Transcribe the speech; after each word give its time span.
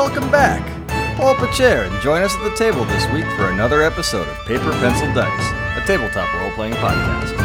Welcome 0.00 0.30
back. 0.30 0.64
Pull 1.18 1.26
up 1.26 1.42
a 1.42 1.52
chair 1.52 1.84
and 1.84 2.00
join 2.00 2.22
us 2.22 2.34
at 2.34 2.42
the 2.42 2.56
table 2.56 2.86
this 2.86 3.06
week 3.12 3.26
for 3.36 3.50
another 3.50 3.82
episode 3.82 4.26
of 4.26 4.46
Paper 4.46 4.70
Pencil 4.80 5.12
Dice, 5.12 5.76
a 5.76 5.86
tabletop 5.86 6.32
role-playing 6.40 6.72
podcast. 6.72 7.36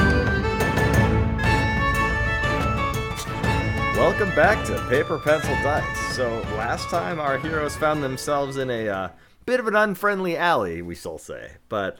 Welcome 3.98 4.30
back 4.36 4.66
to 4.68 4.88
Paper 4.88 5.20
Pencil 5.20 5.54
Dice. 5.64 6.16
So 6.16 6.30
last 6.56 6.88
time 6.88 7.20
our 7.20 7.38
heroes 7.38 7.76
found 7.76 8.02
themselves 8.02 8.56
in 8.56 8.70
a 8.70 8.88
uh, 8.88 9.10
bit 9.46 9.60
of 9.60 9.68
an 9.68 9.76
unfriendly 9.76 10.38
alley, 10.38 10.82
we 10.82 10.96
shall 10.96 11.18
say. 11.18 11.58
But 11.68 12.00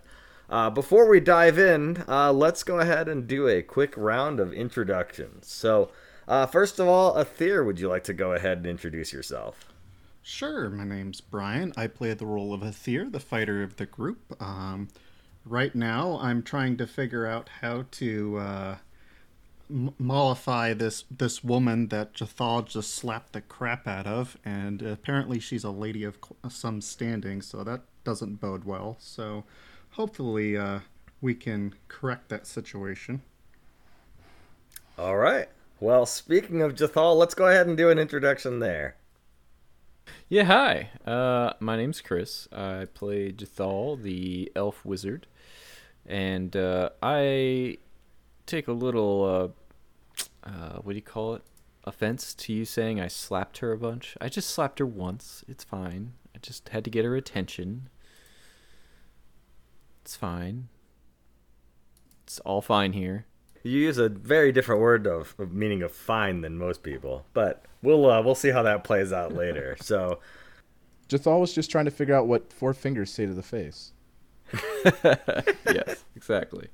uh, 0.50 0.70
before 0.70 1.10
we 1.10 1.20
dive 1.20 1.60
in, 1.60 2.06
uh, 2.08 2.32
let's 2.32 2.64
go 2.64 2.80
ahead 2.80 3.10
and 3.10 3.28
do 3.28 3.50
a 3.50 3.62
quick 3.62 3.94
round 3.98 4.40
of 4.40 4.54
introductions. 4.54 5.48
So, 5.48 5.92
uh, 6.30 6.46
first 6.46 6.80
of 6.80 6.88
all, 6.88 7.14
Athir, 7.16 7.66
would 7.66 7.78
you 7.78 7.90
like 7.90 8.06
to 8.06 8.14
go 8.14 8.32
ahead 8.32 8.60
and 8.60 8.68
introduce 8.68 9.12
yourself? 9.12 9.75
Sure, 10.28 10.72
my 10.72 10.84
name's 10.84 11.22
Brian. 11.22 11.72
I 11.78 11.86
play 11.86 12.12
the 12.16 12.26
role 12.26 12.52
of 12.52 12.62
Athir, 12.62 13.12
the 13.12 13.20
fighter 13.20 13.62
of 13.62 13.76
the 13.76 13.86
group. 13.86 14.36
Um, 14.42 14.88
right 15.46 15.76
now, 15.76 16.18
I'm 16.20 16.42
trying 16.42 16.78
to 16.78 16.88
figure 16.88 17.28
out 17.28 17.48
how 17.62 17.86
to 17.92 18.38
uh, 18.40 18.78
m- 19.70 19.94
mollify 20.00 20.74
this 20.74 21.04
this 21.16 21.44
woman 21.44 21.90
that 21.90 22.16
Jathal 22.16 22.66
just 22.66 22.96
slapped 22.96 23.34
the 23.34 23.42
crap 23.42 23.88
out 23.88 24.08
of, 24.08 24.36
and 24.44 24.82
apparently 24.82 25.40
she's 25.40 25.64
a 25.64 25.70
lady 25.70 26.04
of 26.04 26.18
some 26.50 26.82
standing, 26.82 27.44
so 27.44 27.64
that 27.64 27.82
doesn't 28.04 28.42
bode 28.42 28.64
well. 28.64 28.98
So, 29.00 29.44
hopefully, 29.92 30.58
uh, 30.58 30.80
we 31.22 31.36
can 31.36 31.76
correct 31.88 32.30
that 32.30 32.48
situation. 32.48 33.22
All 34.98 35.18
right. 35.18 35.50
Well, 35.80 36.08
speaking 36.08 36.64
of 36.64 36.74
Jathal, 36.74 37.16
let's 37.16 37.36
go 37.36 37.48
ahead 37.48 37.68
and 37.68 37.78
do 37.78 37.92
an 37.92 38.00
introduction 38.00 38.58
there. 38.58 38.96
Yeah, 40.28 40.44
hi. 40.44 40.90
Uh, 41.06 41.54
my 41.60 41.78
name's 41.78 42.02
Chris. 42.02 42.48
I 42.52 42.86
play 42.94 43.32
Jathal, 43.32 44.02
the 44.02 44.52
elf 44.56 44.84
wizard, 44.84 45.28
and 46.06 46.56
uh, 46.56 46.90
I 47.02 47.78
take 48.46 48.68
a 48.68 48.74
little, 48.74 49.54
uh, 50.46 50.50
uh, 50.50 50.80
what 50.82 50.94
do 50.94 50.96
you 50.96 51.02
call 51.02 51.36
it? 51.36 51.44
Offense 51.84 52.34
to 52.34 52.52
you 52.54 52.66
saying 52.66 53.00
I 53.00 53.08
slapped 53.08 53.60
her 53.60 53.72
a 53.72 53.78
bunch. 53.78 54.18
I 54.20 54.28
just 54.28 54.50
slapped 54.50 54.80
her 54.80 54.88
once. 54.88 55.44
It's 55.48 55.64
fine. 55.64 56.14
I 56.36 56.40
just 56.40 56.70
had 56.70 56.84
to 56.86 56.90
get 56.90 57.06
her 57.06 57.16
attention. 57.16 57.90
It's 60.02 60.16
fine. 60.16 60.70
It's 62.24 62.40
all 62.40 62.62
fine 62.62 62.94
here. 62.94 63.28
You 63.62 63.80
use 63.80 64.00
a 64.00 64.10
very 64.10 64.52
different 64.52 64.82
word 64.82 65.06
of, 65.06 65.36
of 65.38 65.54
meaning 65.54 65.84
of 65.84 65.92
fine 65.92 66.42
than 66.42 66.58
most 66.58 66.82
people, 66.82 67.26
but 67.34 67.66
we'll 67.86 68.10
uh, 68.10 68.22
we'll 68.22 68.36
see 68.36 68.50
how 68.50 68.64
that 68.64 68.84
plays 68.84 69.14
out 69.14 69.34
later. 69.34 69.78
So, 69.86 70.20
Jathal 71.08 71.40
was 71.40 71.54
just 71.54 71.70
trying 71.70 71.86
to 71.86 71.92
figure 71.92 72.16
out 72.16 72.28
what 72.28 72.52
four 72.52 72.74
fingers 72.74 73.12
say 73.12 73.26
to 73.26 73.34
the 73.34 73.44
face. 73.44 73.94
yes, 75.66 76.04
exactly. 76.16 76.70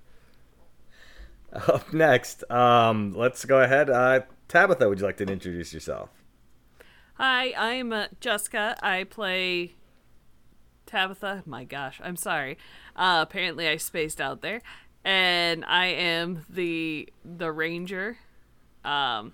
up 1.52 1.92
next, 1.94 2.50
um, 2.50 3.14
let's 3.14 3.44
go 3.44 3.62
ahead. 3.62 3.90
Uh, 3.90 4.22
Tabitha, 4.48 4.88
would 4.88 5.00
you 5.00 5.06
like 5.06 5.18
to 5.18 5.26
introduce 5.26 5.74
yourself? 5.74 6.10
Hi, 7.16 7.54
I'm 7.58 7.92
uh, 7.92 8.08
Jessica. 8.22 8.78
I 8.82 9.04
play 9.04 9.76
Tabitha. 10.86 11.44
My 11.46 11.66
gosh, 11.66 12.00
I'm 12.04 12.16
sorry. 12.16 12.58
Uh, 12.96 13.20
apparently, 13.28 13.68
I 13.68 13.78
spaced 13.78 14.22
out 14.22 14.42
there, 14.42 14.62
and 15.04 15.66
I 15.66 15.88
am 15.88 16.46
the 16.50 17.10
the 17.26 17.52
ranger, 17.52 18.18
um, 18.86 19.34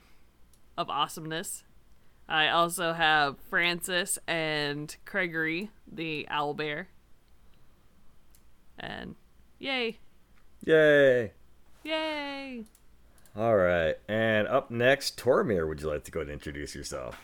of 0.77 0.89
awesomeness. 0.89 1.63
I 2.29 2.49
also 2.49 2.93
have 2.93 3.37
Francis 3.49 4.19
and 4.27 4.93
Gregory, 5.05 5.69
the 5.89 6.27
owl 6.29 6.53
bear, 6.53 6.89
and 8.77 9.15
yay, 9.59 9.97
Yay! 10.65 11.31
yay! 11.83 12.65
All 13.35 13.55
right, 13.55 13.95
and 14.09 14.47
up 14.47 14.69
next, 14.71 15.17
Tormir, 15.17 15.67
would 15.67 15.81
you 15.81 15.87
like 15.87 16.03
to 16.05 16.11
go 16.11 16.19
and 16.21 16.29
introduce 16.29 16.75
yourself? 16.75 17.17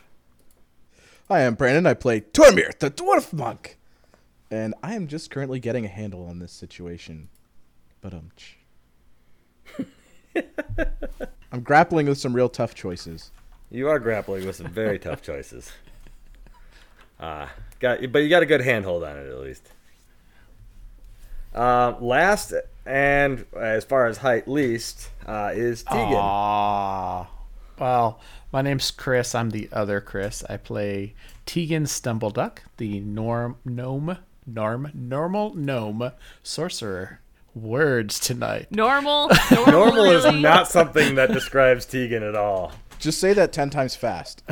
Hi, 1.27 1.45
I'm 1.45 1.55
Brandon. 1.55 1.85
I 1.85 1.95
play 1.95 2.21
Tormir, 2.21 2.77
the 2.79 2.89
dwarf 2.91 3.33
monk, 3.33 3.77
and 4.51 4.73
I 4.83 4.93
am 4.95 5.07
just 5.07 5.29
currently 5.31 5.59
getting 5.59 5.83
a 5.85 5.89
handle 5.89 6.25
on 6.25 6.39
this 6.39 6.51
situation. 6.53 7.29
But 7.99 8.13
um, 8.13 8.31
I'm 11.51 11.61
grappling 11.61 12.07
with 12.07 12.17
some 12.19 12.33
real 12.33 12.49
tough 12.49 12.73
choices. 12.75 13.31
You 13.73 13.89
are 13.89 13.97
grappling 13.97 14.45
with 14.45 14.55
some 14.55 14.67
very 14.67 14.99
tough 14.99 15.21
choices. 15.23 15.71
Uh, 17.19 17.47
got, 17.79 17.99
but 18.11 18.19
you 18.19 18.29
got 18.29 18.43
a 18.43 18.45
good 18.45 18.61
handhold 18.61 19.03
on 19.03 19.17
it 19.17 19.27
at 19.27 19.39
least. 19.39 19.67
Uh, 21.55 21.95
last 21.99 22.53
and 22.85 23.45
as 23.59 23.83
far 23.83 24.05
as 24.05 24.17
height 24.17 24.47
least 24.47 25.09
uh, 25.25 25.51
is 25.55 25.81
Tegan. 25.83 26.13
Aww. 26.13 27.27
Well, 27.79 28.19
my 28.51 28.61
name's 28.61 28.91
Chris. 28.91 29.33
I'm 29.33 29.49
the 29.49 29.69
other 29.71 29.99
Chris. 29.99 30.43
I 30.47 30.57
play 30.57 31.15
Tegan 31.47 31.85
Stumbleduck, 31.85 32.59
the 32.77 32.99
norm 32.99 33.57
gnome, 33.65 34.19
norm 34.45 34.91
normal 34.93 35.55
gnome 35.55 36.11
sorcerer. 36.43 37.21
Words 37.55 38.19
tonight. 38.19 38.71
Normal, 38.71 39.29
normal, 39.51 39.71
Normal 39.71 40.05
is 40.05 40.41
not 40.41 40.67
something 40.67 41.15
that 41.15 41.31
describes 41.31 41.85
Tegan 41.85 42.23
at 42.23 42.35
all. 42.35 42.71
Just 43.03 43.19
say 43.19 43.33
that 43.33 43.53
ten 43.53 43.69
times 43.69 43.95
fast. 43.95 44.43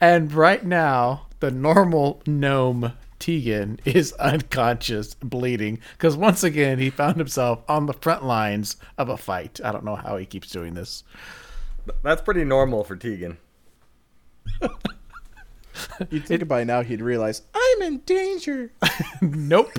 And 0.00 0.32
right 0.32 0.64
now, 0.64 1.26
the 1.40 1.50
normal 1.50 2.22
gnome 2.26 2.94
Tegan 3.18 3.78
is 3.84 4.14
unconscious, 4.14 5.12
bleeding, 5.14 5.78
because 5.92 6.16
once 6.16 6.42
again 6.42 6.78
he 6.78 6.88
found 6.88 7.18
himself 7.18 7.62
on 7.68 7.84
the 7.84 7.92
front 7.92 8.24
lines 8.24 8.76
of 8.96 9.10
a 9.10 9.18
fight. 9.18 9.60
I 9.62 9.72
don't 9.72 9.84
know 9.84 9.96
how 9.96 10.16
he 10.16 10.24
keeps 10.24 10.48
doing 10.48 10.72
this. 10.72 11.04
That's 12.02 12.22
pretty 12.22 12.44
normal 12.44 12.82
for 12.82 12.96
Tegan. 12.96 13.36
You'd 16.10 16.24
think 16.24 16.48
by 16.48 16.64
now 16.64 16.82
he'd 16.82 17.02
realize 17.02 17.42
I'm 17.54 17.82
in 17.82 17.98
danger. 17.98 18.72
Nope. 19.22 19.70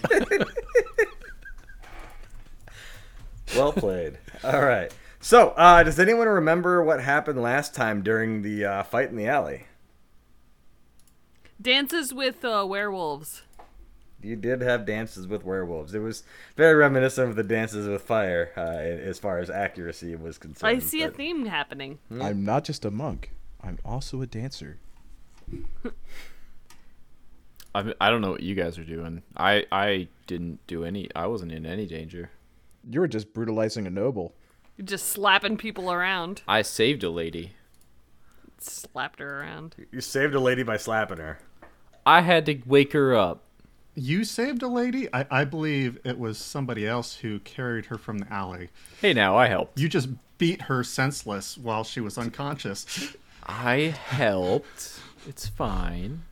Well 3.55 3.73
played. 3.73 4.19
All 4.43 4.63
right. 4.63 4.93
So, 5.23 5.49
uh, 5.49 5.83
does 5.83 5.99
anyone 5.99 6.27
remember 6.27 6.83
what 6.83 6.99
happened 6.99 7.39
last 7.39 7.75
time 7.75 8.01
during 8.01 8.41
the 8.41 8.65
uh, 8.65 8.83
fight 8.83 9.09
in 9.09 9.15
the 9.15 9.27
alley? 9.27 9.65
Dances 11.61 12.11
with 12.11 12.43
uh, 12.43 12.65
werewolves. 12.67 13.43
You 14.23 14.35
did 14.35 14.61
have 14.61 14.83
dances 14.85 15.27
with 15.27 15.43
werewolves. 15.43 15.93
It 15.93 15.99
was 15.99 16.23
very 16.57 16.73
reminiscent 16.73 17.29
of 17.29 17.35
the 17.35 17.43
dances 17.43 17.87
with 17.87 18.01
fire, 18.01 18.51
uh, 18.57 18.61
as 18.61 19.19
far 19.19 19.37
as 19.37 19.51
accuracy 19.51 20.15
was 20.15 20.39
concerned. 20.39 20.75
I 20.75 20.79
see 20.79 21.03
a 21.03 21.11
theme 21.11 21.45
happening. 21.45 21.99
I'm 22.19 22.43
not 22.43 22.63
just 22.63 22.83
a 22.83 22.91
monk. 22.91 23.31
I'm 23.61 23.77
also 23.85 24.23
a 24.23 24.27
dancer. 24.27 24.79
I 27.75 27.93
I 28.01 28.09
don't 28.09 28.21
know 28.21 28.31
what 28.31 28.41
you 28.43 28.55
guys 28.55 28.79
are 28.79 28.83
doing. 28.83 29.21
I 29.37 29.65
I 29.71 30.07
didn't 30.25 30.65
do 30.65 30.83
any. 30.83 31.09
I 31.15 31.27
wasn't 31.27 31.51
in 31.51 31.65
any 31.67 31.85
danger. 31.85 32.31
You 32.89 33.01
were 33.01 33.07
just 33.07 33.33
brutalizing 33.33 33.85
a 33.85 33.91
noble. 33.91 34.33
You're 34.81 34.87
just 34.87 35.09
slapping 35.09 35.57
people 35.57 35.91
around. 35.91 36.41
I 36.47 36.63
saved 36.63 37.03
a 37.03 37.11
lady. 37.11 37.51
Slapped 38.57 39.19
her 39.19 39.41
around. 39.41 39.75
You 39.91 40.01
saved 40.01 40.33
a 40.33 40.39
lady 40.39 40.63
by 40.63 40.77
slapping 40.77 41.19
her. 41.19 41.37
I 42.03 42.21
had 42.21 42.47
to 42.47 42.59
wake 42.65 42.93
her 42.93 43.15
up. 43.15 43.43
You 43.93 44.23
saved 44.23 44.63
a 44.63 44.67
lady? 44.67 45.07
I, 45.13 45.27
I 45.29 45.45
believe 45.45 45.99
it 46.03 46.17
was 46.17 46.39
somebody 46.39 46.87
else 46.87 47.17
who 47.17 47.37
carried 47.41 47.85
her 47.85 47.99
from 47.99 48.17
the 48.17 48.33
alley. 48.33 48.69
Hey, 48.99 49.13
now 49.13 49.37
I 49.37 49.45
helped. 49.45 49.79
You 49.79 49.87
just 49.87 50.09
beat 50.39 50.63
her 50.63 50.83
senseless 50.83 51.59
while 51.59 51.83
she 51.83 52.01
was 52.01 52.17
unconscious. 52.17 53.15
I 53.45 53.93
helped. 54.07 54.99
It's 55.27 55.47
fine. 55.47 56.23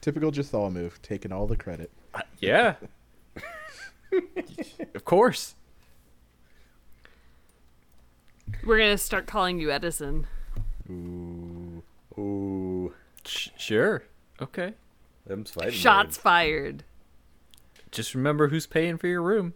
Typical 0.00 0.30
Jathal 0.30 0.72
move, 0.72 1.02
taking 1.02 1.32
all 1.32 1.48
the 1.48 1.56
credit. 1.56 1.90
Uh, 2.14 2.20
yeah. 2.38 2.76
of 4.94 5.04
course. 5.04 5.55
We're 8.64 8.78
gonna 8.78 8.98
start 8.98 9.26
calling 9.26 9.58
you 9.60 9.70
Edison. 9.70 10.26
Ooh, 12.18 12.94
Sh- 13.24 13.48
sure. 13.56 14.04
Okay. 14.40 14.74
them's 15.26 15.50
fighting 15.50 15.72
Shots 15.72 16.06
words. 16.08 16.16
fired. 16.18 16.84
Just 17.90 18.14
remember 18.14 18.48
who's 18.48 18.66
paying 18.66 18.98
for 18.98 19.06
your 19.06 19.22
room. 19.22 19.54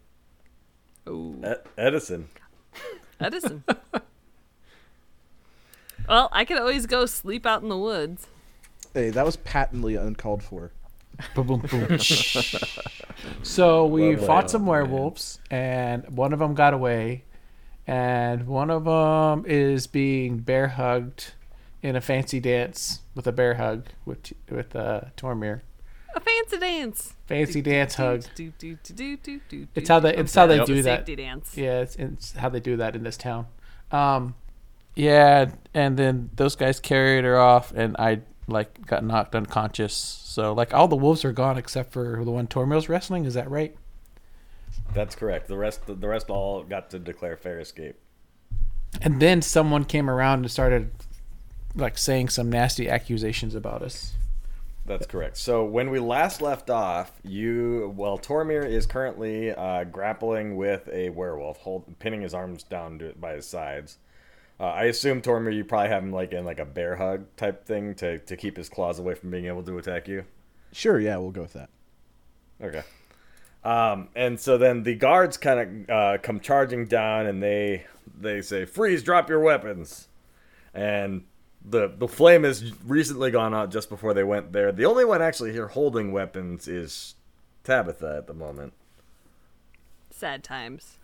Oh, 1.07 1.35
E- 1.45 1.69
Edison. 1.79 2.29
Edison. 3.21 3.65
well, 6.09 6.29
I 6.33 6.45
could 6.45 6.59
always 6.59 6.87
go 6.87 7.07
sleep 7.07 7.47
out 7.47 7.63
in 7.63 7.69
the 7.69 7.79
woods. 7.79 8.27
Hey, 8.95 9.11
that 9.11 9.25
was 9.25 9.37
patently 9.37 9.97
uncalled 9.97 10.43
for. 10.43 10.73
boom, 11.35 11.47
boom, 11.47 11.61
boom. 11.61 11.99
so 13.43 13.87
we 13.87 14.17
Well 14.17 14.27
fought 14.27 14.41
played. 14.45 14.51
some 14.51 14.67
werewolves, 14.67 15.39
and 15.51 16.09
one 16.17 16.33
of 16.33 16.39
them 16.39 16.55
got 16.55 16.75
away, 16.75 17.25
and 17.91 18.47
one 18.47 18.71
of 18.71 18.85
them 18.85 19.45
is 19.49 19.89
being 19.89 20.39
bear 20.39 20.69
hugged 20.69 21.33
in 21.83 21.97
a 21.97 22.01
fancy 22.01 22.39
dance 22.39 23.01
with 23.17 23.27
a 23.27 23.33
bear 23.33 23.55
hug 23.55 23.87
with 24.05 24.33
with 24.49 24.77
uh, 24.77 25.01
Tormir. 25.17 25.63
A 26.15 26.21
fancy 26.21 26.59
dance. 26.59 27.15
Fancy 27.27 27.61
dance 27.61 27.97
hug. 27.97 28.25
Do, 28.37 28.53
do, 28.59 28.79
do, 28.85 28.95
do, 28.95 29.17
do, 29.17 29.41
do, 29.49 29.67
It's 29.75 29.89
how 29.89 29.99
they 29.99 30.15
it's 30.15 30.33
how 30.33 30.47
they 30.47 30.65
do 30.65 30.83
that. 30.83 31.01
Safety 31.01 31.17
dance. 31.17 31.57
Yeah, 31.57 31.81
it's, 31.81 31.97
it's 31.97 32.33
how 32.33 32.49
they 32.49 32.61
do 32.61 32.77
that 32.77 32.95
in 32.95 33.03
this 33.03 33.17
town. 33.17 33.47
Um, 33.91 34.37
yeah, 34.95 35.51
and 35.75 35.97
then 35.97 36.31
those 36.37 36.55
guys 36.55 36.79
carried 36.79 37.25
her 37.25 37.41
off, 37.41 37.73
and 37.73 37.97
I 37.99 38.21
like 38.47 38.87
got 38.87 39.05
knocked 39.05 39.35
unconscious. 39.35 39.95
So 39.95 40.53
like 40.53 40.73
all 40.73 40.87
the 40.87 40.95
wolves 40.95 41.25
are 41.25 41.33
gone 41.33 41.59
except 41.59 41.93
for 41.93 42.25
the 42.25 42.31
one 42.31 42.47
Tormir's 42.47 42.89
wrestling. 42.89 43.25
Is 43.25 43.35
that 43.35 43.51
right? 43.51 43.77
That's 44.95 45.15
correct. 45.15 45.49
The 45.49 45.57
rest 45.57 45.87
the 45.87 46.09
rest 46.09 46.31
all 46.31 46.63
got 46.65 46.91
to 46.91 46.99
declare 46.99 47.37
fair 47.37 47.61
escape. 47.61 47.97
And 49.01 49.21
then 49.21 49.41
someone 49.41 49.85
came 49.85 50.11
around 50.11 50.41
and 50.41 50.51
started 50.51 50.91
like 51.75 51.97
saying 51.97 52.31
some 52.31 52.51
nasty 52.51 52.89
accusations 52.89 53.55
about 53.55 53.83
us. 53.83 54.15
That's 54.87 55.07
correct. 55.07 55.37
So 55.37 55.65
when 55.65 55.91
we 55.91 56.01
last 56.01 56.43
left 56.43 56.71
off, 56.71 57.13
you 57.23 57.95
well, 57.97 58.19
Tormir 58.19 58.67
is 58.67 58.87
currently 58.87 59.53
uh, 59.53 59.85
grappling 59.85 60.57
with 60.57 60.89
a 60.93 61.11
werewolf, 61.11 61.59
hold, 61.59 61.99
pinning 62.01 62.23
his 62.23 62.35
arms 62.35 62.65
down 62.65 62.99
to, 62.99 63.13
by 63.15 63.35
his 63.35 63.47
sides. 63.47 63.99
Uh, 64.59 64.65
I 64.65 64.85
assume 64.85 65.23
Tormir, 65.23 65.55
you 65.55 65.65
probably 65.65 65.91
have 65.91 66.03
him 66.03 66.13
like 66.13 66.33
in 66.33 66.45
like 66.45 66.59
a 66.59 66.65
bear 66.65 66.97
hug 66.97 67.25
type 67.37 67.65
thing 67.65 67.95
to 67.97 68.19
to 68.19 68.37
keep 68.37 68.57
his 68.57 68.69
claws 68.69 68.99
away 68.99 69.15
from 69.15 69.31
being 69.31 69.47
able 69.47 69.63
to 69.63 69.79
attack 69.79 70.09
you. 70.09 70.25
Sure, 70.73 70.99
yeah, 70.99 71.17
we'll 71.19 71.31
go 71.31 71.43
with 71.43 71.53
that. 71.53 71.71
Okay. 72.61 72.83
Um, 73.63 74.09
and 74.15 74.41
so 74.41 74.57
then 74.57 74.83
the 74.85 74.95
guards 74.95 75.37
kind 75.37 75.87
of 75.89 75.91
uh, 75.91 76.19
come 76.23 76.41
charging 76.41 76.87
down, 76.87 77.27
and 77.27 77.43
they 77.43 77.85
they 78.19 78.41
say, 78.41 78.65
"Freeze! 78.65 79.03
Drop 79.03 79.29
your 79.29 79.41
weapons!" 79.41 80.09
And 80.73 81.25
the 81.65 81.89
the 81.89 82.09
flame 82.09 82.45
has 82.45 82.73
recently 82.85 83.31
gone 83.31 83.55
out 83.55 83.71
just 83.71 83.91
before 83.91 84.15
they 84.15 84.25
went 84.25 84.53
there. 84.53 84.73
The 84.73 84.87
only 84.87 85.05
one 85.05 85.21
actually 85.21 85.53
here 85.53 85.69
holding 85.69 86.11
weapons 86.13 86.69
is 86.69 87.17
Tabitha 87.65 88.17
at 88.17 88.27
the 88.27 88.35
moment. 88.35 88.73
Sad 90.11 90.43
times. 90.43 90.97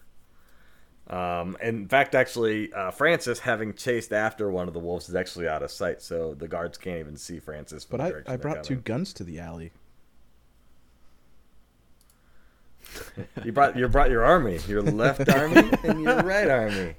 Um, 1.09 1.57
in 1.63 1.87
fact, 1.87 2.17
actually, 2.17 2.73
uh, 2.73 2.91
Francis, 2.91 3.39
having 3.39 3.75
chased 3.75 4.13
after 4.13 4.51
one 4.51 4.67
of 4.67 4.75
the 4.75 4.81
wolves, 4.81 5.09
is 5.09 5.15
actually 5.15 5.47
out 5.47 5.63
of 5.63 5.71
sight, 5.71 6.03
so 6.03 6.35
the 6.35 6.49
guards 6.49 6.77
can't 6.79 6.99
even 6.99 7.17
see 7.17 7.39
Francis. 7.39 7.85
from 7.85 7.99
But 7.99 8.25
the 8.25 8.31
I, 8.31 8.35
I 8.35 8.37
brought 8.37 8.65
two 8.65 8.77
guns 8.77 9.13
to 9.15 9.25
the 9.25 9.39
alley. 9.39 9.71
You 13.45 13.53
brought 13.53 13.77
you 13.77 13.89
brought 13.89 14.11
your 14.11 14.25
army, 14.25 14.59
your 14.69 14.83
left 14.83 15.29
army 15.35 15.71
and 15.85 16.03
your 16.03 16.23
right 16.23 16.49
army. 16.49 16.95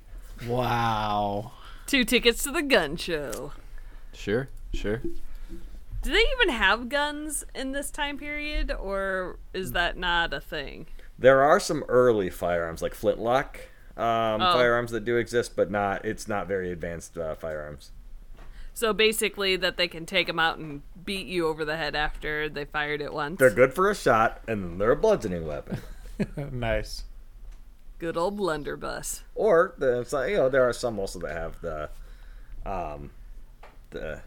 Wow. 0.47 1.51
Two 1.85 2.03
tickets 2.03 2.43
to 2.43 2.51
the 2.51 2.61
gun 2.61 2.95
show. 2.97 3.53
Sure, 4.13 4.49
sure. 4.73 5.01
Do 6.01 6.11
they 6.11 6.23
even 6.39 6.49
have 6.49 6.89
guns 6.89 7.43
in 7.55 7.71
this 7.71 7.89
time 7.91 8.17
period, 8.17 8.71
or 8.71 9.37
is 9.53 9.71
that 9.73 9.97
not 9.97 10.33
a 10.33 10.39
thing? 10.39 10.87
There 11.19 11.41
are 11.43 11.59
some 11.59 11.83
early 11.87 12.29
firearms 12.29 12.81
like 12.81 12.93
flintlock 12.93 13.59
um, 13.97 14.41
Oh. 14.41 14.53
firearms 14.53 14.91
that 14.91 15.03
do 15.05 15.17
exist, 15.17 15.55
but 15.55 15.71
not 15.71 16.05
it's 16.05 16.27
not 16.27 16.47
very 16.47 16.71
advanced 16.71 17.17
uh, 17.17 17.35
firearms. 17.35 17.91
So 18.77 18.93
basically, 18.93 19.55
that 19.55 19.75
they 19.77 19.87
can 19.87 20.05
take 20.05 20.27
them 20.27 20.37
out 20.37 20.59
and 20.59 20.83
beat 21.03 21.25
you 21.25 21.47
over 21.47 21.65
the 21.65 21.77
head 21.77 21.95
after 21.95 22.47
they 22.47 22.63
fired 22.65 23.01
it 23.01 23.11
once. 23.11 23.39
They're 23.39 23.49
good 23.49 23.73
for 23.73 23.89
a 23.89 23.95
shot, 23.95 24.39
and 24.47 24.63
then 24.63 24.77
they're 24.77 24.91
a 24.91 24.95
bludgeoning 24.95 25.47
weapon. 25.47 25.79
nice. 26.51 27.03
Good 27.97 28.17
old 28.17 28.37
blunderbuss. 28.37 29.23
or 29.33 29.73
the, 29.79 30.05
you 30.29 30.37
know 30.37 30.47
there 30.49 30.61
are 30.69 30.73
some 30.73 30.99
also 30.99 31.17
that 31.21 31.35
have 31.35 31.59
the 31.61 31.89
um 32.67 33.09
the 33.89 34.21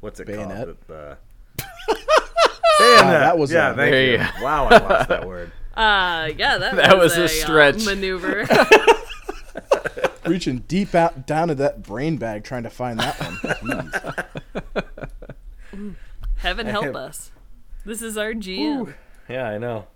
what's 0.00 0.18
it 0.18 0.26
Bayonet? 0.26 0.56
called 0.66 0.76
the, 0.88 1.18
the 1.58 1.58
bayonet. 2.80 3.20
that 3.20 3.38
was 3.38 3.52
yeah 3.52 3.70
a- 3.70 3.76
thank 3.76 3.92
There 3.92 4.04
you. 4.04 4.12
you 4.14 4.44
wow 4.44 4.66
I 4.66 4.78
lost 4.78 5.08
that 5.10 5.26
word 5.28 5.52
Uh, 5.76 6.28
yeah, 6.36 6.58
that, 6.58 6.74
That 6.74 6.98
was, 6.98 7.16
was 7.16 7.18
a 7.18 7.24
uh, 7.24 7.28
stretch. 7.28 7.84
maneuver. 7.86 8.46
Reaching 10.24 10.58
deep 10.68 10.94
out 10.94 11.26
down 11.26 11.48
to 11.48 11.54
that 11.56 11.82
brain 11.82 12.16
bag 12.16 12.44
trying 12.44 12.62
to 12.62 12.70
find 12.70 12.98
that 13.00 13.16
one. 13.62 13.92
Heaven 16.36 16.66
help 16.66 16.94
us. 16.94 17.30
This 17.84 18.02
is 18.02 18.16
our 18.16 18.32
GM. 18.32 18.94
yeah 19.28 19.48
I 19.48 19.58
know 19.58 19.86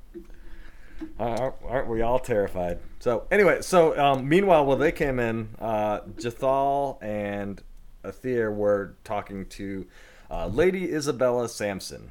Uh, 1.20 1.22
aren't, 1.24 1.54
aren't 1.64 1.88
we 1.88 2.00
all 2.02 2.18
terrified 2.18 2.78
so 3.00 3.26
anyway 3.30 3.60
so 3.60 3.96
um, 3.98 4.28
meanwhile 4.28 4.64
while 4.64 4.76
they 4.76 4.90
came 4.92 5.18
in 5.20 5.50
uh, 5.60 6.00
Jathal 6.16 6.98
and 7.02 7.62
Athir 8.04 8.52
were 8.54 8.94
talking 9.04 9.46
to 9.46 9.86
uh, 10.30 10.46
Lady 10.46 10.92
Isabella 10.92 11.48
Sampson 11.48 12.10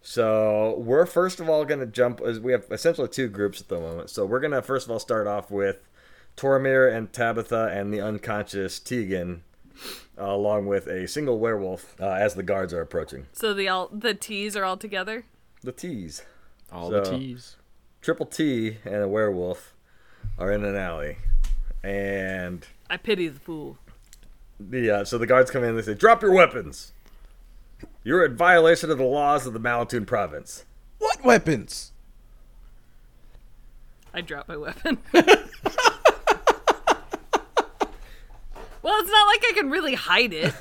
So 0.00 0.76
we're 0.78 1.06
first 1.06 1.40
of 1.40 1.48
all 1.50 1.64
going 1.66 1.80
to 1.80 1.86
jump. 1.86 2.20
We 2.20 2.52
have 2.52 2.64
essentially 2.70 3.08
two 3.08 3.28
groups 3.28 3.60
at 3.60 3.68
the 3.68 3.78
moment. 3.80 4.08
So 4.08 4.24
we're 4.24 4.40
going 4.40 4.52
to 4.52 4.62
first 4.62 4.86
of 4.86 4.90
all 4.90 4.98
start 4.98 5.26
off 5.26 5.50
with 5.50 5.89
Tormir 6.44 6.90
and 6.90 7.12
Tabitha 7.12 7.68
and 7.70 7.92
the 7.92 8.00
unconscious 8.00 8.78
Tegan, 8.78 9.42
uh, 10.18 10.24
along 10.24 10.64
with 10.66 10.86
a 10.86 11.06
single 11.06 11.38
werewolf 11.38 11.94
uh, 12.00 12.06
as 12.06 12.34
the 12.34 12.42
guards 12.42 12.72
are 12.72 12.80
approaching. 12.80 13.26
So 13.32 13.52
the 13.52 13.68
all 13.68 13.88
the 13.92 14.14
T's 14.14 14.56
are 14.56 14.64
all 14.64 14.78
together. 14.78 15.24
The 15.62 15.72
T's, 15.72 16.22
All 16.72 16.88
So- 16.90 17.02
the 17.02 17.10
T's. 17.18 17.56
Triple 18.00 18.24
T, 18.24 18.78
and 18.86 18.94
a 19.02 19.08
werewolf 19.08 19.74
are 20.38 20.50
in 20.50 20.64
an 20.64 20.74
alley, 20.74 21.18
and 21.84 22.66
I 22.88 22.96
pity 22.96 23.28
the 23.28 23.38
fool. 23.38 23.76
the 24.58 24.90
uh, 24.90 25.04
so 25.04 25.18
the 25.18 25.26
guards 25.26 25.50
come 25.50 25.62
in 25.62 25.68
and 25.70 25.78
they 25.78 25.82
say, 25.82 25.92
"Drop 25.92 26.22
your 26.22 26.32
weapons. 26.32 26.92
You're 28.02 28.24
in 28.24 28.34
violation 28.38 28.90
of 28.90 28.96
the 28.96 29.04
laws 29.04 29.46
of 29.46 29.52
the 29.52 29.60
Malatoon 29.60 30.06
province." 30.06 30.64
What 30.96 31.22
weapons? 31.22 31.92
I 34.14 34.22
drop 34.22 34.48
my 34.48 34.56
weapon. 34.56 34.96
well, 38.82 38.94
it's 39.00 39.10
not 39.10 39.26
like 39.26 39.40
I 39.48 39.52
can 39.54 39.70
really 39.70 39.94
hide 39.94 40.32
it. 40.32 40.52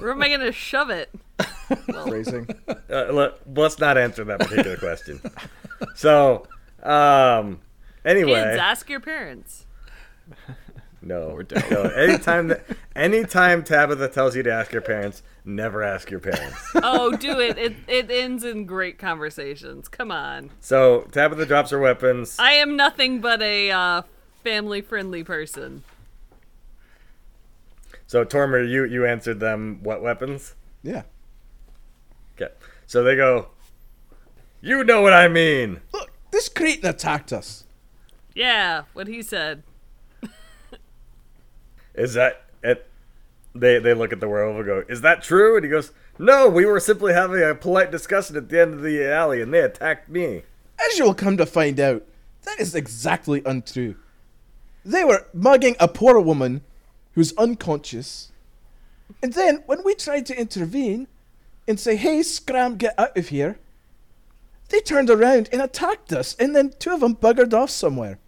Where 0.00 0.12
am 0.12 0.22
I 0.22 0.28
gonna 0.28 0.52
shove 0.52 0.90
it? 0.90 1.10
Phrasing. 2.06 2.48
Uh, 2.68 3.04
look, 3.10 3.40
let's 3.54 3.78
not 3.78 3.96
answer 3.96 4.24
that 4.24 4.40
particular 4.40 4.76
question. 4.76 5.20
So, 5.94 6.46
um, 6.82 7.60
anyway, 8.04 8.34
Kids, 8.34 8.58
ask 8.58 8.90
your 8.90 9.00
parents. 9.00 9.66
no, 11.02 11.30
Or 11.30 11.42
don't. 11.42 11.70
no. 11.70 11.82
Anytime 11.82 12.48
that, 12.48 12.64
anytime 12.94 13.62
Tabitha 13.62 14.08
tells 14.08 14.36
you 14.36 14.42
to 14.42 14.52
ask 14.52 14.72
your 14.72 14.82
parents, 14.82 15.22
never 15.44 15.82
ask 15.82 16.10
your 16.10 16.20
parents. 16.20 16.58
Oh, 16.82 17.16
do 17.16 17.40
it. 17.40 17.56
It 17.56 17.76
it 17.88 18.10
ends 18.10 18.44
in 18.44 18.66
great 18.66 18.98
conversations. 18.98 19.88
Come 19.88 20.10
on. 20.10 20.50
So 20.60 21.02
Tabitha 21.12 21.46
drops 21.46 21.70
her 21.70 21.78
weapons. 21.78 22.36
I 22.38 22.52
am 22.52 22.76
nothing 22.76 23.20
but 23.20 23.40
a 23.40 23.70
uh, 23.70 24.02
family 24.44 24.80
friendly 24.82 25.24
person. 25.24 25.82
So 28.10 28.24
Tormir, 28.24 28.68
you 28.68 28.82
you 28.86 29.06
answered 29.06 29.38
them 29.38 29.78
what 29.84 30.02
weapons? 30.02 30.56
Yeah. 30.82 31.02
Okay. 32.34 32.52
So 32.88 33.04
they 33.04 33.14
go. 33.14 33.50
You 34.60 34.82
know 34.82 35.00
what 35.00 35.12
I 35.12 35.28
mean. 35.28 35.80
Look, 35.92 36.10
this 36.32 36.48
cretin 36.48 36.86
attacked 36.86 37.32
us. 37.32 37.66
Yeah, 38.34 38.82
what 38.94 39.06
he 39.06 39.22
said. 39.22 39.62
Is 41.94 42.14
that 42.14 42.46
it? 42.64 42.90
They 43.54 43.78
they 43.78 43.94
look 43.94 44.12
at 44.12 44.18
the 44.18 44.28
werewolf 44.28 44.56
and 44.56 44.66
go, 44.66 44.84
"Is 44.88 45.02
that 45.02 45.22
true?" 45.22 45.54
And 45.54 45.64
he 45.64 45.70
goes, 45.70 45.92
"No, 46.18 46.48
we 46.48 46.66
were 46.66 46.80
simply 46.80 47.12
having 47.12 47.40
a 47.40 47.54
polite 47.54 47.92
discussion 47.92 48.34
at 48.34 48.48
the 48.48 48.60
end 48.60 48.74
of 48.74 48.82
the 48.82 49.08
alley, 49.08 49.40
and 49.40 49.54
they 49.54 49.60
attacked 49.60 50.08
me." 50.08 50.42
As 50.84 50.98
you'll 50.98 51.14
come 51.14 51.36
to 51.36 51.46
find 51.46 51.78
out, 51.78 52.02
that 52.42 52.58
is 52.58 52.74
exactly 52.74 53.40
untrue. 53.46 53.94
They 54.84 55.04
were 55.04 55.28
mugging 55.32 55.76
a 55.78 55.86
poor 55.86 56.18
woman 56.18 56.62
who's 57.20 57.36
unconscious. 57.36 58.32
And 59.22 59.34
then, 59.34 59.62
when 59.66 59.84
we 59.84 59.94
tried 59.94 60.24
to 60.24 60.40
intervene 60.40 61.06
and 61.68 61.78
say, 61.78 61.94
hey, 61.94 62.22
Scram, 62.22 62.78
get 62.78 62.98
out 62.98 63.14
of 63.14 63.28
here, 63.28 63.58
they 64.70 64.80
turned 64.80 65.10
around 65.10 65.50
and 65.52 65.60
attacked 65.60 66.14
us, 66.14 66.34
and 66.36 66.56
then 66.56 66.72
two 66.78 66.94
of 66.94 67.00
them 67.00 67.14
buggered 67.14 67.52
off 67.52 67.68
somewhere. 67.68 68.18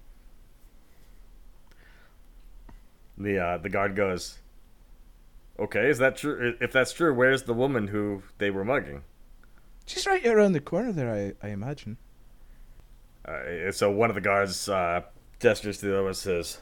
The 3.16 3.38
uh, 3.38 3.58
the 3.58 3.70
guard 3.70 3.96
goes, 3.96 4.40
"Okay, 5.58 5.88
is 5.88 5.98
that 5.98 6.16
true? 6.18 6.54
If 6.60 6.72
that's 6.72 6.92
true, 6.92 7.14
where's 7.14 7.44
the 7.44 7.54
woman 7.54 7.88
who 7.88 8.22
they 8.38 8.50
were 8.50 8.64
mugging?" 8.64 9.04
She's 9.86 10.06
right 10.06 10.26
around 10.26 10.52
the 10.52 10.60
corner 10.60 10.92
there, 10.92 11.12
I, 11.42 11.46
I 11.46 11.50
imagine. 11.50 11.96
Uh, 13.24 13.70
so 13.70 13.90
one 13.90 14.10
of 14.10 14.16
the 14.16 14.20
guards 14.20 14.68
uh, 14.68 15.02
gestures 15.38 15.78
to 15.78 15.86
the 15.86 15.98
other 15.98 16.08
and 16.08 16.16
says, 16.16 16.58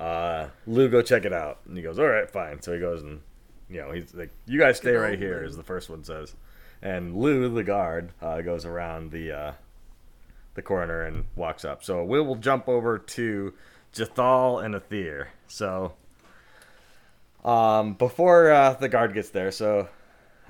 uh, 0.00 0.48
"Lou, 0.66 0.88
go 0.88 1.02
check 1.02 1.24
it 1.24 1.32
out." 1.32 1.58
And 1.66 1.76
he 1.76 1.82
goes, 1.82 1.98
"All 1.98 2.06
right, 2.08 2.30
fine." 2.30 2.62
So 2.62 2.72
he 2.72 2.80
goes 2.80 3.02
and 3.02 3.20
you 3.68 3.80
know 3.80 3.92
he's 3.92 4.14
like, 4.14 4.30
"You 4.46 4.58
guys 4.58 4.78
stay 4.78 4.94
right 4.94 5.18
here," 5.18 5.42
as 5.44 5.56
the 5.56 5.62
first 5.62 5.90
one 5.90 6.02
says. 6.04 6.34
And 6.82 7.14
Lou, 7.16 7.48
the 7.48 7.62
guard, 7.64 8.12
uh, 8.22 8.40
goes 8.40 8.64
around 8.64 9.10
the 9.12 9.32
uh, 9.32 9.52
the 10.54 10.62
corner 10.62 11.02
and 11.02 11.24
walks 11.36 11.64
up. 11.64 11.84
So 11.84 12.02
we 12.02 12.20
will 12.20 12.36
jump 12.36 12.68
over 12.68 12.98
to 12.98 13.54
Jathal 13.92 14.64
and 14.64 14.74
Athir. 14.74 15.26
So 15.46 15.92
Um, 17.44 17.94
before 17.94 18.50
uh, 18.50 18.74
the 18.74 18.88
guard 18.88 19.14
gets 19.14 19.30
there, 19.30 19.50
so 19.50 19.88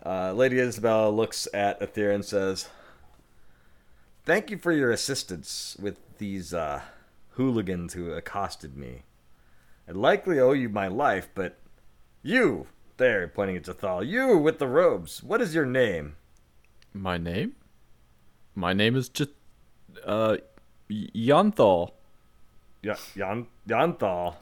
uh, 0.05 0.33
Lady 0.33 0.59
Isabella 0.59 1.09
looks 1.11 1.47
at 1.55 1.79
Athir 1.81 2.13
and 2.13 2.25
says, 2.25 2.69
"Thank 4.25 4.51
you 4.51 4.59
for 4.59 4.73
your 4.73 4.91
assistance 4.91 5.77
with 5.81 5.99
these 6.19 6.53
uh, 6.53 6.83
hooligans 7.37 7.95
who 7.95 8.13
accosted 8.13 8.77
me. 8.77 9.03
I 9.91 9.93
likely 9.93 10.39
owe 10.39 10.53
you 10.53 10.69
my 10.69 10.87
life, 10.87 11.29
but 11.35 11.59
you 12.23 12.69
there, 12.97 13.27
pointing 13.27 13.57
at 13.57 13.65
Jathal, 13.65 14.07
you 14.07 14.39
with 14.39 14.61
the 14.61 14.69
robes. 14.69 15.21
What 15.23 15.41
is 15.41 15.53
your 15.53 15.67
name?" 15.67 16.15
My 16.95 17.19
name? 17.19 17.57
My 18.55 18.73
name 18.73 18.95
is 18.95 19.09
just 19.09 19.31
uh 20.05 20.37
Y- 20.89 21.09
Yonthal. 21.15 21.91
Yan 22.83 23.47
Yanthal. 23.69 24.37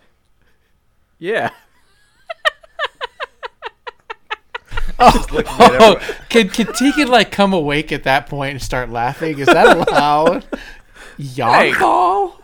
Yeah. 1.19 1.51
Looking 5.01 5.47
at 5.47 5.81
Oh, 5.81 5.95
everyone. 5.95 6.17
can 6.29 6.49
can 6.51 6.67
Tegan 6.75 7.09
like 7.09 7.31
come 7.31 7.55
awake 7.55 7.91
at 7.93 8.03
that 8.05 8.27
point 8.29 8.53
and 8.53 8.63
start 8.63 8.91
laughing? 8.91 9.39
Is 9.39 9.47
that 9.47 9.89
allowed? 9.89 10.45
Yarnthal? 11.19 12.35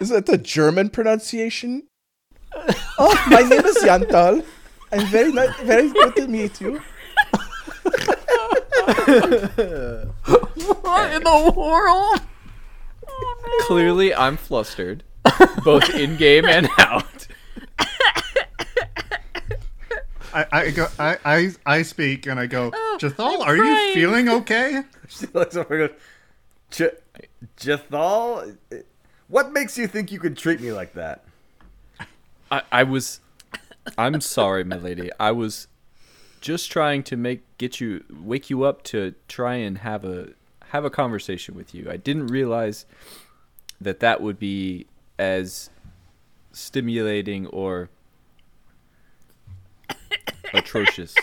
Is 0.00 0.10
that 0.10 0.26
the 0.26 0.38
German 0.38 0.90
pronunciation? 0.90 1.88
Oh, 2.98 3.24
my 3.28 3.42
name 3.42 3.64
is 3.64 3.76
Yantal. 3.78 4.44
I'm 4.92 5.06
very 5.06 5.32
ni- 5.32 5.48
very 5.64 5.90
good 5.90 6.16
to 6.16 6.28
meet 6.28 6.60
you. 6.60 6.80
What 10.82 11.12
in 11.12 11.22
the 11.22 11.52
world? 11.56 12.20
Clearly, 13.62 14.14
I'm 14.14 14.36
flustered, 14.36 15.02
both 15.64 15.88
in 15.94 16.16
game 16.16 16.44
and 16.46 16.68
out. 16.78 17.26
I, 20.34 20.46
I 20.52 20.70
go. 20.70 20.86
I, 20.98 21.18
I 21.24 21.50
I 21.64 21.82
speak 21.82 22.26
and 22.26 22.38
I 22.38 22.46
go. 22.46 22.70
Oh, 22.74 22.98
Jathal, 23.00 23.40
are 23.40 23.56
crying." 23.56 23.88
you 23.88 23.94
feeling 23.94 24.28
okay? 24.28 24.82
She 25.08 25.26
looks 25.32 25.56
over 25.56 25.80
and 25.80 25.90
goes, 25.90 25.98
"J- 26.70 26.90
Jathal, 27.56 28.56
what 29.28 29.52
makes 29.52 29.78
you 29.78 29.86
think 29.86 30.10
you 30.10 30.18
could 30.18 30.36
treat 30.36 30.60
me 30.60 30.72
like 30.72 30.94
that? 30.94 31.24
I, 32.50 32.62
I 32.72 32.82
was. 32.82 33.20
I'm 33.98 34.20
sorry, 34.20 34.64
my 34.64 34.76
lady. 34.76 35.10
I 35.20 35.30
was 35.32 35.68
just 36.40 36.70
trying 36.70 37.02
to 37.04 37.16
make 37.16 37.42
get 37.58 37.80
you 37.80 38.04
wake 38.10 38.50
you 38.50 38.64
up 38.64 38.82
to 38.84 39.14
try 39.28 39.54
and 39.54 39.78
have 39.78 40.04
a 40.04 40.28
have 40.70 40.84
a 40.84 40.90
conversation 40.90 41.54
with 41.54 41.74
you. 41.74 41.88
I 41.90 41.96
didn't 41.96 42.26
realize 42.28 42.86
that 43.80 44.00
that 44.00 44.20
would 44.20 44.38
be 44.38 44.86
as 45.18 45.70
stimulating 46.52 47.46
or 47.48 47.88
atrocious. 50.52 51.14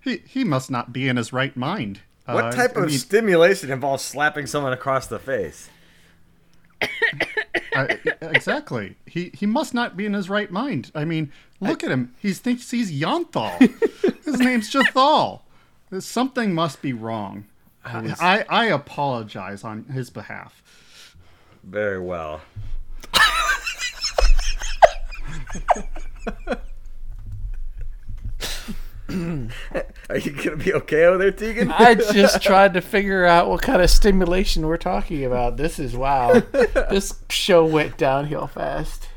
He 0.00 0.22
he 0.26 0.44
must 0.44 0.70
not 0.70 0.92
be 0.92 1.08
in 1.08 1.16
his 1.16 1.32
right 1.32 1.56
mind. 1.56 2.00
What 2.26 2.44
Uh, 2.46 2.52
type 2.52 2.76
I 2.76 2.80
of 2.82 2.86
mean, 2.88 2.98
stimulation 2.98 3.70
involves 3.70 4.04
slapping 4.04 4.46
someone 4.46 4.72
across 4.72 5.06
the 5.06 5.18
face? 5.18 5.70
I- 7.78 7.98
exactly. 8.22 8.96
He 9.06 9.30
he 9.34 9.46
must 9.46 9.74
not 9.74 9.96
be 9.96 10.06
in 10.06 10.14
his 10.14 10.28
right 10.28 10.50
mind. 10.50 10.90
I 10.94 11.04
mean, 11.04 11.32
look 11.60 11.82
at 11.84 11.90
him. 11.90 12.14
He 12.20 12.32
thinks 12.32 12.70
he's 12.70 12.90
Yonthal. 12.92 13.58
his 14.24 14.38
name's 14.38 14.70
Jathal. 14.72 15.42
Something 16.00 16.54
must 16.54 16.82
be 16.82 16.92
wrong. 16.92 17.46
I, 17.84 18.44
I 18.48 18.66
apologize 18.66 19.64
on 19.64 19.84
his 19.86 20.10
behalf. 20.10 20.62
Very 21.64 21.98
well. 22.00 22.40
Are 30.10 30.18
you 30.18 30.32
gonna 30.32 30.56
be 30.56 30.74
okay 30.74 31.04
over 31.04 31.18
there, 31.18 31.30
Tegan? 31.30 31.72
I 31.72 31.94
just 31.94 32.42
tried 32.42 32.74
to 32.74 32.82
figure 32.82 33.24
out 33.24 33.48
what 33.48 33.62
kind 33.62 33.80
of 33.80 33.88
stimulation 33.88 34.66
we're 34.66 34.76
talking 34.76 35.24
about. 35.24 35.56
This 35.56 35.78
is 35.78 35.96
wow. 35.96 36.40
this 36.52 37.14
show 37.30 37.64
went 37.64 37.96
downhill 37.96 38.46
fast. 38.46 39.08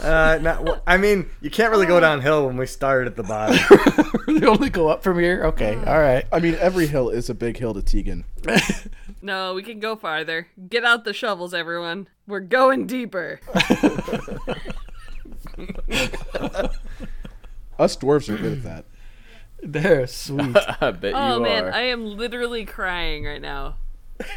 Uh, 0.00 0.38
not, 0.42 0.64
well, 0.64 0.82
I 0.86 0.96
mean, 0.96 1.30
you 1.40 1.50
can't 1.50 1.70
really 1.70 1.86
go 1.86 2.00
downhill 2.00 2.46
when 2.46 2.56
we 2.56 2.66
started 2.66 3.06
at 3.06 3.16
the 3.16 3.22
bottom. 3.22 3.56
we 4.26 4.44
only 4.44 4.68
go 4.68 4.88
up 4.88 5.02
from 5.02 5.18
here. 5.18 5.44
Okay, 5.44 5.76
all 5.76 5.98
right. 5.98 6.26
I 6.32 6.40
mean, 6.40 6.56
every 6.56 6.86
hill 6.88 7.08
is 7.08 7.30
a 7.30 7.34
big 7.34 7.56
hill 7.56 7.74
to 7.74 7.82
Tegan. 7.82 8.24
No, 9.22 9.54
we 9.54 9.62
can 9.62 9.80
go 9.80 9.96
farther. 9.96 10.48
Get 10.68 10.84
out 10.84 11.04
the 11.04 11.14
shovels, 11.14 11.54
everyone. 11.54 12.08
We're 12.26 12.40
going 12.40 12.86
deeper. 12.86 13.40
Us 17.78 17.96
dwarves 17.96 18.28
are 18.28 18.36
good 18.36 18.52
at 18.52 18.62
that. 18.64 18.84
They're 19.64 20.06
sweet. 20.06 20.56
I 20.80 20.90
bet 20.90 21.14
Oh 21.14 21.36
you 21.36 21.42
man, 21.42 21.64
are. 21.64 21.72
I 21.72 21.82
am 21.84 22.04
literally 22.16 22.64
crying 22.64 23.24
right 23.24 23.40
now. 23.42 23.76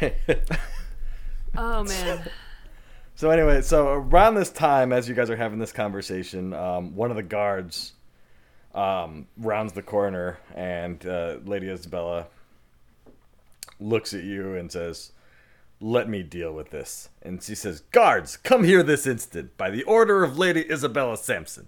Oh 1.56 1.82
man. 1.84 2.28
So 3.14 3.30
anyway, 3.30 3.62
so 3.62 3.88
around 3.88 4.36
this 4.36 4.50
time, 4.50 4.92
as 4.92 5.08
you 5.08 5.14
guys 5.14 5.28
are 5.28 5.36
having 5.36 5.58
this 5.58 5.72
conversation, 5.72 6.52
um, 6.52 6.94
one 6.94 7.10
of 7.10 7.16
the 7.16 7.22
guards 7.22 7.94
um, 8.74 9.26
rounds 9.36 9.72
the 9.72 9.82
corner, 9.82 10.38
and 10.54 11.04
uh, 11.04 11.38
Lady 11.44 11.68
Isabella 11.68 12.26
looks 13.80 14.14
at 14.14 14.22
you 14.22 14.54
and 14.54 14.70
says, 14.70 15.10
"Let 15.80 16.08
me 16.08 16.22
deal 16.22 16.52
with 16.52 16.70
this." 16.70 17.08
And 17.22 17.42
she 17.42 17.56
says, 17.56 17.80
"Guards, 17.90 18.36
come 18.36 18.62
here 18.62 18.84
this 18.84 19.04
instant, 19.06 19.56
by 19.56 19.70
the 19.70 19.82
order 19.82 20.22
of 20.22 20.38
Lady 20.38 20.70
Isabella 20.70 21.16
Sampson." 21.16 21.66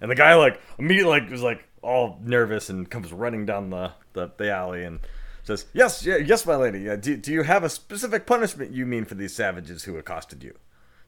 And 0.00 0.10
the 0.10 0.14
guy 0.14 0.34
like 0.34 0.60
immediately 0.78 1.18
like 1.18 1.30
was 1.30 1.42
like 1.42 1.64
all 1.84 2.18
nervous 2.22 2.68
and 2.70 2.90
comes 2.90 3.12
running 3.12 3.46
down 3.46 3.70
the, 3.70 3.92
the, 4.14 4.30
the 4.36 4.50
alley 4.50 4.84
and 4.84 5.00
says, 5.42 5.66
"Yes, 5.72 6.04
yes, 6.04 6.46
my 6.46 6.56
lady. 6.56 6.84
Do, 6.96 7.16
do 7.16 7.32
you 7.32 7.42
have 7.42 7.62
a 7.62 7.68
specific 7.68 8.26
punishment 8.26 8.72
you 8.72 8.86
mean 8.86 9.04
for 9.04 9.14
these 9.14 9.34
savages 9.34 9.84
who 9.84 9.96
accosted 9.96 10.42
you?" 10.42 10.54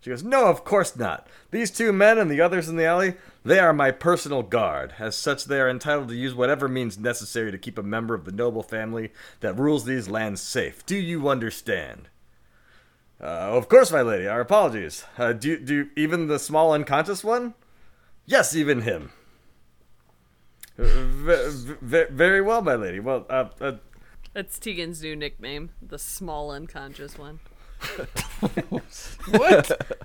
She 0.06 0.10
goes, 0.10 0.22
No, 0.22 0.46
of 0.46 0.62
course 0.62 0.94
not. 0.94 1.26
These 1.50 1.72
two 1.72 1.92
men 1.92 2.16
and 2.16 2.30
the 2.30 2.40
others 2.40 2.68
in 2.68 2.76
the 2.76 2.84
alley, 2.84 3.14
they 3.44 3.58
are 3.58 3.72
my 3.72 3.90
personal 3.90 4.44
guard. 4.44 4.94
As 5.00 5.16
such, 5.16 5.46
they 5.46 5.60
are 5.60 5.68
entitled 5.68 6.08
to 6.10 6.14
use 6.14 6.32
whatever 6.32 6.68
means 6.68 6.96
necessary 6.96 7.50
to 7.50 7.58
keep 7.58 7.76
a 7.76 7.82
member 7.82 8.14
of 8.14 8.24
the 8.24 8.30
noble 8.30 8.62
family 8.62 9.12
that 9.40 9.58
rules 9.58 9.84
these 9.84 10.08
lands 10.08 10.40
safe. 10.40 10.86
Do 10.86 10.94
you 10.94 11.28
understand? 11.28 12.08
Uh, 13.20 13.24
of 13.24 13.68
course, 13.68 13.90
my 13.90 14.02
lady. 14.02 14.28
Our 14.28 14.42
apologies. 14.42 15.04
Uh, 15.18 15.32
do, 15.32 15.58
do 15.58 15.88
even 15.96 16.28
the 16.28 16.38
small 16.38 16.72
unconscious 16.72 17.24
one? 17.24 17.54
Yes, 18.26 18.54
even 18.54 18.82
him. 18.82 19.10
Uh, 20.78 20.82
ve- 20.84 21.74
ve- 21.82 22.06
very 22.10 22.40
well, 22.42 22.62
my 22.62 22.74
lady. 22.74 23.00
Well, 23.00 23.24
uh, 23.30 23.46
uh, 23.60 23.72
That's 24.34 24.58
Tegan's 24.58 25.02
new 25.02 25.16
nickname, 25.16 25.70
the 25.80 25.98
small 25.98 26.50
unconscious 26.50 27.18
one. 27.18 27.40
what? 29.30 29.96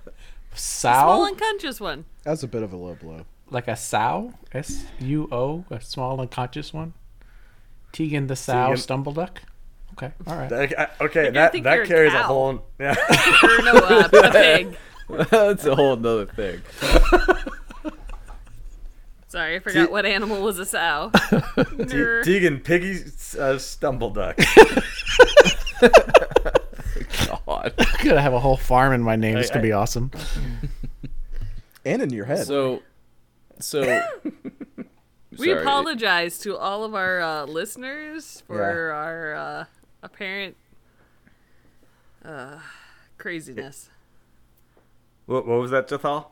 Sow? 0.53 0.89
Small 0.91 1.25
unconscious 1.25 1.79
one. 1.79 2.05
That's 2.23 2.43
a 2.43 2.47
bit 2.47 2.63
of 2.63 2.73
a 2.73 2.77
low 2.77 2.95
blow. 2.95 3.25
Like 3.49 3.67
a 3.67 3.75
sow? 3.75 4.33
S 4.53 4.85
U 4.99 5.27
O? 5.31 5.65
A 5.69 5.81
small 5.81 6.19
unconscious 6.21 6.73
one? 6.73 6.93
Tegan 7.91 8.27
the 8.27 8.35
sow 8.35 8.69
Tegan- 8.75 8.77
stumbleduck? 8.77 9.37
Okay, 9.93 10.11
all 10.25 10.37
right. 10.37 10.49
okay, 10.51 10.75
uh, 10.75 10.85
okay, 11.01 11.27
I 11.27 11.31
that 11.31 11.51
that 11.51 11.63
you're 11.75 11.83
a 11.83 11.87
carries 11.87 12.13
a 12.13 12.23
whole. 12.23 12.65
Yeah. 12.79 12.95
Or 13.43 13.61
no, 13.63 13.71
uh, 13.73 14.09
a 14.13 14.31
pig. 14.31 14.77
That's 15.29 15.65
a 15.65 15.75
whole 15.75 15.97
nother 15.97 16.25
thing. 16.27 16.61
Sorry, 19.31 19.55
I 19.55 19.59
forgot 19.59 19.89
what 19.89 20.05
animal 20.05 20.41
was 20.41 20.59
a 20.59 20.65
sow. 20.65 21.09
Ner- 21.77 22.21
Tegan 22.21 22.59
Piggy 22.59 22.95
uh, 23.39 23.55
Stumbleduck. 23.55 24.35
God. 27.45 27.73
I'm 27.79 28.05
gonna 28.05 28.21
have 28.21 28.33
a 28.33 28.39
whole 28.39 28.57
farm 28.57 28.91
in 28.93 29.01
my 29.01 29.15
name. 29.15 29.37
It's 29.37 29.49
I- 29.49 29.53
gonna 29.53 29.63
be 29.63 29.71
awesome. 29.71 30.11
And 31.85 32.01
in 32.01 32.11
your 32.11 32.25
head. 32.25 32.45
So, 32.45 32.81
so. 33.59 34.01
we 35.37 35.51
apologize 35.51 36.37
to 36.39 36.57
all 36.57 36.83
of 36.83 36.93
our 36.93 37.21
uh, 37.21 37.45
listeners 37.45 38.43
for 38.45 38.57
Yeah. 38.57 38.95
our 38.97 39.33
uh, 39.35 39.65
apparent 40.03 40.57
uh, 42.25 42.59
craziness. 43.17 43.89
What, 45.25 45.47
what 45.47 45.61
was 45.61 45.71
that, 45.71 45.87
Jathal? 45.87 46.25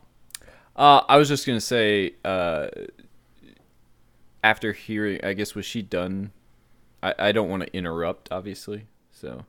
Uh, 0.79 1.03
I 1.09 1.17
was 1.17 1.27
just 1.27 1.45
gonna 1.45 1.59
say, 1.59 2.13
uh, 2.23 2.69
after 4.41 4.71
hearing, 4.71 5.19
I 5.25 5.33
guess 5.33 5.53
was 5.53 5.65
she 5.65 5.81
done? 5.81 6.31
I, 7.03 7.13
I 7.19 7.31
don't 7.33 7.49
want 7.49 7.63
to 7.63 7.75
interrupt, 7.75 8.31
obviously, 8.31 8.87
so 9.11 9.45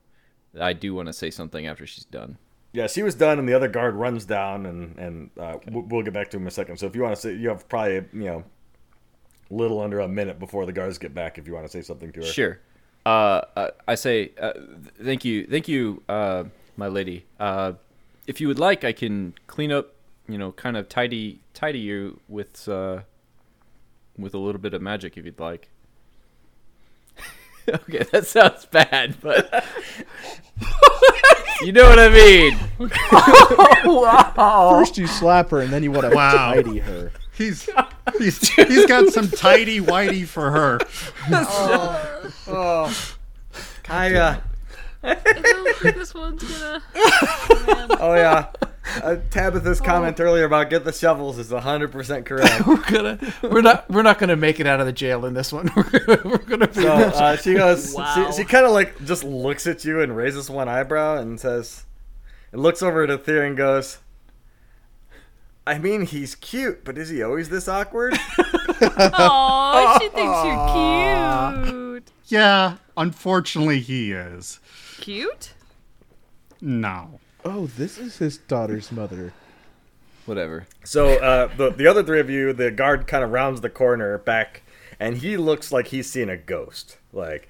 I 0.59 0.73
do 0.73 0.93
want 0.93 1.07
to 1.07 1.13
say 1.13 1.31
something 1.31 1.65
after 1.65 1.87
she's 1.87 2.03
done. 2.03 2.37
Yeah, 2.73 2.87
she 2.87 3.01
was 3.01 3.15
done, 3.15 3.39
and 3.39 3.47
the 3.47 3.53
other 3.53 3.69
guard 3.69 3.95
runs 3.95 4.25
down, 4.25 4.65
and 4.65 4.97
and 4.97 5.29
uh, 5.39 5.57
we'll, 5.69 5.83
we'll 5.83 6.03
get 6.03 6.13
back 6.13 6.29
to 6.31 6.37
him 6.37 6.43
in 6.43 6.47
a 6.47 6.51
second. 6.51 6.77
So 6.77 6.85
if 6.85 6.95
you 6.95 7.01
want 7.01 7.15
to 7.15 7.21
say, 7.21 7.33
you 7.33 7.47
have 7.47 7.67
probably 7.69 7.95
you 8.13 8.25
know, 8.25 8.43
little 9.49 9.79
under 9.79 10.01
a 10.01 10.09
minute 10.09 10.37
before 10.37 10.65
the 10.65 10.73
guards 10.73 10.97
get 10.97 11.13
back. 11.13 11.37
If 11.37 11.47
you 11.47 11.53
want 11.53 11.65
to 11.65 11.71
say 11.71 11.81
something 11.81 12.11
to 12.11 12.19
her, 12.19 12.25
Sure. 12.25 12.59
Uh, 13.05 13.41
uh, 13.55 13.69
I 13.87 13.95
say 13.95 14.31
uh, 14.39 14.51
thank 15.01 15.23
you, 15.23 15.47
thank 15.47 15.69
you, 15.69 16.03
uh, 16.09 16.43
my 16.75 16.87
lady. 16.87 17.25
Uh, 17.39 17.73
if 18.27 18.39
you 18.41 18.49
would 18.49 18.59
like, 18.59 18.83
I 18.83 18.91
can 18.91 19.33
clean 19.47 19.71
up, 19.71 19.95
you 20.31 20.37
know, 20.37 20.51
kind 20.51 20.77
of 20.77 20.89
tidy, 20.89 21.41
tidy 21.53 21.79
you 21.79 22.19
with 22.27 22.67
uh, 22.67 23.01
with 24.17 24.33
a 24.33 24.37
little 24.37 24.61
bit 24.61 24.73
of 24.73 24.81
magic 24.81 25.17
if 25.17 25.25
you'd 25.25 25.39
like. 25.39 25.69
okay, 27.69 28.03
that 28.11 28.25
sounds 28.25 28.65
bad, 28.65 29.15
but 29.21 29.63
you 31.61 31.71
know 31.71 31.87
what 31.89 31.99
I 31.99 32.09
mean. 32.09 32.57
First 34.79 34.97
you 34.97 35.07
slap 35.07 35.49
her, 35.51 35.61
and 35.61 35.71
then 35.71 35.83
you 35.83 35.91
want 35.91 36.09
to 36.09 36.15
Wow. 36.15 36.53
tidy 36.53 36.79
her. 36.79 37.11
He's 37.33 37.69
he's 38.17 38.49
he's 38.49 38.85
got 38.85 39.07
some 39.09 39.29
tidy 39.29 39.79
whitey 39.79 40.27
for 40.27 40.51
her. 40.51 40.79
I 43.89 44.13
uh, 44.15 44.39
I 45.03 45.13
don't 45.15 45.75
think 45.77 45.95
this 45.95 46.13
one's 46.13 46.43
gonna. 46.43 46.81
oh 47.99 48.13
yeah. 48.15 48.47
Uh, 49.03 49.17
Tabitha's 49.29 49.79
comment 49.79 50.19
earlier 50.19 50.43
about 50.45 50.71
get 50.71 50.83
the 50.83 50.91
shovels 50.91 51.37
is 51.37 51.51
100% 51.51 52.25
correct. 52.25 52.65
We're 52.67 52.77
gonna 52.77 53.19
we're 53.43 53.61
not 53.61 53.87
we're 53.91 54.01
not 54.01 54.17
gonna 54.17 54.35
make 54.35 54.59
it 54.59 54.65
out 54.65 54.79
of 54.79 54.87
the 54.87 54.91
jail 54.91 55.25
in 55.27 55.35
this 55.35 55.53
one. 55.53 55.69
We're 55.75 55.83
gonna, 56.05 56.21
we're 56.25 56.37
gonna 56.39 56.67
be 56.67 56.81
So 56.81 56.89
uh, 56.91 57.35
she 57.37 57.53
goes, 57.53 57.93
Wow. 57.93 58.31
she, 58.31 58.37
she 58.37 58.43
kind 58.43 58.65
of 58.65 58.71
like 58.71 59.05
just 59.05 59.23
looks 59.23 59.67
at 59.67 59.85
you 59.85 60.01
and 60.01 60.17
raises 60.17 60.49
one 60.49 60.67
eyebrow 60.67 61.17
and 61.19 61.39
says, 61.39 61.85
and 62.51 62.61
looks 62.63 62.81
over 62.81 63.03
at 63.03 63.09
Athir 63.09 63.45
and 63.45 63.55
goes, 63.55 63.99
I 65.67 65.77
mean, 65.77 66.07
he's 66.07 66.33
cute, 66.33 66.83
but 66.83 66.97
is 66.97 67.09
he 67.09 67.21
always 67.21 67.49
this 67.49 67.67
awkward? 67.67 68.17
Oh, 68.81 69.97
she 70.01 70.09
thinks 70.09 70.43
you're 70.43 71.91
cute. 71.93 72.11
Yeah, 72.25 72.77
unfortunately 72.97 73.79
he 73.79 74.11
is. 74.11 74.59
Cute? 74.99 75.53
No. 76.59 77.19
Oh, 77.43 77.65
this 77.65 77.97
is 77.97 78.17
his 78.17 78.37
daughter's 78.37 78.91
mother. 78.91 79.33
Whatever. 80.25 80.67
So 80.83 81.19
uh, 81.19 81.49
the 81.55 81.71
the 81.71 81.87
other 81.87 82.03
three 82.03 82.19
of 82.19 82.29
you, 82.29 82.53
the 82.53 82.69
guard 82.71 83.07
kind 83.07 83.23
of 83.23 83.31
rounds 83.31 83.61
the 83.61 83.69
corner 83.69 84.17
back, 84.19 84.61
and 84.99 85.17
he 85.17 85.35
looks 85.37 85.71
like 85.71 85.87
he's 85.87 86.09
seen 86.09 86.29
a 86.29 86.37
ghost. 86.37 86.97
Like 87.11 87.49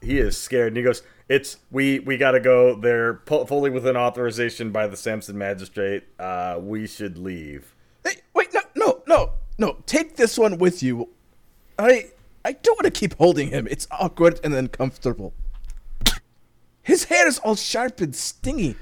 he 0.00 0.18
is 0.18 0.36
scared, 0.36 0.68
and 0.68 0.76
he 0.76 0.82
goes, 0.82 1.02
"It's 1.28 1.56
we 1.70 1.98
we 1.98 2.16
gotta 2.16 2.38
go. 2.38 2.76
They're 2.76 3.14
pu- 3.14 3.46
fully 3.46 3.70
within 3.70 3.96
authorization 3.96 4.70
by 4.70 4.86
the 4.86 4.96
Sampson 4.96 5.36
magistrate. 5.36 6.04
Uh, 6.18 6.58
we 6.60 6.86
should 6.86 7.18
leave." 7.18 7.74
Hey, 8.04 8.16
wait, 8.34 8.54
no, 8.54 8.60
no, 8.76 9.02
no, 9.06 9.30
no. 9.58 9.78
Take 9.86 10.16
this 10.16 10.38
one 10.38 10.58
with 10.58 10.82
you. 10.82 11.08
I, 11.78 12.10
I 12.44 12.52
don't 12.52 12.76
want 12.82 12.92
to 12.94 12.98
keep 13.00 13.14
holding 13.16 13.48
him. 13.48 13.66
It's 13.70 13.88
awkward 13.90 14.38
and 14.44 14.54
uncomfortable. 14.54 15.32
His 16.82 17.04
hair 17.04 17.26
is 17.26 17.38
all 17.40 17.56
sharp 17.56 18.00
and 18.00 18.14
stingy. 18.14 18.76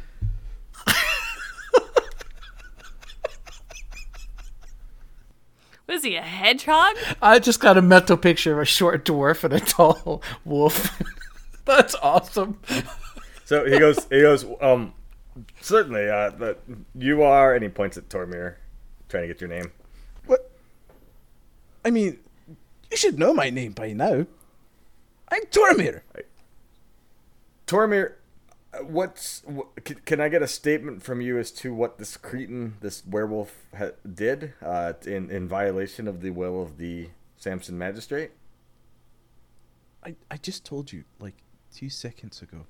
What 5.90 5.96
is 5.96 6.04
he, 6.04 6.14
a 6.14 6.22
hedgehog? 6.22 6.94
I 7.20 7.40
just 7.40 7.58
got 7.58 7.76
a 7.76 7.82
mental 7.82 8.16
picture 8.16 8.52
of 8.52 8.60
a 8.60 8.64
short 8.64 9.04
dwarf 9.04 9.42
and 9.42 9.52
a 9.52 9.58
tall 9.58 10.22
wolf. 10.44 11.02
That's 11.64 11.96
awesome. 11.96 12.60
So 13.44 13.64
he 13.64 13.76
goes, 13.76 14.04
he 14.04 14.20
goes, 14.20 14.46
um, 14.60 14.94
certainly, 15.60 16.08
uh, 16.08 16.30
but 16.38 16.62
you 16.94 17.24
are, 17.24 17.54
and 17.54 17.64
he 17.64 17.68
points 17.68 17.96
at 17.96 18.08
Tormir, 18.08 18.54
trying 19.08 19.24
to 19.24 19.26
get 19.26 19.40
your 19.40 19.50
name. 19.50 19.72
What? 20.26 20.48
I 21.84 21.90
mean, 21.90 22.20
you 22.88 22.96
should 22.96 23.18
know 23.18 23.34
my 23.34 23.50
name 23.50 23.72
by 23.72 23.92
now. 23.92 24.26
I'm 25.28 25.42
Tormir. 25.46 26.02
Tormir, 27.66 28.10
uh, 28.10 28.14
what's 28.82 29.42
wh- 29.42 29.82
can, 29.84 29.96
can 30.04 30.20
I 30.20 30.28
get 30.28 30.42
a 30.42 30.48
statement 30.48 31.02
from 31.02 31.20
you 31.20 31.38
as 31.38 31.50
to 31.52 31.74
what 31.74 31.98
this 31.98 32.16
cretin, 32.16 32.76
this 32.80 33.04
werewolf, 33.06 33.54
ha- 33.76 33.90
did 34.12 34.54
uh, 34.62 34.92
in 35.06 35.30
in 35.30 35.48
violation 35.48 36.06
of 36.06 36.20
the 36.20 36.30
will 36.30 36.62
of 36.62 36.78
the 36.78 37.10
Sampson 37.36 37.76
magistrate? 37.76 38.32
I, 40.04 40.14
I 40.30 40.36
just 40.36 40.64
told 40.64 40.92
you 40.92 41.04
like 41.18 41.34
two 41.74 41.90
seconds 41.90 42.42
ago. 42.42 42.66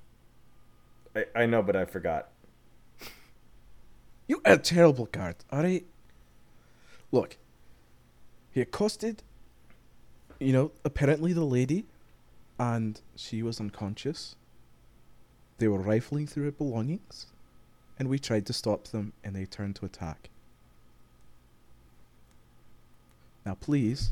I, 1.15 1.25
I 1.35 1.45
know, 1.45 1.61
but 1.61 1.75
I 1.75 1.85
forgot. 1.85 2.29
You 4.27 4.41
are 4.45 4.53
a 4.53 4.57
terrible 4.57 5.05
guard, 5.05 5.35
alright? 5.51 5.85
Look, 7.11 7.37
he 8.51 8.61
accosted, 8.61 9.23
you 10.39 10.53
know, 10.53 10.71
apparently 10.85 11.33
the 11.33 11.43
lady, 11.43 11.85
and 12.57 13.01
she 13.15 13.43
was 13.43 13.59
unconscious. 13.59 14.35
They 15.61 15.67
were 15.67 15.77
rifling 15.77 16.25
through 16.25 16.45
her 16.45 16.51
belongings, 16.51 17.27
and 17.99 18.09
we 18.09 18.17
tried 18.17 18.47
to 18.47 18.53
stop 18.53 18.87
them, 18.87 19.13
and 19.23 19.35
they 19.35 19.45
turned 19.45 19.75
to 19.75 19.85
attack. 19.85 20.31
Now, 23.45 23.53
please, 23.53 24.09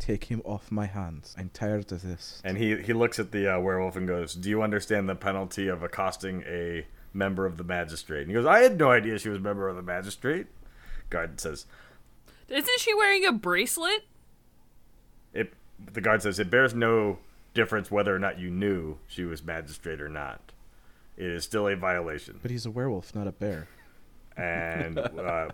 take 0.00 0.24
him 0.24 0.42
off 0.44 0.72
my 0.72 0.86
hands. 0.86 1.36
I'm 1.38 1.50
tired 1.54 1.92
of 1.92 2.02
this. 2.02 2.42
And 2.42 2.58
he 2.58 2.76
he 2.82 2.92
looks 2.92 3.20
at 3.20 3.30
the 3.30 3.54
uh, 3.54 3.60
werewolf 3.60 3.94
and 3.94 4.08
goes, 4.08 4.34
"Do 4.34 4.50
you 4.50 4.62
understand 4.62 5.08
the 5.08 5.14
penalty 5.14 5.68
of 5.68 5.84
accosting 5.84 6.42
a 6.42 6.88
member 7.14 7.46
of 7.46 7.56
the 7.56 7.62
magistrate?" 7.62 8.22
And 8.22 8.30
he 8.30 8.34
goes, 8.34 8.44
"I 8.46 8.58
had 8.58 8.76
no 8.76 8.90
idea 8.90 9.16
she 9.20 9.28
was 9.28 9.38
a 9.38 9.42
member 9.42 9.68
of 9.68 9.76
the 9.76 9.82
magistrate." 9.82 10.48
Guard 11.08 11.40
says, 11.40 11.66
Isn't 12.48 12.80
she 12.80 12.92
wearing 12.94 13.24
a 13.24 13.30
bracelet? 13.30 14.06
"It." 15.32 15.54
The 15.78 16.00
guard 16.00 16.22
says, 16.22 16.40
"It 16.40 16.50
bears 16.50 16.74
no 16.74 17.20
difference 17.54 17.92
whether 17.92 18.12
or 18.12 18.18
not 18.18 18.40
you 18.40 18.50
knew 18.50 18.98
she 19.06 19.24
was 19.24 19.44
magistrate 19.44 20.00
or 20.00 20.08
not. 20.08 20.50
It 21.20 21.30
is 21.30 21.44
still 21.44 21.68
a 21.68 21.76
violation." 21.76 22.38
But 22.42 22.50
he's 22.50 22.66
a 22.66 22.70
werewolf, 22.70 23.14
not 23.14 23.26
a 23.26 23.32
bear. 23.32 23.68
and 24.36 24.98
uh, 24.98 25.48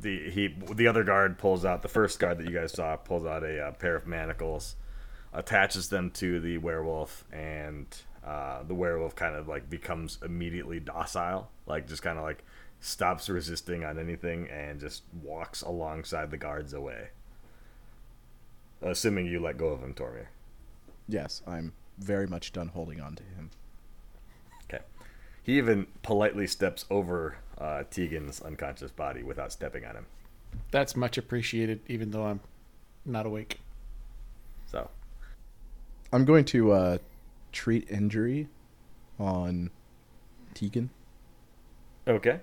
the 0.00 0.30
he 0.30 0.48
the 0.72 0.86
other 0.86 1.04
guard 1.04 1.38
pulls 1.38 1.64
out 1.64 1.82
the 1.82 1.88
first 1.88 2.18
guard 2.18 2.38
that 2.38 2.46
you 2.48 2.54
guys 2.54 2.72
saw 2.72 2.96
pulls 2.96 3.26
out 3.26 3.42
a, 3.42 3.60
uh 3.60 3.72
pair 3.72 3.94
of 3.96 4.06
manacles, 4.06 4.76
attaches 5.32 5.88
them 5.88 6.10
to 6.12 6.40
the 6.40 6.58
werewolf, 6.58 7.24
and 7.32 7.86
uh, 8.24 8.62
the 8.62 8.74
werewolf 8.74 9.14
kind 9.14 9.34
of 9.34 9.48
like 9.48 9.68
becomes 9.68 10.18
immediately 10.24 10.80
docile, 10.80 11.50
like 11.66 11.86
just 11.86 12.02
kind 12.02 12.18
of 12.18 12.24
like 12.24 12.44
stops 12.80 13.28
resisting 13.28 13.84
on 13.84 13.98
anything 13.98 14.48
and 14.48 14.80
just 14.80 15.02
walks 15.22 15.62
alongside 15.62 16.30
the 16.30 16.36
guards 16.38 16.72
away. 16.72 17.08
Assuming 18.80 19.26
you 19.26 19.38
let 19.40 19.56
go 19.58 19.68
of 19.68 19.80
him, 19.82 19.94
Tormir. 19.94 20.26
Yes, 21.08 21.42
I'm 21.46 21.72
very 21.98 22.26
much 22.26 22.52
done 22.52 22.68
holding 22.68 23.00
on 23.00 23.14
to 23.16 23.22
him. 23.22 23.50
Okay. 25.44 25.52
He 25.52 25.58
even 25.58 25.86
politely 26.02 26.46
steps 26.46 26.84
over 26.90 27.36
uh, 27.58 27.84
Tegan's 27.90 28.40
unconscious 28.40 28.90
body 28.90 29.22
without 29.22 29.52
stepping 29.52 29.84
on 29.84 29.96
him. 29.96 30.06
That's 30.70 30.96
much 30.96 31.18
appreciated, 31.18 31.80
even 31.88 32.10
though 32.10 32.24
I'm 32.26 32.40
not 33.04 33.26
awake. 33.26 33.60
So 34.66 34.88
I'm 36.12 36.24
going 36.24 36.44
to 36.46 36.72
uh, 36.72 36.98
treat 37.52 37.90
injury 37.90 38.48
on 39.18 39.70
Tegan, 40.54 40.90
okay. 42.08 42.40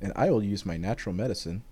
and 0.00 0.12
I 0.14 0.30
will 0.30 0.42
use 0.42 0.64
my 0.66 0.76
natural 0.76 1.14
medicine 1.14 1.62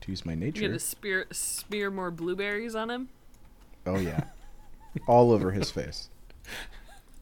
to 0.00 0.10
use 0.10 0.24
my 0.26 0.32
You 0.32 0.38
nature. 0.38 0.62
gonna 0.66 0.78
spear, 0.78 1.26
smear 1.32 1.90
more 1.90 2.10
blueberries 2.10 2.74
on 2.74 2.90
him? 2.90 3.08
Oh 3.86 3.98
yeah, 3.98 4.24
all 5.06 5.30
over 5.32 5.50
his 5.52 5.70
face. 5.70 6.08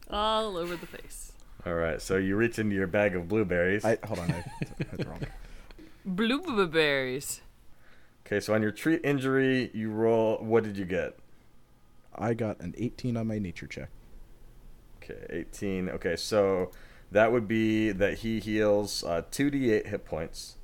All 0.09 0.57
over 0.57 0.75
the 0.75 0.87
face. 0.87 1.33
All 1.65 1.73
right, 1.73 2.01
so 2.01 2.17
you 2.17 2.35
reach 2.35 2.59
into 2.59 2.75
your 2.75 2.87
bag 2.87 3.15
of 3.15 3.27
blueberries. 3.27 3.83
I 3.83 3.97
hold 4.05 4.19
on, 4.19 4.31
I 4.31 4.33
had 4.35 4.99
it 4.99 5.07
wrong. 5.07 5.21
Blueberries. 6.05 7.41
Okay, 8.25 8.39
so 8.39 8.53
on 8.53 8.61
your 8.61 8.71
treat 8.71 9.01
injury, 9.03 9.69
you 9.73 9.89
roll. 9.89 10.37
What 10.37 10.63
did 10.63 10.77
you 10.77 10.85
get? 10.85 11.17
I 12.15 12.33
got 12.33 12.59
an 12.59 12.73
18 12.77 13.17
on 13.17 13.27
my 13.27 13.39
nature 13.39 13.67
check. 13.67 13.89
Okay, 15.01 15.25
18. 15.29 15.89
Okay, 15.89 16.15
so 16.15 16.71
that 17.11 17.31
would 17.31 17.47
be 17.47 17.91
that 17.91 18.19
he 18.19 18.39
heals 18.39 19.03
uh, 19.03 19.23
2d8 19.31 19.87
hit 19.87 20.05
points, 20.05 20.57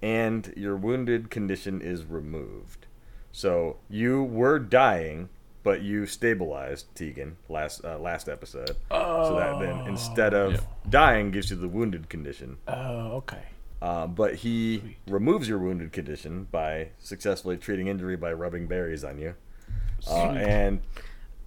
and 0.00 0.52
your 0.56 0.76
wounded 0.76 1.30
condition 1.30 1.80
is 1.80 2.04
removed. 2.04 2.86
So 3.32 3.76
you 3.88 4.22
were 4.22 4.58
dying, 4.58 5.28
but 5.62 5.82
you 5.82 6.06
stabilized 6.06 6.86
Tegan 6.94 7.36
last 7.48 7.84
uh, 7.84 7.98
last 7.98 8.28
episode. 8.28 8.76
So 8.90 9.36
that 9.38 9.58
then 9.60 9.86
instead 9.86 10.34
of 10.34 10.52
Yeah. 10.54 10.60
dying 10.88 11.30
gives 11.30 11.50
you 11.50 11.56
the 11.56 11.68
wounded 11.68 12.08
condition. 12.08 12.56
Oh, 12.68 13.12
okay. 13.18 13.42
Uh, 13.82 14.06
but 14.06 14.36
he 14.36 14.96
removes 15.06 15.48
your 15.48 15.58
wounded 15.58 15.92
condition 15.92 16.46
by 16.50 16.88
successfully 16.98 17.56
treating 17.56 17.86
injury 17.88 18.16
by 18.16 18.32
rubbing 18.32 18.66
berries 18.66 19.04
on 19.04 19.18
you. 19.18 19.34
Uh, 20.08 20.30
and 20.32 20.80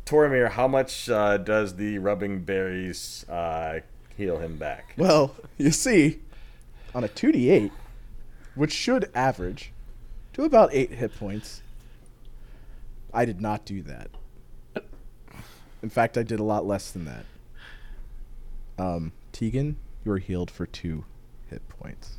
Tormir, 0.05 0.49
how 0.51 0.67
much 0.67 1.09
uh, 1.09 1.37
does 1.37 1.75
the 1.75 1.97
rubbing 1.97 2.43
berries 2.43 3.25
uh, 3.29 3.79
heal 4.17 4.37
him 4.39 4.57
back? 4.57 4.93
Well, 4.97 5.35
you 5.57 5.71
see, 5.71 6.19
on 6.93 7.03
a 7.03 7.07
2d8, 7.07 7.71
which 8.55 8.71
should 8.73 9.09
average 9.15 9.71
to 10.33 10.43
about 10.43 10.69
8 10.73 10.91
hit 10.91 11.15
points, 11.17 11.61
I 13.13 13.25
did 13.25 13.41
not 13.41 13.65
do 13.65 13.81
that. 13.83 14.09
In 15.81 15.89
fact, 15.89 16.17
I 16.17 16.23
did 16.23 16.39
a 16.39 16.43
lot 16.43 16.65
less 16.65 16.91
than 16.91 17.05
that. 17.05 17.25
Um, 18.77 19.11
Tegan, 19.31 19.75
you 20.05 20.11
are 20.13 20.17
healed 20.17 20.49
for 20.49 20.65
2 20.65 21.03
hit 21.49 21.61
points. 21.69 22.13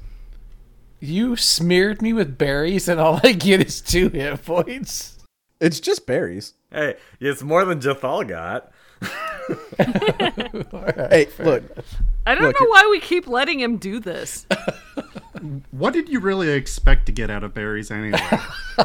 You 1.01 1.35
smeared 1.37 2.01
me 2.01 2.13
with 2.13 2.39
berries, 2.39 2.89
and 2.89 3.01
all 3.01 3.21
I 3.25 3.33
get 3.33 3.61
is 3.61 3.81
two 3.81 4.09
hit 4.11 4.45
points. 4.45 5.19
It's 5.61 5.81
just 5.81 6.07
berries. 6.07 6.55
Hey, 6.71 6.97
it's 7.21 7.43
more 7.43 7.65
than 7.65 7.81
Jathal 7.81 8.27
got. 8.27 8.71
Hey, 9.79 11.29
look, 11.41 11.63
I 12.27 12.35
don't 12.35 12.45
Look, 12.45 12.61
know 12.61 12.67
it- 12.67 12.71
why 12.71 12.89
we 12.91 12.99
keep 13.01 13.27
letting 13.27 13.61
him 13.61 13.77
do 13.77 13.99
this. 14.01 14.47
What 15.71 15.93
did 15.93 16.09
you 16.09 16.21
really 16.21 16.49
expect 16.51 17.07
to 17.07 17.13
get 17.13 17.31
out 17.31 17.45
of 17.45 17.53
berries 17.53 17.91
anyway? 17.91 18.19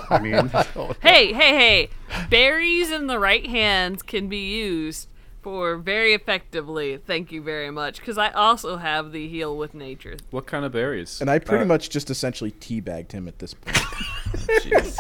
I 0.10 0.20
mean, 0.20 0.48
hey, 1.02 1.32
hey, 1.32 1.34
hey. 1.34 1.90
Berries 2.30 2.92
in 2.92 3.08
the 3.08 3.18
right 3.18 3.46
hands 3.46 4.02
can 4.02 4.28
be 4.28 4.50
used 4.50 5.08
for 5.42 5.78
very 5.78 6.14
effectively. 6.14 6.98
Thank 6.98 7.32
you 7.32 7.42
very 7.42 7.72
much. 7.72 8.00
Because 8.00 8.18
I 8.18 8.32
also 8.32 8.78
have 8.78 9.12
the 9.14 9.28
heal 9.30 9.56
with 9.56 9.74
nature. 9.74 10.18
What 10.32 10.48
kind 10.48 10.66
of 10.66 10.74
berries? 10.74 11.22
and 11.22 11.30
I 11.30 11.40
pretty 11.40 11.64
uh, 11.64 11.68
much 11.68 11.90
just 11.90 12.10
essentially 12.10 12.52
teabagged 12.52 13.14
him 13.14 13.28
at 13.28 13.40
this 13.40 13.54
point. 13.54 13.78
Jeez. 14.62 14.98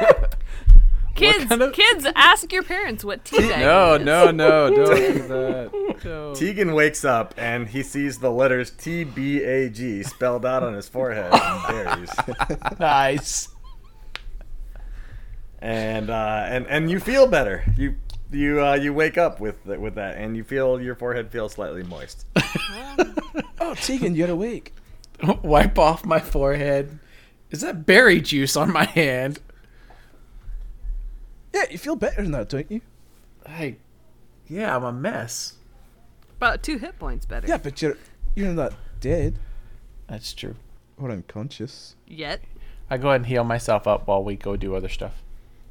Kids, 1.14 1.44
kind 1.44 1.62
of- 1.62 1.72
kids, 1.72 2.06
ask 2.16 2.52
your 2.52 2.62
parents 2.64 3.04
what 3.04 3.24
teabag 3.24 3.60
no, 3.60 3.94
is. 3.94 4.04
no, 4.04 4.30
no, 4.30 4.74
don't 4.74 4.96
do 4.96 5.28
that. 5.28 5.70
No. 6.04 6.34
Tegan 6.34 6.74
wakes 6.74 7.02
up 7.04 7.32
and 7.38 7.68
he 7.68 7.82
sees 7.82 8.18
the 8.18 8.30
letters 8.30 8.70
T 8.70 9.04
B 9.04 9.42
A 9.42 9.70
G 9.70 10.02
spelled 10.02 10.44
out 10.44 10.62
on 10.62 10.74
his 10.74 10.86
forehead 10.88 11.32
in 11.32 11.62
berries. 11.68 12.10
Nice. 12.80 13.48
and 15.60 16.10
uh, 16.10 16.44
and 16.48 16.66
and 16.66 16.90
you 16.90 17.00
feel 17.00 17.26
better. 17.26 17.64
You 17.76 17.94
you 18.30 18.62
uh, 18.62 18.74
you 18.74 18.92
wake 18.92 19.16
up 19.16 19.40
with 19.40 19.64
with 19.64 19.94
that, 19.94 20.16
and 20.16 20.36
you 20.36 20.44
feel 20.44 20.80
your 20.80 20.94
forehead 20.94 21.30
feels 21.30 21.52
slightly 21.52 21.82
moist. 21.84 22.26
oh, 23.60 23.74
Tegan, 23.76 24.14
you're 24.14 24.30
awake. 24.30 24.74
Wipe 25.42 25.78
off 25.78 26.04
my 26.04 26.18
forehead. 26.18 26.98
Is 27.50 27.60
that 27.62 27.86
berry 27.86 28.20
juice 28.20 28.56
on 28.56 28.72
my 28.72 28.84
hand? 28.84 29.38
Yeah, 31.54 31.64
you 31.70 31.78
feel 31.78 31.96
better 31.96 32.22
now, 32.24 32.42
don't 32.44 32.68
you? 32.70 32.80
Hey, 33.46 33.76
yeah, 34.48 34.74
I'm 34.76 34.84
a 34.84 34.92
mess. 34.92 35.54
About 36.36 36.62
two 36.62 36.76
hit 36.78 36.98
points 36.98 37.24
better. 37.26 37.46
Yeah, 37.46 37.58
but 37.58 37.80
you're 37.80 37.96
you're 38.34 38.52
not 38.52 38.74
dead 39.00 39.38
That's 40.08 40.34
true. 40.34 40.56
or 40.98 41.10
unconscious, 41.10 41.94
Yet. 42.06 42.40
I 42.90 42.98
go 42.98 43.08
ahead 43.08 43.20
and 43.22 43.26
heal 43.26 43.44
myself 43.44 43.86
up 43.86 44.06
while 44.06 44.22
we 44.24 44.34
go 44.36 44.56
do 44.56 44.74
other 44.74 44.88
stuff. 44.88 45.22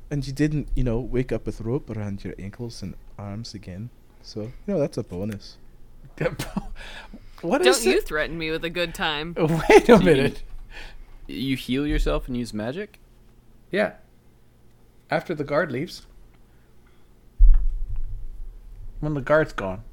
and 0.10 0.26
you 0.26 0.32
didn't, 0.34 0.68
you 0.76 0.84
know, 0.84 1.00
wake 1.00 1.32
up 1.32 1.46
with 1.46 1.60
rope 1.62 1.90
around 1.90 2.24
your 2.24 2.34
ankles 2.40 2.82
and 2.82 2.96
arms 3.20 3.54
again. 3.54 3.90
So 4.22 4.42
you 4.42 4.52
know 4.68 4.80
that's 4.80 4.98
a 4.98 5.04
bonus. 5.04 5.58
what 7.42 7.66
is 7.66 7.78
Don't 7.84 7.92
you 7.92 7.98
it? 8.00 8.08
threaten 8.08 8.38
me 8.38 8.52
with 8.52 8.64
a 8.64 8.70
good 8.70 8.94
time. 8.96 9.36
Wait 9.70 9.90
a 9.90 10.00
minute. 10.00 10.44
You 11.28 11.56
heal 11.58 11.86
yourself 11.88 12.28
and 12.28 12.38
use 12.38 12.54
magic? 12.54 13.00
Yeah. 13.72 13.94
After 15.10 15.36
the 15.36 15.44
guard 15.44 15.72
leaves. 15.72 16.06
When 19.00 19.14
the 19.14 19.22
guard's 19.22 19.54
gone. 19.54 19.84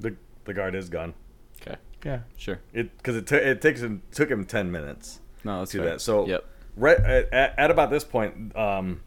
The 0.00 0.14
the 0.44 0.54
guard 0.54 0.74
is 0.74 0.88
gone. 0.88 1.14
Okay, 1.60 1.76
Yeah. 2.04 2.20
sure. 2.36 2.60
It 2.72 2.96
because 2.96 3.16
it, 3.16 3.26
took 3.26 3.42
it 3.42 3.60
takes 3.60 3.80
him 3.80 4.02
took 4.12 4.30
him 4.30 4.44
ten 4.44 4.70
minutes 4.70 5.20
No, 5.44 5.58
that's 5.60 5.72
to 5.72 5.78
fair. 5.78 5.86
that. 5.90 6.00
So 6.00 6.26
yep. 6.26 6.44
right 6.76 6.98
at, 6.98 7.32
at, 7.32 7.58
at 7.58 7.70
about 7.70 7.90
this 7.90 8.04
point, 8.04 8.56
um, 8.56 9.02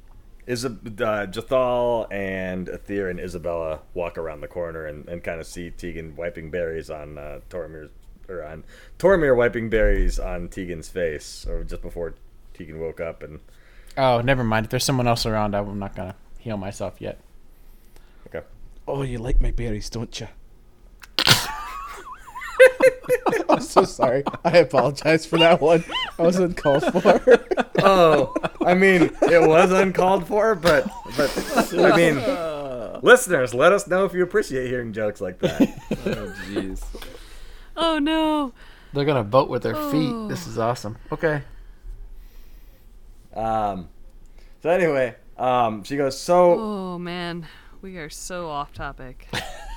Isab- 0.47 1.01
uh, 1.01 1.25
Jathal 1.27 2.07
and 2.11 2.67
Athir 2.67 3.09
and 3.09 3.19
Isabella 3.19 3.79
walk 3.93 4.17
around 4.17 4.41
the 4.41 4.47
corner 4.47 4.85
and, 4.85 5.07
and 5.09 5.23
kind 5.23 5.39
of 5.39 5.47
see 5.47 5.71
Tegan 5.71 6.15
wiping 6.15 6.51
berries 6.51 6.89
on 6.89 7.17
uh, 7.17 7.39
Tormir's 7.49 7.89
or 8.27 8.43
on 8.43 8.63
Tormir 8.99 9.35
wiping 9.37 9.69
berries 9.69 10.19
on 10.19 10.49
Tegan's 10.49 10.89
face, 10.89 11.45
or 11.47 11.63
just 11.63 11.81
before 11.81 12.15
Tegan 12.53 12.79
woke 12.79 12.99
up 12.99 13.21
and 13.23 13.39
Oh, 13.97 14.21
never 14.21 14.43
mind. 14.43 14.65
If 14.65 14.69
there's 14.71 14.83
someone 14.83 15.07
else 15.07 15.25
around, 15.25 15.55
I'm 15.55 15.79
not 15.79 15.95
gonna 15.95 16.15
heal 16.39 16.57
myself 16.57 16.95
yet. 16.99 17.19
okay. 18.27 18.45
Oh, 18.87 19.01
you 19.03 19.17
like 19.19 19.41
my 19.41 19.51
berries, 19.51 19.89
don't 19.89 20.19
you? 20.19 20.27
I'm 23.49 23.61
so 23.61 23.83
sorry. 23.83 24.23
I 24.43 24.57
apologize 24.57 25.25
for 25.25 25.37
that 25.39 25.61
one. 25.61 25.83
I 26.19 26.23
was 26.23 26.37
uncalled 26.39 26.83
for. 26.83 27.45
Oh, 27.87 28.33
I 28.65 28.73
mean, 28.73 29.11
it 29.21 29.47
was 29.47 29.71
uncalled 29.71 30.25
for, 30.27 30.55
but 30.55 30.87
but 31.17 31.73
I 31.77 31.95
mean, 31.95 32.15
listeners, 33.03 33.53
let 33.53 33.73
us 33.73 33.85
know 33.85 34.05
if 34.05 34.13
you 34.13 34.23
appreciate 34.23 34.69
hearing 34.69 34.91
jokes 34.91 35.21
like 35.21 35.37
that. 35.39 35.61
Oh, 36.05 36.33
jeez. 36.47 36.81
Oh 37.77 37.99
no. 37.99 38.53
They're 38.93 39.05
gonna 39.05 39.23
vote 39.23 39.49
with 39.49 39.61
their 39.61 39.75
feet. 39.75 40.09
Oh. 40.11 40.27
This 40.27 40.47
is 40.47 40.57
awesome. 40.57 40.97
Okay. 41.11 41.43
Um, 43.35 43.89
so 44.61 44.69
anyway, 44.69 45.15
um, 45.37 45.83
she 45.83 45.97
goes, 45.97 46.19
so 46.19 46.59
Oh 46.59 46.99
man. 46.99 47.47
We 47.81 47.97
are 47.97 48.09
so 48.09 48.49
off 48.49 48.73
topic. 48.73 49.27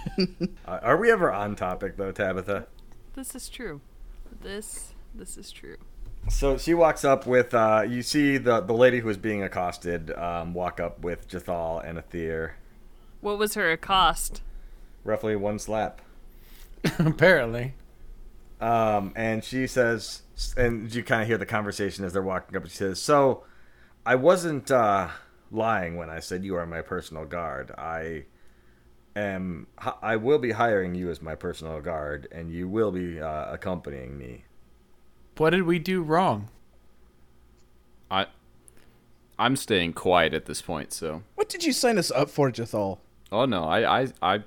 are 0.67 0.97
we 0.97 1.11
ever 1.11 1.31
on 1.33 1.57
topic 1.57 1.97
though, 1.97 2.13
Tabitha? 2.13 2.67
this 3.15 3.35
is 3.35 3.49
true. 3.49 3.81
This 4.43 4.95
this 5.15 5.37
is 5.37 5.51
true. 5.51 5.77
So 6.31 6.57
she 6.59 6.75
walks 6.75 7.05
up 7.05 7.27
with, 7.27 7.55
uh, 7.55 7.85
you 7.89 8.03
see 8.03 8.39
the 8.39 8.61
the 8.61 8.73
lady 8.75 9.01
who 9.01 9.09
is 9.09 9.17
being 9.17 9.43
accosted 9.43 10.11
um, 10.13 10.55
walk 10.55 10.79
up 10.81 11.01
with 11.01 11.29
Jathal 11.29 11.83
and 11.87 11.99
Athir, 11.99 12.53
What 13.21 13.39
was 13.39 13.55
her 13.55 13.71
accost? 13.73 14.43
roughly 15.05 15.37
one 15.37 15.59
slap. 15.59 16.01
Apparently. 16.99 17.75
Um, 18.61 19.13
and 19.17 19.43
she 19.45 19.67
says, 19.67 20.23
and 20.57 20.93
you 20.95 21.03
kind 21.03 21.23
of 21.23 21.29
hear 21.29 21.39
the 21.39 21.47
conversation 21.47 22.05
as 22.05 22.13
they're 22.13 22.23
walking 22.23 22.57
up. 22.57 22.63
And 22.65 22.71
she 22.71 22.77
says, 22.79 23.01
"So, 23.01 23.45
I 24.09 24.15
wasn't 24.15 24.71
uh, 24.71 25.09
lying 25.51 25.97
when 25.97 26.09
I 26.09 26.21
said 26.21 26.43
you 26.43 26.57
are 26.57 26.65
my 26.65 26.81
personal 26.81 27.27
guard. 27.27 27.73
I 27.77 28.25
am. 29.15 29.67
I 30.03 30.17
will 30.17 30.39
be 30.39 30.53
hiring 30.53 30.95
you 30.95 31.11
as 31.11 31.21
my 31.21 31.35
personal 31.35 31.83
guard, 31.83 32.27
and 32.33 32.51
you 32.51 32.69
will 32.69 32.91
be 32.91 33.21
uh, 33.21 33.53
accompanying 33.53 34.17
me." 34.17 34.45
What 35.37 35.51
did 35.51 35.65
we 35.65 35.79
do 35.79 36.03
wrong? 36.03 36.49
I, 38.11 38.29
I'm 39.39 39.57
staying 39.57 39.93
quiet 39.93 40.33
at 40.33 40.47
this 40.47 40.63
point. 40.63 40.95
So, 40.95 41.23
What 41.35 41.51
did 41.51 41.63
you 41.63 41.75
sign 41.75 41.99
us 41.99 42.11
up 42.11 42.31
for, 42.31 42.51
Jathal? 42.51 43.01
oh 43.31 43.45
no, 43.45 43.65
I, 43.65 44.01
I, 44.01 44.09
I, 44.23 44.43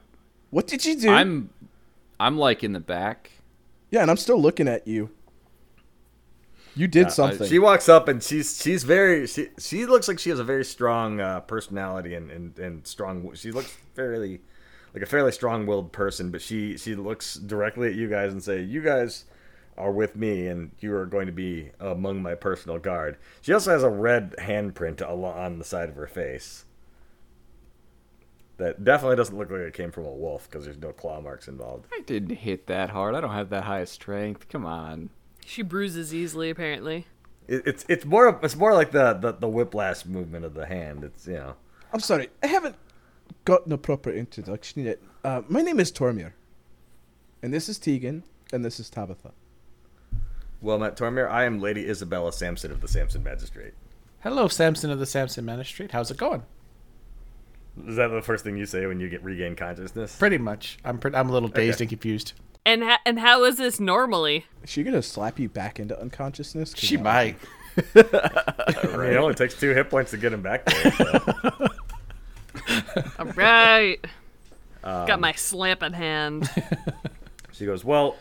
What 0.49 0.65
did 0.65 0.83
you 0.83 0.99
do? 0.99 1.11
I'm, 1.11 1.51
I'm 2.19 2.35
like 2.35 2.63
in 2.63 2.73
the 2.73 2.79
back. 2.79 3.29
Yeah, 3.91 4.01
and 4.01 4.09
I'm 4.09 4.17
still 4.17 4.41
looking 4.41 4.67
at 4.67 4.87
you. 4.87 5.11
You 6.75 6.87
did 6.87 7.07
I- 7.07 7.09
something. 7.09 7.47
She 7.47 7.59
walks 7.59 7.89
up, 7.89 8.07
and 8.07 8.21
she's 8.23 8.61
she's 8.61 8.83
very 8.83 9.27
she 9.27 9.49
she 9.59 9.85
looks 9.85 10.07
like 10.07 10.19
she 10.19 10.29
has 10.29 10.39
a 10.39 10.43
very 10.43 10.65
strong 10.65 11.19
uh, 11.19 11.41
personality 11.41 12.15
and, 12.15 12.31
and 12.31 12.57
and 12.59 12.87
strong. 12.87 13.33
She 13.35 13.51
looks 13.51 13.75
fairly 13.93 14.41
like 14.93 15.03
a 15.03 15.05
fairly 15.05 15.31
strong-willed 15.31 15.91
person, 15.91 16.31
but 16.31 16.41
she 16.41 16.77
she 16.77 16.95
looks 16.95 17.35
directly 17.35 17.87
at 17.87 17.95
you 17.95 18.09
guys 18.09 18.31
and 18.31 18.43
say, 18.43 18.61
"You 18.61 18.81
guys." 18.81 19.25
Are 19.77 19.91
with 19.91 20.17
me, 20.17 20.47
and 20.47 20.71
you 20.79 20.93
are 20.93 21.05
going 21.05 21.27
to 21.27 21.31
be 21.31 21.71
among 21.79 22.21
my 22.21 22.35
personal 22.35 22.77
guard. 22.77 23.17
She 23.41 23.53
also 23.53 23.71
has 23.71 23.83
a 23.83 23.89
red 23.89 24.35
handprint 24.37 25.01
on 25.01 25.57
the 25.57 25.63
side 25.63 25.87
of 25.87 25.95
her 25.95 26.05
face. 26.07 26.65
That 28.57 28.83
definitely 28.83 29.15
doesn't 29.15 29.35
look 29.35 29.49
like 29.49 29.61
it 29.61 29.73
came 29.73 29.91
from 29.91 30.05
a 30.05 30.11
wolf 30.11 30.47
because 30.47 30.65
there's 30.65 30.77
no 30.77 30.91
claw 30.91 31.21
marks 31.21 31.47
involved. 31.47 31.87
I 31.91 32.01
didn't 32.01 32.35
hit 32.35 32.67
that 32.67 32.89
hard. 32.91 33.15
I 33.15 33.21
don't 33.21 33.31
have 33.31 33.49
that 33.49 33.63
high 33.63 33.79
of 33.79 33.89
strength. 33.89 34.49
Come 34.49 34.65
on. 34.65 35.09
She 35.45 35.61
bruises 35.61 36.13
easily 36.13 36.49
apparently. 36.49 37.07
It, 37.47 37.63
it's 37.65 37.85
it's 37.89 38.05
more 38.05 38.27
of- 38.27 38.43
it's 38.43 38.55
more 38.55 38.73
like 38.73 38.91
the, 38.91 39.13
the 39.13 39.31
the 39.33 39.47
whiplash 39.47 40.05
movement 40.05 40.45
of 40.45 40.53
the 40.53 40.65
hand. 40.65 41.03
It's 41.03 41.27
you 41.27 41.33
know 41.33 41.55
I'm 41.93 41.99
sorry, 41.99 42.29
I 42.41 42.47
haven't 42.47 42.75
gotten 43.45 43.71
a 43.73 43.77
proper 43.77 44.11
introduction 44.11 44.85
yet. 44.85 44.99
Uh, 45.23 45.41
my 45.47 45.61
name 45.61 45.79
is 45.79 45.91
Tormir, 45.91 46.33
and 47.41 47.53
this 47.53 47.67
is 47.67 47.77
Tegan, 47.77 48.23
and 48.53 48.63
this 48.63 48.79
is 48.79 48.89
Tabitha. 48.89 49.31
Well 50.61 50.77
met, 50.77 50.95
Tormir. 50.95 51.29
I 51.29 51.45
am 51.45 51.59
Lady 51.59 51.87
Isabella 51.89 52.31
Sampson 52.31 52.71
of 52.71 52.81
the 52.81 52.87
Sampson 52.87 53.23
Magistrate. 53.23 53.73
Hello, 54.21 54.47
Sampson 54.47 54.91
of 54.91 54.99
the 54.99 55.05
Sampson 55.07 55.43
Magistrate. 55.43 55.91
How's 55.91 56.11
it 56.11 56.17
going? 56.17 56.43
Is 57.87 57.95
that 57.95 58.09
the 58.09 58.21
first 58.21 58.43
thing 58.43 58.57
you 58.57 58.65
say 58.67 58.85
when 58.85 58.99
you 58.99 59.09
get 59.09 59.23
regain 59.23 59.55
consciousness? 59.55 60.15
Pretty 60.17 60.37
much. 60.37 60.77
I'm 60.85 60.99
pre- 60.99 61.15
I'm 61.15 61.29
a 61.29 61.31
little 61.31 61.49
dazed 61.49 61.81
and 61.81 61.89
confused. 61.89 62.33
And 62.65 62.83
ha- 62.83 62.99
and 63.05 63.19
how 63.19 63.43
is 63.43 63.57
this 63.57 63.79
normally? 63.79 64.45
Is 64.63 64.69
she 64.69 64.83
gonna 64.83 65.01
slap 65.01 65.39
you 65.39 65.49
back 65.49 65.79
into 65.79 65.99
unconsciousness? 65.99 66.73
She 66.77 66.97
I- 66.97 67.01
might. 67.01 67.37
I 67.77 67.81
mean, 68.97 69.13
it 69.13 69.17
only 69.17 69.33
takes 69.33 69.57
two 69.59 69.73
hit 69.73 69.89
points 69.89 70.11
to 70.11 70.17
get 70.17 70.33
him 70.33 70.41
back 70.41 70.65
there. 70.65 70.91
so. 70.91 71.67
All 73.19 73.25
right. 73.35 73.97
Got 74.83 75.19
my 75.19 75.33
slapping 75.33 75.93
hand. 75.93 76.49
She 77.53 77.65
goes, 77.67 77.83
"Well, 77.85 78.15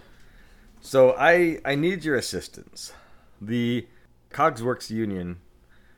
so 0.83 1.14
I 1.16 1.61
I 1.64 1.74
need 1.76 2.05
your 2.05 2.16
assistance. 2.16 2.92
The 3.40 3.87
Cogsworks 4.31 4.90
Union, 4.90 5.38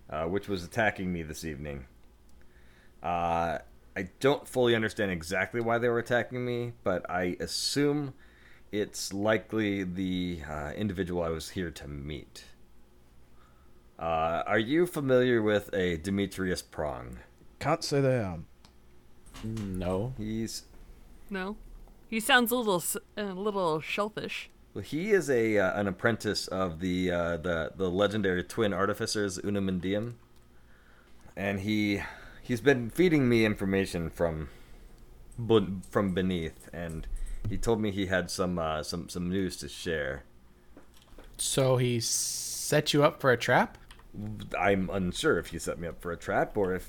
uh, 0.09 0.24
which 0.26 0.48
was 0.48 0.62
attacking 0.62 1.12
me 1.12 1.22
this 1.24 1.44
evening. 1.44 1.87
Uh, 3.02 3.59
I 3.96 4.11
don't 4.20 4.46
fully 4.46 4.76
understand 4.76 5.11
exactly 5.11 5.61
why 5.61 5.78
they 5.78 5.88
were 5.88 5.98
attacking 5.98 6.44
me, 6.44 6.74
but 6.85 7.09
I 7.11 7.37
assume 7.40 8.14
it's 8.73 9.13
likely 9.13 9.85
the 9.85 10.41
uh, 10.49 10.73
individual 10.75 11.23
I 11.23 11.29
was 11.29 11.51
here 11.51 11.71
to 11.71 11.87
meet. 11.87 12.45
Uh, 13.99 14.43
are 14.47 14.59
you 14.59 14.87
familiar 14.87 15.43
with 15.43 15.73
a 15.75 15.99
Demetrius 15.99 16.63
Prong? 16.63 17.19
Can't 17.61 17.85
say 17.85 18.01
that 18.01 18.11
I 18.11 18.33
am. 18.33 18.47
No. 19.45 20.15
He's 20.19 20.65
No, 21.31 21.57
he 22.09 22.19
sounds 22.19 22.51
a 22.51 22.57
little 22.57 22.83
a 23.17 23.35
little 23.35 23.81
shellfish. 23.81 24.51
well, 24.75 24.83
he 24.83 25.11
is 25.11 25.31
a 25.31 25.59
uh, 25.59 25.79
an 25.79 25.87
apprentice 25.87 26.49
of 26.49 26.81
the 26.81 27.13
uh, 27.13 27.37
the 27.37 27.73
the 27.77 27.91
legendary 27.91 28.43
twin 28.43 28.73
artificers 28.73 29.39
Unum 29.45 29.69
and 29.69 29.81
Diem, 29.81 30.19
and 31.37 31.61
he 31.61 32.03
he's 32.43 32.61
been 32.61 32.91
feeding 32.91 33.29
me 33.29 33.45
information 33.45 34.11
from 34.11 34.49
from 35.91 36.15
beneath, 36.15 36.69
and 36.73 37.07
he 37.48 37.59
told 37.59 37.81
me 37.81 37.90
he 37.90 38.07
had 38.07 38.31
some 38.31 38.59
uh, 38.59 38.83
some 38.83 39.09
some 39.09 39.28
news 39.28 39.57
to 39.59 39.68
share. 39.68 40.24
So 41.38 41.76
he 41.76 42.00
set 42.00 42.92
you 42.92 43.05
up 43.05 43.20
for 43.20 43.33
a 43.33 43.37
trap? 43.37 43.78
I'm 44.59 44.90
unsure 44.90 45.38
if 45.38 45.48
he 45.48 45.59
set 45.59 45.78
me 45.78 45.88
up 45.88 46.00
for 46.00 46.12
a 46.12 46.16
trap 46.16 46.57
or 46.57 46.74
if 46.74 46.88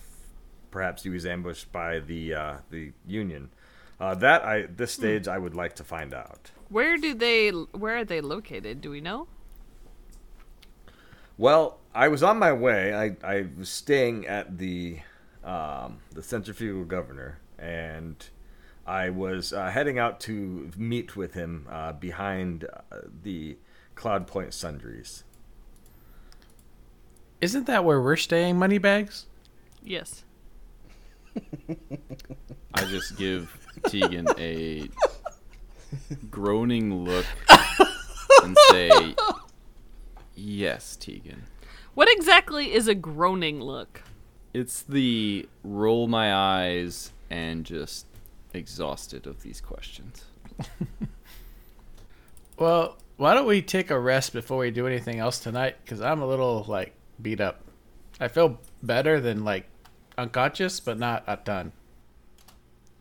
perhaps 0.71 1.03
he 1.03 1.09
was 1.09 1.25
ambushed 1.25 1.71
by 1.71 1.99
the 1.99 2.33
uh, 2.33 2.53
the 2.69 2.91
Union. 3.05 3.49
Uh, 3.99 4.15
that 4.15 4.43
I 4.43 4.63
this 4.63 4.91
stage 4.91 5.27
I 5.27 5.37
would 5.37 5.55
like 5.55 5.75
to 5.75 5.83
find 5.83 6.13
out. 6.13 6.51
Where 6.69 6.97
do 6.97 7.13
they? 7.13 7.49
Where 7.49 7.97
are 7.97 8.05
they 8.05 8.21
located? 8.21 8.81
Do 8.81 8.89
we 8.91 9.01
know? 9.01 9.27
Well, 11.37 11.79
I 11.95 12.07
was 12.09 12.21
on 12.21 12.37
my 12.37 12.53
way. 12.53 12.93
I, 12.93 13.15
I 13.23 13.47
was 13.57 13.69
staying 13.69 14.27
at 14.27 14.57
the 14.57 14.99
um, 15.43 15.99
the 16.11 16.23
centrifugal 16.23 16.85
governor, 16.85 17.39
and 17.57 18.15
I 18.85 19.09
was 19.09 19.53
uh, 19.53 19.69
heading 19.69 19.97
out 19.97 20.19
to 20.21 20.71
meet 20.77 21.15
with 21.15 21.33
him 21.33 21.67
uh, 21.69 21.93
behind 21.93 22.65
uh, 22.65 22.97
the 23.23 23.57
Cloud 23.95 24.27
Point 24.27 24.53
Sundries. 24.53 25.23
Isn't 27.39 27.65
that 27.67 27.85
where 27.85 28.01
we're 28.01 28.17
staying, 28.17 28.57
Moneybags? 28.57 29.25
Yes. 29.81 30.23
I 32.73 32.85
just 32.85 33.17
give 33.17 33.57
Tegan 33.87 34.27
a 34.37 34.89
groaning 36.29 37.03
look 37.03 37.25
and 38.43 38.57
say, 38.69 39.15
"Yes, 40.35 40.95
Tegan." 40.95 41.43
What 41.95 42.07
exactly 42.11 42.73
is 42.73 42.87
a 42.87 42.95
groaning 42.95 43.61
look? 43.61 44.03
It's 44.53 44.81
the 44.81 45.47
roll 45.63 46.07
my 46.07 46.33
eyes 46.33 47.11
and 47.29 47.65
just 47.65 48.05
exhausted 48.53 49.27
of 49.27 49.41
these 49.41 49.61
questions. 49.61 50.23
Well, 52.57 52.97
why 53.17 53.33
don't 53.33 53.47
we 53.47 53.61
take 53.61 53.89
a 53.89 53.99
rest 53.99 54.33
before 54.33 54.59
we 54.59 54.71
do 54.71 54.87
anything 54.87 55.19
else 55.19 55.39
tonight? 55.39 55.75
Because 55.83 56.01
I'm 56.01 56.21
a 56.21 56.27
little, 56.27 56.63
like, 56.67 56.93
beat 57.21 57.41
up. 57.41 57.61
I 58.19 58.27
feel 58.27 58.59
better 58.81 59.19
than, 59.19 59.43
like, 59.43 59.67
unconscious, 60.17 60.79
but 60.79 60.99
not 60.99 61.23
a 61.27 61.37
ton. 61.37 61.71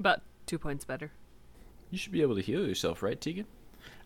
About 0.00 0.22
two 0.46 0.58
points 0.58 0.84
better. 0.84 1.10
You 1.90 1.98
should 1.98 2.12
be 2.12 2.22
able 2.22 2.34
to 2.36 2.40
heal 2.40 2.66
yourself, 2.66 3.02
right, 3.02 3.20
Tegan? 3.20 3.46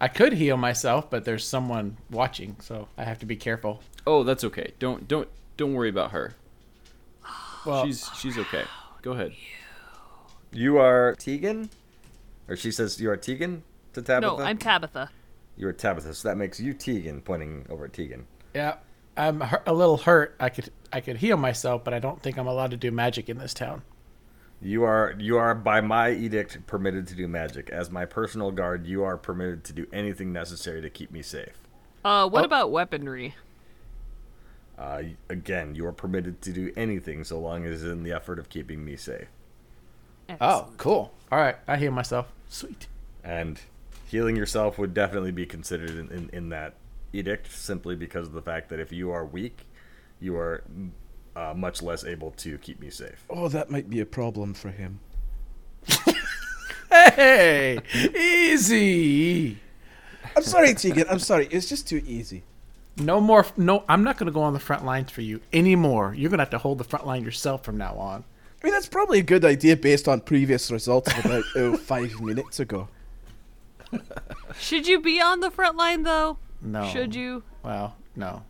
I 0.01 0.09
could 0.09 0.35
heal 0.35 0.57
myself, 0.57 1.09
but 1.09 1.25
there's 1.25 1.47
someone 1.47 1.97
watching, 2.11 2.57
so 2.61 2.89
I 2.99 3.05
have 3.05 3.19
to 3.21 3.27
be 3.27 3.37
careful. 3.37 3.83
Oh, 4.07 4.25
that's 4.25 4.45
okay. 4.45 4.73
Don't 4.79 5.09
don't 5.09 5.29
don't 5.57 5.73
worry 5.73 5.89
about 5.89 6.11
her. 6.11 6.35
Well, 7.65 7.87
She's 7.87 8.07
she's 8.19 8.37
okay. 8.37 8.65
Go 9.03 9.13
ahead. 9.13 9.33
You 9.43 9.66
are 10.79 11.15
Tegan, 11.19 11.71
or 12.49 12.57
she 12.57 12.71
says 12.71 13.01
you 13.01 13.11
are 13.11 13.17
Tegan 13.17 13.63
to 13.93 14.03
Tabitha. 14.03 14.21
No, 14.37 14.39
I'm 14.43 14.59
Tabitha. 14.59 15.11
you 15.57 15.69
are 15.69 15.73
Tabitha, 15.73 16.15
so 16.15 16.29
that 16.29 16.37
makes 16.37 16.59
you 16.61 16.73
Tegan, 16.75 17.21
pointing 17.21 17.67
over 17.71 17.85
at 17.87 17.93
Tegan. 17.93 18.27
yeah, 18.55 18.77
I'm 19.17 19.43
a 19.67 19.73
little 19.73 19.97
hurt. 19.99 20.35
I 20.41 20.49
could 20.49 20.71
I 20.93 21.01
could 21.01 21.17
heal 21.19 21.37
myself, 21.37 21.85
but 21.85 21.95
I 21.95 21.99
don't 21.99 22.23
think 22.23 22.39
I'm 22.39 22.47
allowed 22.47 22.71
to 22.73 22.77
do 22.77 22.91
magic 22.91 23.29
in 23.29 23.39
this 23.39 23.55
town. 23.55 23.83
You 24.63 24.85
are 24.85 25.15
you 25.19 25.37
are 25.39 25.55
by 25.55 25.81
my 25.83 26.11
edict 26.13 26.67
permitted 26.67 27.07
to 27.09 27.15
do 27.15 27.29
magic. 27.29 27.69
As 27.71 27.91
my 27.91 28.05
personal 28.07 28.51
guard, 28.51 28.87
you 28.87 29.03
are 29.05 29.17
permitted 29.19 29.65
to 29.65 29.73
do 29.75 29.87
anything 29.93 30.33
necessary 30.33 30.81
to 30.83 30.89
keep 30.91 31.11
me 31.11 31.21
safe. 31.23 31.59
Uh, 32.05 32.29
what 32.29 32.43
Oh. 32.43 32.47
about 32.47 32.71
weaponry? 32.71 33.35
Uh, 34.79 35.03
again, 35.31 35.75
you 35.75 35.87
are 35.87 35.93
permitted 35.93 36.41
to 36.43 36.53
do 36.53 36.71
anything 36.77 37.25
so 37.25 37.39
long 37.41 37.65
as 37.65 37.83
it's 37.83 37.91
in 37.91 38.03
the 38.03 38.13
effort 38.13 38.39
of 38.39 38.49
keeping 38.51 38.85
me 38.85 38.95
safe. 38.97 39.29
Oh, 40.41 40.69
cool. 40.77 41.13
All 41.31 41.39
right, 41.39 41.57
I 41.67 41.77
heal 41.77 41.93
myself. 41.93 42.27
Sweet. 42.49 42.87
and 43.25 43.61
healing 44.09 44.37
yourself 44.37 44.79
would 44.79 44.95
definitely 44.95 45.33
be 45.33 45.45
considered 45.47 45.91
in, 45.91 46.11
in, 46.13 46.31
in 46.33 46.49
that 46.51 46.75
edict 47.13 47.51
simply 47.51 47.97
because 47.97 48.29
of 48.29 48.33
the 48.33 48.43
fact 48.43 48.69
that 48.69 48.79
if 48.79 48.93
you 48.93 49.11
are 49.11 49.25
weak 49.25 49.67
you 50.21 50.37
are 50.37 50.63
uh, 51.35 51.53
much 51.57 51.83
less 51.83 52.05
able 52.05 52.31
to 52.31 52.57
keep 52.59 52.79
me 52.79 52.89
safe 52.89 53.25
Oh, 53.29 53.49
that 53.49 53.69
might 53.69 53.91
be 53.91 53.99
a 53.99 54.07
problem 54.07 54.55
for 54.55 54.71
him. 54.71 55.01
Hey, 56.89 57.79
easy. 58.15 59.59
I'm 60.37 60.43
sorry, 60.43 60.73
Tegan. 60.75 61.07
I'm 61.11 61.19
sorry. 61.19 61.47
It's 61.51 61.69
just 61.69 61.89
too 61.89 62.03
easy. 62.07 62.43
No 62.97 63.21
more. 63.21 63.45
No, 63.57 63.85
I'm 63.89 64.05
not 64.05 64.19
going 64.19 64.27
to 64.27 64.33
go 64.33 64.43
on 64.43 64.53
the 64.53 64.61
front 64.61 64.85
lines 64.85 65.11
for 65.11 65.21
you 65.21 65.41
anymore. 65.53 66.15
You're 66.17 66.31
going 66.31 66.39
to 66.39 66.43
have 66.45 66.51
to 66.51 66.59
hold 66.59 66.79
the 66.79 66.85
front 66.85 67.07
line 67.07 67.25
yourself 67.25 67.65
from 67.65 67.77
now 67.77 67.95
on. 67.97 68.25
I 68.67 68.69
mean, 68.69 68.75
that's 68.75 68.89
probably 68.89 69.21
a 69.21 69.23
good 69.23 69.45
idea 69.45 69.77
based 69.77 70.09
on 70.09 70.23
previous 70.23 70.73
results 70.73 71.17
of 71.17 71.25
about 71.25 71.45
oh, 71.55 71.77
five 71.77 72.21
minutes 72.21 72.59
ago. 72.59 72.89
Should 74.59 74.89
you 74.89 74.99
be 74.99 75.21
on 75.21 75.39
the 75.39 75.53
front 75.53 75.77
line 75.77 76.03
though? 76.03 76.39
No. 76.61 76.85
Should 76.89 77.15
you? 77.15 77.45
Well, 77.63 77.95
no. 78.17 78.43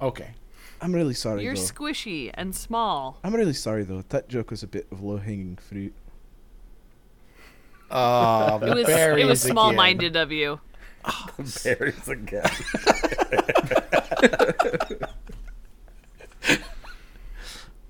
Okay. 0.00 0.28
I'm 0.80 0.94
really 0.94 1.14
sorry, 1.14 1.42
You're 1.42 1.56
though. 1.56 1.60
squishy 1.62 2.30
and 2.34 2.54
small. 2.54 3.18
I'm 3.24 3.34
really 3.34 3.52
sorry, 3.52 3.82
though. 3.82 4.04
That 4.10 4.28
joke 4.28 4.52
was 4.52 4.62
a 4.62 4.68
bit 4.68 4.86
of 4.92 5.02
low 5.02 5.16
hanging 5.16 5.56
fruit. 5.56 5.94
Oh, 7.90 8.60
It 8.62 8.72
was 8.72 8.88
it 8.88 9.26
was 9.26 9.42
small 9.42 9.72
minded 9.72 10.14
of 10.14 10.30
you. 10.30 10.60
berries 11.64 12.08
again 12.08 12.44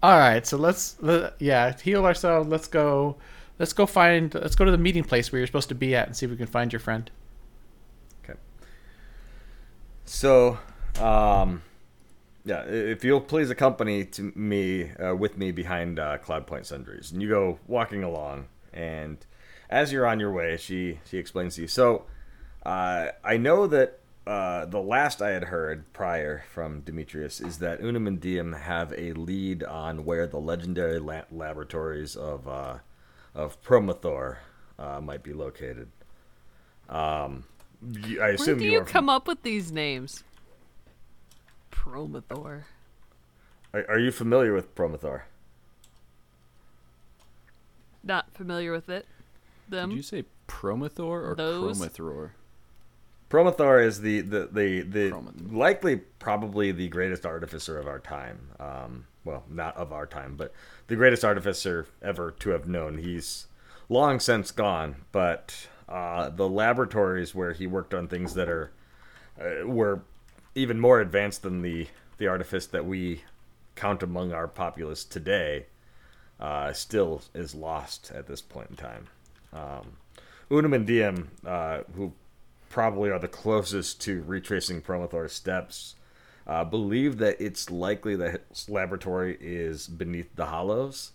All 0.03 0.19
right, 0.19 0.47
so 0.47 0.57
let's 0.57 0.97
le- 1.03 1.33
yeah 1.39 1.75
heal 1.79 2.07
ourselves. 2.07 2.49
Let's 2.49 2.67
go. 2.67 3.17
Let's 3.59 3.73
go 3.75 3.85
find. 3.87 4.33
Let's 4.35 4.57
go 4.57 4.65
to 4.65 4.71
the 4.71 4.79
meeting 4.79 5.05
place 5.05 5.31
where 5.31 5.39
you're 5.41 5.47
supposed 5.47 5.69
to 5.69 5.75
be 5.75 5.95
at 5.95 6.07
and 6.07 6.17
see 6.17 6.25
if 6.25 6.31
we 6.31 6.37
can 6.39 6.47
find 6.47 6.73
your 6.73 6.81
friend. 6.81 7.11
okay 8.25 8.39
so 10.05 10.59
um 10.99 11.63
yeah 12.45 12.63
if 12.65 13.05
you'll 13.05 13.21
please 13.21 13.51
accompany 13.51 14.05
to 14.05 14.33
me 14.35 14.91
uh, 14.93 15.15
with 15.15 15.37
me 15.37 15.53
behind 15.53 15.99
uh, 15.99 16.19
cloud 16.19 16.47
point 16.47 16.67
sundries 16.67 17.13
and 17.13 17.23
you 17.23 17.29
go 17.29 17.59
walking 17.69 18.03
along 18.03 18.47
and 18.73 19.25
as 19.69 19.93
you're 19.93 20.07
on 20.07 20.19
your 20.19 20.33
way 20.33 20.57
she 20.57 20.99
she 21.09 21.19
explains 21.19 21.55
to 21.55 21.61
you 21.63 21.69
so 21.69 22.07
uh, 22.67 23.09
i 23.23 23.37
know 23.37 23.67
that 23.69 24.00
uh, 24.27 24.67
the 24.67 24.81
last 24.81 25.21
I 25.23 25.31
had 25.31 25.45
heard 25.45 25.93
prior 25.93 26.45
from 26.53 26.81
Demetrius 26.81 27.41
is 27.41 27.59
that 27.59 27.81
Unum 27.81 28.07
and 28.07 28.21
Diem 28.21 28.53
have 28.53 28.93
a 28.97 29.13
lead 29.15 29.63
on 29.65 30.05
where 30.05 30.27
the 30.27 30.39
legendary 30.39 30.99
la- 30.99 31.23
laboratories 31.31 32.17
of 32.17 32.47
uh, 32.47 32.79
of 33.35 33.61
Promothor 33.63 34.39
uh, 34.79 35.01
might 35.01 35.23
be 35.23 35.33
located. 35.33 35.89
Um, 36.89 37.45
y- 37.83 38.17
I 38.17 38.19
Where 38.19 38.31
assume 38.35 38.59
do 38.59 38.65
you 38.65 38.73
you 38.73 38.79
are. 38.81 38.85
come 38.85 39.09
up 39.09 39.27
with 39.27 39.43
these 39.43 39.71
names? 39.73 40.23
Promothor. 41.71 42.65
Are, 43.73 43.85
are 43.89 43.99
you 43.99 44.11
familiar 44.11 44.53
with 44.53 44.75
Promothor? 44.75 45.23
Not 48.03 48.33
familiar 48.35 48.73
with 48.73 48.89
it. 48.89 49.07
Them. 49.69 49.91
Did 49.91 49.97
you 49.97 50.03
say 50.03 50.25
Promothor 50.49 51.31
or 51.31 51.35
Those? 51.37 51.79
Chromethor? 51.81 52.31
Promothor 53.31 53.81
is 53.81 54.01
the 54.01 54.21
the 54.21 54.49
the, 54.53 54.81
the 54.83 55.23
likely 55.49 55.97
probably 55.97 56.73
the 56.73 56.88
greatest 56.88 57.25
artificer 57.25 57.79
of 57.79 57.87
our 57.87 58.01
time. 58.01 58.51
Um, 58.59 59.07
well, 59.25 59.45
not 59.49 59.77
of 59.77 59.93
our 59.93 60.07
time, 60.07 60.35
but 60.37 60.53
the 60.88 60.97
greatest 60.97 61.25
artificer 61.25 61.87
ever 62.03 62.33
to 62.40 62.51
have 62.51 62.66
known. 62.66 62.99
He's 62.99 63.47
long 63.88 64.19
since 64.19 64.51
gone, 64.51 64.97
but 65.12 65.69
uh, 65.88 66.31
the 66.31 66.49
laboratories 66.49 67.35
where 67.35 67.53
he 67.53 67.66
worked 67.66 67.95
on 67.95 68.09
things 68.09 68.35
that 68.35 68.49
are 68.49 68.73
uh, 69.40 69.66
were 69.66 70.03
even 70.57 70.81
more 70.81 71.01
advanced 71.01 71.43
than 71.43 71.62
the 71.62 71.87
the 72.19 72.27
artifice 72.27 72.66
that 72.66 72.85
we 72.85 73.23
count 73.77 74.03
among 74.03 74.33
our 74.33 74.49
populace 74.49 75.05
today 75.05 75.66
uh, 76.40 76.73
still 76.73 77.23
is 77.33 77.55
lost 77.55 78.11
at 78.12 78.27
this 78.27 78.43
point 78.43 78.71
in 78.71 78.77
time. 78.77 79.07
Um, 79.53 79.93
Unum 80.51 80.73
and 80.73 80.87
Diem, 80.87 81.31
uh, 81.47 81.83
who 81.95 82.12
probably 82.71 83.11
are 83.11 83.19
the 83.19 83.29
closest 83.29 84.01
to 84.01 84.23
retracing 84.27 84.81
Promothor's 84.81 85.35
steps, 85.35 85.97
uh, 86.47 86.65
believe 86.65 87.19
that 87.19 87.39
it's 87.39 87.71
likely 87.71 88.17
that 88.17 88.43
his 88.49 88.69
laboratory 88.71 89.37
is 89.41 89.87
beneath 89.89 90.35
the 90.37 90.47
Hollows, 90.47 91.13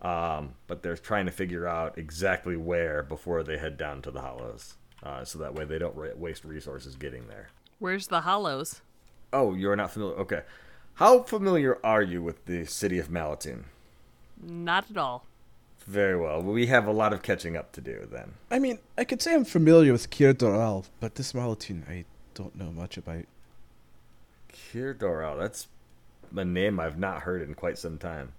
um, 0.00 0.54
but 0.66 0.82
they're 0.82 0.96
trying 0.96 1.26
to 1.26 1.32
figure 1.32 1.66
out 1.68 1.98
exactly 1.98 2.56
where 2.56 3.02
before 3.02 3.42
they 3.42 3.58
head 3.58 3.76
down 3.76 4.00
to 4.02 4.10
the 4.10 4.22
Hollows. 4.22 4.74
uh, 5.02 5.24
so 5.24 5.38
that 5.38 5.54
way 5.54 5.64
they 5.64 5.78
don't 5.78 5.96
ra- 5.96 6.14
waste 6.16 6.44
resources 6.44 6.94
getting 6.94 7.26
there. 7.28 7.50
Where's 7.80 8.06
the 8.06 8.20
hollows? 8.20 8.80
Oh, 9.32 9.54
you're 9.54 9.74
not 9.74 9.90
familiar. 9.90 10.16
Okay, 10.18 10.42
how 10.94 11.22
familiar 11.24 11.78
are 11.84 12.02
you 12.02 12.22
with 12.22 12.46
the 12.46 12.64
city 12.64 12.98
of 13.00 13.08
Malatine? 13.08 13.64
Not 14.40 14.88
at 14.90 14.96
all. 14.96 15.24
Very 15.86 16.16
well. 16.16 16.42
We 16.42 16.66
have 16.66 16.86
a 16.86 16.92
lot 16.92 17.12
of 17.12 17.22
catching 17.22 17.56
up 17.56 17.72
to 17.72 17.80
do 17.80 18.06
then. 18.10 18.34
I 18.50 18.58
mean, 18.58 18.78
I 18.96 19.04
could 19.04 19.20
say 19.20 19.34
I'm 19.34 19.44
familiar 19.44 19.92
with 19.92 20.10
Kier 20.10 20.32
Doral, 20.32 20.86
but 21.00 21.16
this 21.16 21.32
Malatine 21.32 21.88
I 21.88 22.04
don't 22.34 22.56
know 22.56 22.70
much 22.70 22.96
about. 22.96 23.24
Kier 24.52 24.94
Doral, 24.96 25.38
that's 25.38 25.66
a 26.34 26.44
name 26.44 26.78
I've 26.78 26.98
not 26.98 27.22
heard 27.22 27.42
in 27.42 27.54
quite 27.54 27.78
some 27.78 27.98
time. 27.98 28.32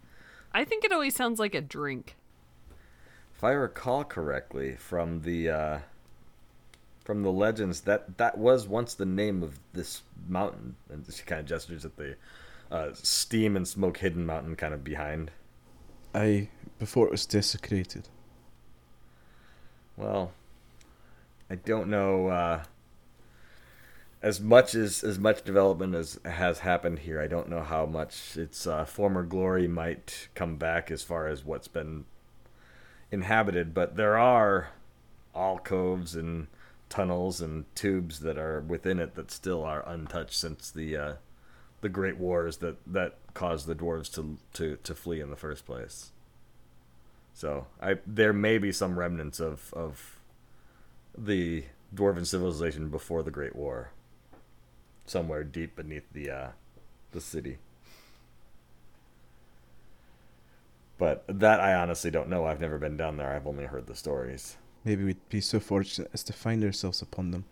I 0.54 0.64
think 0.64 0.84
it 0.84 0.92
always 0.92 1.16
sounds 1.16 1.40
like 1.40 1.56
a 1.56 1.62
drink. 1.62 2.16
If 3.36 3.44
I 3.44 3.52
recall 3.52 4.04
correctly 4.04 4.76
from 4.76 5.22
the 5.22 5.50
uh, 5.50 5.80
from 7.04 7.24
the 7.24 7.32
legends, 7.32 7.82
that 7.82 8.18
that 8.18 8.38
was 8.38 8.68
once 8.68 8.94
the 8.94 9.06
name 9.06 9.44
of 9.44 9.60
this 9.74 10.02
mountain, 10.28 10.76
and 10.90 11.06
she 11.12 11.24
kind 11.24 11.42
of 11.42 11.46
gestures 11.48 11.84
at 11.84 11.98
the 11.98 12.16
uh, 12.72 12.90
steam 12.94 13.58
and 13.58 13.68
smoke 13.68 13.98
hidden 13.98 14.26
mountain 14.26 14.56
kind 14.56 14.74
of 14.74 14.84
behind. 14.84 15.32
I 16.14 16.50
before 16.80 17.08
it 17.08 17.12
was 17.12 17.26
desecrated. 17.26 18.10
Well, 19.98 20.32
I 21.50 21.56
don't 21.56 21.90
know. 21.90 22.28
Uh, 22.28 22.64
as 24.22 24.40
much 24.40 24.76
as 24.76 25.04
as 25.04 25.20
much 25.20 25.44
development 25.44 25.96
as 25.96 26.20
has 26.26 26.60
happened 26.60 27.00
here, 27.00 27.22
I 27.22 27.28
don't 27.28 27.50
know 27.50 27.62
how 27.62 27.86
much 27.86 28.38
its 28.38 28.66
uh, 28.66 28.86
former 28.86 29.24
glory 29.24 29.68
might 29.68 30.30
come 30.36 30.58
back 30.58 30.92
as 30.92 31.04
far 31.04 31.28
as 31.28 31.44
what's 31.44 31.68
been 31.68 32.06
inhabited. 33.12 33.74
But 33.74 33.96
there 33.96 34.18
are 34.18 34.70
alcoves 35.36 36.16
and 36.16 36.48
tunnels 36.90 37.42
and 37.42 37.66
tubes 37.76 38.20
that 38.20 38.38
are 38.38 38.62
within 38.62 39.00
it 39.00 39.16
that 39.16 39.32
still 39.32 39.64
are 39.64 39.88
untouched 39.88 40.36
since 40.36 40.70
the 40.70 40.96
uh, 40.96 41.14
the 41.82 41.90
great 41.90 42.18
wars 42.18 42.58
that 42.58 42.78
that 42.88 43.18
caused 43.34 43.68
the 43.68 43.76
dwarves 43.76 44.14
to 44.14 44.38
to 44.54 44.78
to 44.84 44.96
flee 44.96 45.20
in 45.20 45.30
the 45.30 45.36
first 45.36 45.66
place. 45.66 46.12
So 47.34 47.68
I 47.82 47.96
there 48.06 48.34
may 48.34 48.58
be 48.58 48.72
some 48.72 48.98
remnants 48.98 49.40
of 49.40 49.74
of 49.74 50.20
the 51.18 51.66
dwarven 51.94 52.26
civilization 52.26 52.90
before 52.90 53.24
the 53.24 53.32
Great 53.32 53.56
War, 53.56 53.92
somewhere 55.06 55.44
deep 55.44 55.76
beneath 55.76 56.12
the 56.12 56.30
uh, 56.30 56.48
the 57.12 57.22
city. 57.22 57.58
But 60.98 61.24
that 61.28 61.60
I 61.60 61.74
honestly 61.74 62.12
don't 62.12 62.30
know. 62.30 62.46
I've 62.46 62.62
never 62.62 62.78
been 62.78 62.98
down 62.98 63.18
there. 63.18 63.34
I've 63.36 63.48
only 63.48 63.66
heard 63.66 63.88
the 63.88 63.96
stories. 63.96 64.58
Maybe 64.86 65.04
we'd 65.04 65.30
be 65.30 65.42
so 65.42 65.60
fortunate 65.60 66.10
as 66.14 66.24
to 66.24 66.34
find 66.34 66.64
ourselves 66.64 67.02
upon 67.02 67.32
them. 67.32 67.46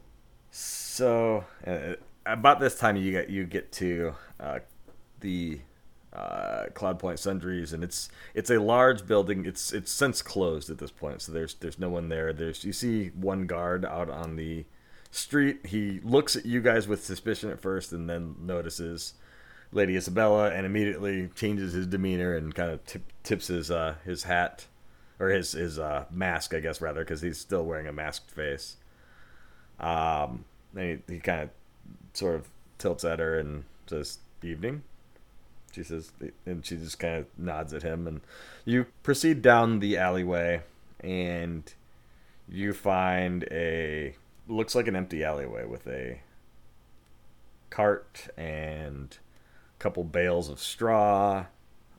So 0.52 1.46
uh, 1.66 1.96
about 2.26 2.60
this 2.60 2.78
time, 2.78 2.98
you 2.98 3.12
get 3.12 3.30
you 3.30 3.46
get 3.46 3.72
to 3.74 4.14
uh, 4.40 4.60
the 5.22 5.60
uh, 6.14 6.66
Cloud 6.74 7.00
Point 7.00 7.20
Sundries, 7.20 7.74
and 7.74 7.84
it's 7.84 8.10
it's 8.34 8.50
a 8.50 8.60
large 8.60 9.08
building. 9.08 9.46
It's 9.46 9.72
it's 9.72 9.92
since 9.92 10.22
closed 10.22 10.70
at 10.70 10.78
this 10.78 10.92
point, 10.92 11.22
so 11.22 11.32
there's 11.32 11.54
there's 11.56 11.80
no 11.80 11.90
one 11.90 12.10
there. 12.10 12.34
There's 12.34 12.64
you 12.64 12.74
see 12.74 13.10
one 13.10 13.46
guard 13.48 13.86
out 13.86 14.10
on 14.10 14.36
the 14.36 14.66
street. 15.10 15.66
He 15.68 16.00
looks 16.04 16.36
at 16.36 16.46
you 16.46 16.62
guys 16.62 16.88
with 16.88 17.04
suspicion 17.04 17.50
at 17.50 17.62
first, 17.62 17.94
and 17.94 18.10
then 18.10 18.36
notices 18.40 19.14
Lady 19.72 19.96
Isabella, 19.96 20.52
and 20.52 20.66
immediately 20.66 21.30
changes 21.36 21.74
his 21.74 21.88
demeanor 21.88 22.36
and 22.36 22.54
kind 22.54 22.72
of 22.72 22.86
tip, 22.86 23.04
tips 23.24 23.48
his 23.48 23.72
uh, 23.72 23.96
his 24.04 24.24
hat 24.24 24.66
or 25.20 25.30
his 25.30 25.54
his 25.54 25.80
uh, 25.80 26.06
mask, 26.12 26.54
I 26.54 26.60
guess 26.60 26.82
rather, 26.82 27.02
because 27.02 27.22
he's 27.22 27.38
still 27.38 27.64
wearing 27.64 27.88
a 27.88 27.94
masked 27.94 28.32
face. 28.32 28.76
Um, 29.80 30.46
and 30.76 31.02
he, 31.08 31.14
he 31.14 31.20
kind 31.20 31.44
of 31.44 31.50
sort 32.14 32.36
of 32.36 32.50
tilts 32.78 33.06
at 33.06 33.20
her 33.20 33.40
and 33.40 33.64
says, 33.88 34.20
"Evening." 34.44 34.84
She 35.74 35.84
says, 35.84 36.12
and 36.46 36.66
she 36.66 36.78
just 36.78 37.00
kind 37.00 37.16
of 37.16 37.26
nods 37.38 37.74
at 37.74 37.84
him, 37.84 38.08
and 38.08 38.22
you 38.66 38.88
proceed 39.04 39.42
down 39.42 39.80
the 39.80 39.98
alleyway, 39.98 40.62
and 41.00 41.74
you 42.50 42.74
find 42.74 43.46
a 43.52 44.16
looks 44.48 44.76
like 44.76 44.88
an 44.88 44.96
empty 44.96 45.24
alleyway 45.24 45.66
with 45.66 45.88
a 45.88 46.22
cart 47.70 48.28
and 48.38 49.18
a 49.80 49.82
couple 49.82 50.04
bales 50.04 50.50
of 50.50 50.60
straw. 50.60 51.46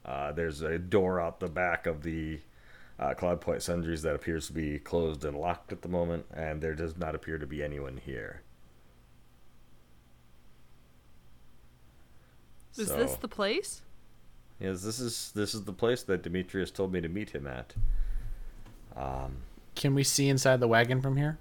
Uh, 0.04 0.32
there's 0.32 0.60
a 0.60 0.78
door 0.78 1.20
out 1.20 1.40
the 1.40 1.48
back 1.48 1.86
of 1.86 2.02
the 2.02 2.40
uh, 2.98 3.14
Cloud 3.14 3.40
Point 3.40 3.62
Sundries 3.62 4.02
that 4.02 4.14
appears 4.14 4.46
to 4.48 4.52
be 4.52 4.78
closed 4.78 5.24
and 5.24 5.36
locked 5.36 5.72
at 5.72 5.82
the 5.82 5.88
moment, 5.88 6.26
and 6.32 6.60
there 6.60 6.74
does 6.74 6.96
not 6.96 7.14
appear 7.14 7.38
to 7.38 7.46
be 7.46 7.62
anyone 7.62 7.96
here. 7.96 8.42
Is 12.76 12.88
So- 12.88 12.96
this 12.96 13.16
the 13.16 13.28
place? 13.28 13.82
Yes, 14.60 14.82
this 14.82 15.00
is 15.00 15.32
this 15.34 15.54
is 15.54 15.64
the 15.64 15.72
place 15.72 16.02
that 16.04 16.22
Demetrius 16.22 16.70
told 16.70 16.92
me 16.92 17.00
to 17.00 17.08
meet 17.08 17.30
him 17.30 17.46
at. 17.46 17.74
Um, 18.96 19.38
Can 19.74 19.94
we 19.94 20.04
see 20.04 20.28
inside 20.28 20.60
the 20.60 20.68
wagon 20.68 21.00
from 21.00 21.16
here? 21.16 21.38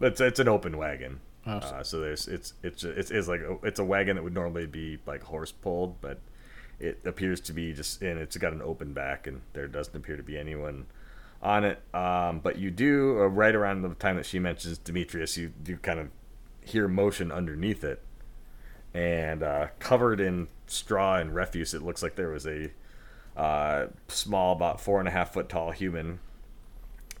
it's 0.00 0.20
it's 0.20 0.40
an 0.40 0.48
open 0.48 0.76
wagon. 0.78 1.20
Oh, 1.46 1.60
so- 1.60 1.66
Uh, 1.66 1.82
so 1.82 2.00
there's 2.00 2.28
it's 2.28 2.54
it's 2.62 2.82
it's, 2.84 3.10
it's 3.10 3.28
like 3.28 3.40
a, 3.40 3.58
it's 3.62 3.78
a 3.78 3.84
wagon 3.84 4.16
that 4.16 4.22
would 4.22 4.34
normally 4.34 4.66
be 4.66 4.98
like 5.06 5.22
horse 5.24 5.52
pulled, 5.52 6.00
but 6.00 6.18
it 6.80 7.00
appears 7.04 7.40
to 7.42 7.52
be 7.52 7.72
just 7.72 8.00
and 8.02 8.18
it's 8.18 8.36
got 8.36 8.52
an 8.52 8.62
open 8.62 8.92
back, 8.92 9.26
and 9.26 9.42
there 9.52 9.68
doesn't 9.68 9.94
appear 9.94 10.16
to 10.16 10.22
be 10.22 10.38
anyone 10.38 10.86
on 11.42 11.64
it. 11.64 11.80
Um, 11.94 12.38
but 12.40 12.58
you 12.58 12.70
do 12.70 13.20
uh, 13.20 13.26
right 13.26 13.54
around 13.54 13.82
the 13.82 13.94
time 13.94 14.16
that 14.16 14.26
she 14.26 14.38
mentions 14.38 14.78
Demetrius, 14.78 15.36
you 15.36 15.48
do 15.62 15.76
kind 15.76 15.98
of 16.00 16.08
hear 16.62 16.88
motion 16.88 17.30
underneath 17.32 17.82
it, 17.84 18.00
and 18.94 19.42
uh, 19.42 19.68
covered 19.78 20.20
in 20.20 20.48
straw 20.66 21.16
and 21.16 21.34
refuse, 21.34 21.74
it 21.74 21.82
looks 21.82 22.02
like 22.02 22.16
there 22.16 22.30
was 22.30 22.46
a 22.46 22.70
uh, 23.36 23.86
small, 24.08 24.52
about 24.52 24.80
four 24.80 24.98
and 24.98 25.08
a 25.08 25.10
half 25.10 25.32
foot 25.32 25.48
tall 25.48 25.70
human 25.70 26.18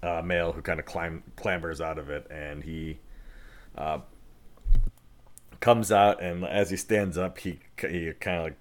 uh, 0.02 0.22
male 0.22 0.52
who 0.52 0.62
kind 0.62 0.80
of 0.80 0.86
climb 0.86 1.22
clambers 1.36 1.80
out 1.80 1.98
of 1.98 2.10
it, 2.10 2.26
and 2.30 2.64
he 2.64 2.98
uh, 3.76 3.98
comes 5.60 5.90
out, 5.90 6.22
and 6.22 6.44
as 6.44 6.70
he 6.70 6.76
stands 6.76 7.16
up, 7.16 7.38
he 7.38 7.60
he 7.78 8.12
kind 8.20 8.38
of 8.38 8.44
like 8.44 8.56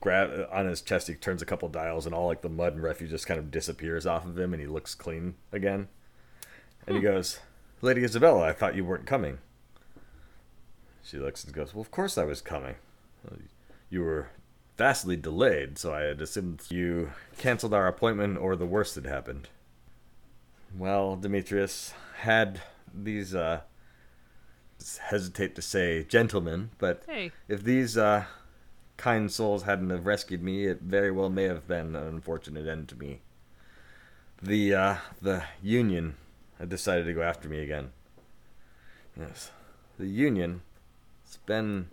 grab 0.00 0.48
on 0.52 0.66
his 0.66 0.82
chest. 0.82 1.08
He 1.08 1.14
turns 1.14 1.40
a 1.42 1.46
couple 1.46 1.68
dials, 1.68 2.06
and 2.06 2.14
all 2.14 2.26
like 2.26 2.42
the 2.42 2.48
mud 2.48 2.74
and 2.74 2.82
refuse 2.82 3.10
just 3.10 3.26
kind 3.26 3.38
of 3.38 3.50
disappears 3.50 4.06
off 4.06 4.26
of 4.26 4.38
him, 4.38 4.52
and 4.52 4.60
he 4.60 4.66
looks 4.66 4.94
clean 4.94 5.34
again. 5.52 5.88
And 6.86 6.96
he 6.96 7.02
goes, 7.02 7.38
"Lady 7.80 8.04
Isabella, 8.04 8.48
I 8.48 8.52
thought 8.52 8.74
you 8.74 8.84
weren't 8.84 9.06
coming." 9.06 9.38
She 11.02 11.18
looks 11.18 11.44
and 11.44 11.52
goes, 11.52 11.74
"Well, 11.74 11.80
of 11.80 11.90
course 11.90 12.16
I 12.18 12.24
was 12.24 12.40
coming. 12.40 12.76
You 13.88 14.02
were 14.02 14.28
vastly 14.76 15.16
delayed, 15.16 15.78
so 15.78 15.92
I 15.92 16.02
had 16.02 16.20
assumed 16.20 16.62
you 16.70 17.12
canceled 17.38 17.74
our 17.74 17.86
appointment, 17.86 18.38
or 18.38 18.56
the 18.56 18.66
worst 18.66 18.94
had 18.94 19.06
happened." 19.06 19.48
Well, 20.76 21.16
Demetrius 21.16 21.94
had 22.18 22.60
these 22.94 23.34
uh 23.34 23.62
hesitate 25.00 25.54
to 25.56 25.62
say 25.62 26.04
gentlemen, 26.04 26.70
but 26.78 27.02
Hey, 27.06 27.32
if 27.48 27.62
these 27.64 27.96
uh 27.98 28.24
kind 28.96 29.30
souls 29.32 29.62
hadn't 29.64 29.90
have 29.90 30.06
rescued 30.06 30.42
me, 30.42 30.66
it 30.66 30.80
very 30.82 31.10
well 31.10 31.28
may 31.30 31.44
have 31.44 31.66
been 31.66 31.96
an 31.96 32.06
unfortunate 32.06 32.66
end 32.68 32.88
to 32.88 32.96
me. 32.96 33.20
The 34.42 34.74
uh 34.74 34.96
the 35.20 35.44
Union 35.62 36.16
had 36.58 36.68
decided 36.68 37.04
to 37.06 37.14
go 37.14 37.22
after 37.22 37.48
me 37.48 37.60
again. 37.60 37.92
Yes. 39.18 39.50
The 39.98 40.06
Union 40.06 40.62
it's 41.30 41.36
been 41.46 41.86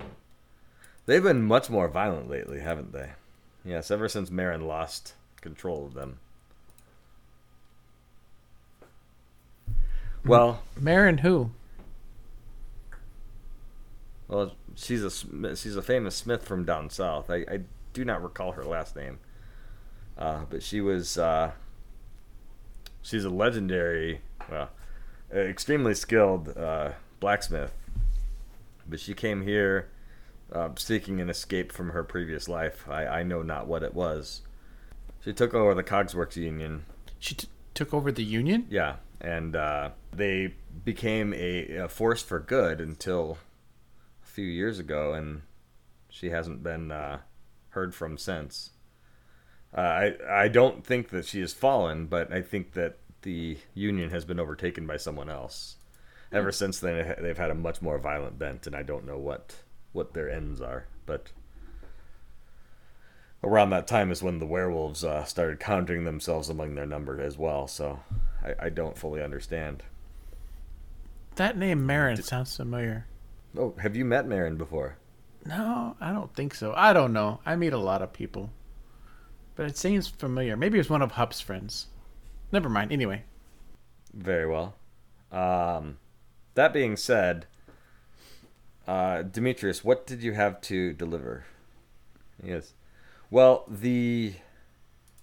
they've 1.06 1.21
been 1.21 1.43
much 1.43 1.69
more 1.69 1.88
violent 1.88 2.28
lately, 2.28 2.60
haven't 2.60 2.91
they? 2.91 3.12
Yes, 3.63 3.91
ever 3.91 4.10
since 4.10 4.32
Marin 4.32 4.65
lost 4.65 5.13
control 5.41 5.86
of 5.86 5.93
them. 5.93 6.17
Well, 10.25 10.63
Marin 10.75 11.19
who? 11.19 11.52
Well, 14.27 14.56
she's 14.73 15.04
a 15.04 15.56
she's 15.56 15.75
a 15.75 15.83
famous 15.83 16.15
smith 16.15 16.44
from 16.44 16.65
down 16.65 16.90
south. 16.90 17.29
I, 17.29 17.46
I 17.48 17.60
do 17.94 18.04
not 18.04 18.23
recall 18.23 18.54
her 18.54 18.63
last 18.63 18.96
name, 18.96 19.19
uh, 20.17 20.46
but 20.50 20.63
she 20.63 20.81
was 20.81 21.15
uh, 21.15 21.52
she's 23.04 23.23
a 23.23 23.29
legendary, 23.29 24.21
well, 24.50 24.71
extremely 25.31 25.94
skilled 25.94 26.58
uh, 26.58 26.94
blacksmith. 27.19 27.71
But 28.90 29.00
she 29.00 29.13
came 29.13 29.42
here 29.44 29.90
uh, 30.52 30.69
seeking 30.77 31.19
an 31.19 31.29
escape 31.29 31.71
from 31.71 31.90
her 31.90 32.04
previous 32.04 32.48
life. 32.48 32.88
I, 32.90 33.06
I 33.06 33.23
know 33.23 33.42
not 33.42 33.67
what 33.67 33.83
it 33.83 33.94
was. 33.94 34.42
She 35.23 35.33
took 35.33 35.54
over 35.54 35.73
the 35.73 35.83
Cogsworks 35.83 36.38
Union 36.38 36.85
She 37.19 37.35
t- 37.35 37.48
took 37.73 37.94
over 37.94 38.12
the 38.12 38.23
Union? 38.23 38.65
yeah, 38.69 38.96
and 39.19 39.56
uh, 39.56 39.90
they 40.13 40.54
became 40.85 41.33
a, 41.33 41.75
a 41.75 41.90
force 41.90 42.21
for 42.21 42.40
good 42.40 42.79
until 42.79 43.38
a 44.23 44.27
few 44.27 44.46
years 44.46 44.79
ago, 44.79 45.13
and 45.13 45.42
she 46.10 46.29
hasn't 46.29 46.63
been 46.63 46.92
uh, 46.92 47.19
heard 47.69 47.94
from 47.94 48.17
since. 48.17 48.69
Uh, 49.75 49.81
I 49.81 50.44
I 50.44 50.48
don't 50.48 50.85
think 50.85 51.10
that 51.10 51.25
she 51.25 51.42
has 51.42 51.52
fallen, 51.52 52.06
but 52.06 52.31
I 52.31 52.42
think 52.42 52.71
that 52.73 53.00
the 53.23 53.58
Union 53.73 54.12
has 54.12 54.23
been 54.23 54.40
overtaken 54.40 54.88
by 54.88 54.96
someone 54.98 55.29
else, 55.29 55.75
ever 56.32 56.52
since 56.52 56.80
then, 56.80 57.15
they've 57.21 57.38
had 57.38 57.52
a 57.52 57.56
much 57.56 57.82
more 57.82 57.98
violent 57.98 58.38
bent, 58.38 58.67
and 58.67 58.75
I 58.75 58.84
don't 58.84 59.06
know 59.06 59.17
what 59.17 59.56
what 59.94 60.13
their 60.13 60.30
ends 60.30 60.62
are. 60.62 60.86
But 61.06 61.32
around 63.44 63.69
that 63.71 63.88
time 63.88 64.12
is 64.12 64.21
when 64.21 64.40
the 64.40 64.46
werewolves 64.46 65.04
uh, 65.04 65.23
started 65.23 65.60
counting 65.60 66.04
themselves 66.04 66.50
among 66.50 66.75
their 66.75 66.86
number 66.86 67.21
as 67.21 67.38
well. 67.38 67.67
So 67.67 68.00
I, 68.44 68.65
I 68.65 68.69
don't 68.69 68.98
fully 68.98 69.21
understand. 69.21 69.84
That 71.36 71.58
name 71.58 71.86
Marin 71.86 72.21
sounds 72.21 72.56
familiar. 72.56 73.06
Oh, 73.58 73.73
have 73.80 73.96
you 73.96 74.06
met 74.06 74.28
Marin 74.28 74.58
before? 74.58 74.98
No, 75.46 75.96
I 76.02 76.12
don't 76.12 76.34
think 76.36 76.54
so. 76.54 76.73
I 76.75 76.94
don't 76.94 77.13
know. 77.13 77.40
I 77.46 77.56
meet 77.56 77.73
a 77.73 77.78
lot 77.78 78.02
of 78.02 78.12
people. 78.12 78.50
But 79.56 79.67
it 79.67 79.78
seems 79.78 80.08
familiar. 80.08 80.58
Maybe 80.58 80.78
it's 80.78 80.90
one 80.90 81.02
of 81.02 81.13
Hup's 81.13 81.40
friends. 81.40 81.88
Never 82.52 82.69
mind. 82.69 82.92
Anyway. 82.92 83.23
Very 84.13 84.48
well. 84.48 84.75
Um, 85.32 85.98
that 86.58 86.74
being 86.74 86.98
said, 86.98 87.46
uh, 88.88 89.22
Demetrius, 89.22 89.84
what 89.84 90.08
did 90.08 90.24
you 90.24 90.34
have 90.34 90.60
to 90.62 90.92
deliver? 90.94 91.46
Yes. 92.44 92.74
Well, 93.30 93.64
the 93.68 94.34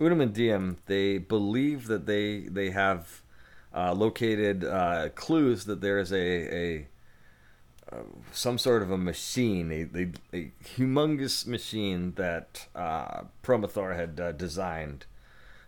Unum 0.01 0.21
and 0.21 0.33
Diem, 0.33 0.79
they 0.87 1.19
believe 1.19 1.89
that 1.89 2.07
they 2.07 2.43
they 2.43 2.71
have 2.71 3.23
uh, 3.75 3.93
located 3.95 4.65
uh, 4.65 5.09
clues 5.17 5.65
that 5.65 5.81
there 5.81 5.99
is 5.99 6.13
a, 6.13 6.17
a 6.17 6.89
uh, 7.93 8.03
some 8.31 8.57
sort 8.57 8.83
of 8.83 8.93
a 8.93 8.99
machine, 8.99 9.73
a, 9.73 9.99
a, 9.99 10.13
a 10.33 10.53
humongous 10.77 11.49
machine 11.49 12.13
that 12.15 12.69
uh, 12.77 13.23
Promothor 13.43 13.97
had 13.97 14.21
uh, 14.21 14.31
designed, 14.33 15.07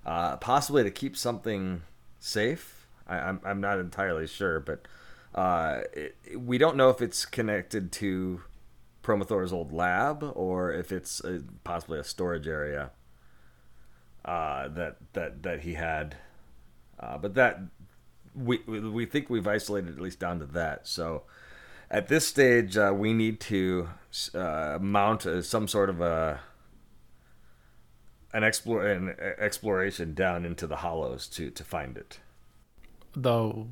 uh, 0.05 0.37
possibly 0.37 0.85
to 0.85 0.91
keep 0.93 1.17
something 1.17 1.83
safe. 2.21 2.87
I, 3.09 3.19
I'm 3.19 3.41
I'm 3.45 3.61
not 3.61 3.81
entirely 3.81 4.29
sure, 4.29 4.61
but 4.61 4.87
uh, 5.35 5.81
it, 5.93 6.17
we 6.37 6.59
don't 6.59 6.77
know 6.77 6.91
if 6.91 7.03
it's 7.03 7.25
connected 7.25 7.93
to 7.93 8.43
Promothor's 9.03 9.53
old 9.53 9.73
lab 9.73 10.33
or 10.35 10.73
if 10.73 10.91
it's 10.91 11.21
a, 11.21 11.43
possibly 11.63 11.99
a 11.99 12.05
storage 12.05 12.49
area 12.49 12.91
uh, 14.25 14.69
that 14.69 14.97
that 15.13 15.43
that 15.43 15.61
he 15.61 15.75
had. 15.75 16.17
Uh, 16.99 17.19
but 17.19 17.35
that 17.35 17.61
we 18.35 18.59
we 18.67 19.07
think 19.07 19.31
we've 19.31 19.47
isolated 19.47 19.95
at 19.95 20.01
least 20.01 20.19
down 20.19 20.39
to 20.41 20.47
that. 20.47 20.87
So 20.89 21.23
at 21.91 22.09
this 22.09 22.27
stage, 22.27 22.77
uh, 22.77 22.93
we 22.95 23.13
need 23.13 23.41
to 23.41 23.89
uh, 24.35 24.79
mount 24.81 25.25
a, 25.25 25.43
some 25.43 25.69
sort 25.69 25.89
of 25.89 26.01
a 26.01 26.41
an, 28.33 28.43
explore, 28.43 28.87
an 28.87 29.15
exploration 29.39 30.15
down 30.15 30.45
into 30.45 30.67
the 30.67 30.77
hollows 30.77 31.27
to 31.29 31.51
to 31.51 31.65
find 31.65 31.97
it. 31.97 32.19
The 33.15 33.67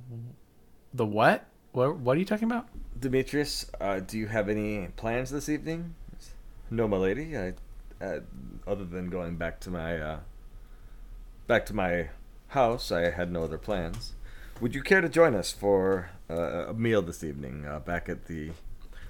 the 0.95 1.05
what? 1.05 1.45
What 1.73 1.99
what 1.99 2.17
are 2.17 2.21
you 2.21 2.25
talking 2.25 2.51
about? 2.51 2.69
Demetrius, 2.99 3.71
uh, 3.81 4.01
do 4.01 4.17
you 4.17 4.29
have 4.29 4.49
any 4.49 4.89
plans 4.97 5.31
this 5.31 5.49
evening? 5.49 5.97
No, 6.71 6.89
my 6.89 6.97
lady. 6.97 7.37
I, 7.37 7.55
uh, 8.01 8.21
other 8.67 8.85
than 8.85 9.11
going 9.11 9.37
back 9.37 9.61
to 9.61 9.71
my 9.71 9.99
uh, 9.99 10.19
back 11.47 11.67
to 11.67 11.75
my 11.75 12.09
house, 12.49 12.93
I 12.93 13.11
had 13.11 13.31
no 13.31 13.43
other 13.43 13.59
plans. 13.59 14.13
Would 14.61 14.75
you 14.75 14.83
care 14.83 15.01
to 15.01 15.09
join 15.09 15.35
us 15.35 15.51
for 15.51 16.11
uh, 16.31 16.69
a 16.69 16.75
meal 16.75 17.03
this 17.03 17.25
evening 17.25 17.67
uh, 17.67 17.81
back 17.81 18.09
at 18.09 18.27
the 18.27 18.53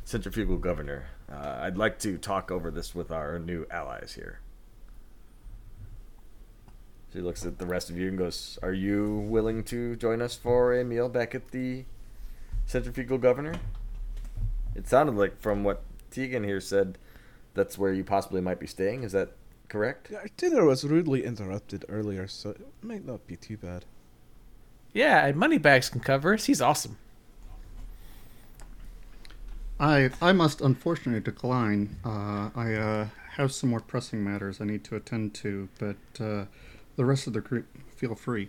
Centrifugal 0.05 0.57
Governor? 0.57 1.09
Uh, 1.31 1.59
I'd 1.61 1.77
like 1.77 1.99
to 2.01 2.17
talk 2.17 2.51
over 2.51 2.71
this 2.71 2.95
with 2.95 3.11
our 3.11 3.39
new 3.39 3.67
allies 3.71 4.15
here. 4.15 4.41
She 7.15 7.21
looks 7.21 7.47
at 7.47 7.59
the 7.59 7.67
rest 7.67 7.89
of 7.89 7.97
you 7.97 8.09
and 8.09 8.19
goes, 8.19 8.59
"Are 8.61 8.73
you 8.75 9.25
willing 9.29 9.65
to 9.65 9.97
join 9.97 10.21
us 10.21 10.35
for 10.35 10.79
a 10.79 10.85
meal 10.85 11.09
back 11.09 11.35
at 11.35 11.53
the 11.53 11.85
Centrifugal 12.67 13.17
Governor?" 13.19 13.55
It 14.75 14.89
sounded 14.89 15.15
like 15.15 15.41
from 15.41 15.65
what 15.65 15.85
Tegan 16.11 16.45
here 16.45 16.61
said, 16.61 16.99
that's 17.55 17.79
where 17.79 17.93
you 17.93 18.05
possibly 18.05 18.41
might 18.41 18.61
be 18.61 18.67
staying. 18.67 19.03
Is 19.05 19.13
that 19.13 19.31
correct? 19.69 20.13
Our 20.13 20.27
dinner 20.37 20.65
was 20.65 20.85
rudely 20.85 21.25
interrupted 21.25 21.85
earlier, 21.89 22.27
so 22.27 22.51
it 22.51 22.67
might 22.83 23.07
not 23.07 23.27
be 23.27 23.37
too 23.37 23.57
bad. 23.57 23.85
Yeah, 24.93 25.27
and 25.27 25.37
Moneybags 25.37 25.89
can 25.89 26.01
cover 26.01 26.35
us. 26.35 26.45
He's 26.45 26.61
awesome. 26.61 26.99
I 29.81 30.11
I 30.21 30.33
must 30.33 30.61
unfortunately 30.61 31.21
decline. 31.21 31.97
Uh, 32.05 32.51
I 32.55 32.75
uh, 32.75 33.09
have 33.37 33.53
some 33.53 33.71
more 33.71 33.81
pressing 33.81 34.23
matters 34.23 34.61
I 34.61 34.65
need 34.65 34.85
to 34.85 34.97
attend 34.97 35.35
to, 35.35 35.69
but 35.79 35.97
uh, 36.21 36.45
the 36.97 37.05
rest 37.05 37.27
of 37.27 37.33
the 37.33 37.41
group 37.41 37.67
feel 37.95 38.15
free. 38.15 38.49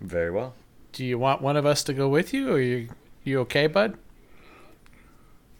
Very 0.00 0.30
well. 0.30 0.54
Do 0.92 1.04
you 1.04 1.18
want 1.18 1.42
one 1.42 1.56
of 1.56 1.66
us 1.66 1.82
to 1.84 1.92
go 1.92 2.08
with 2.08 2.32
you, 2.32 2.52
or 2.52 2.60
you 2.60 2.88
you 3.24 3.40
okay, 3.40 3.66
bud? 3.66 3.98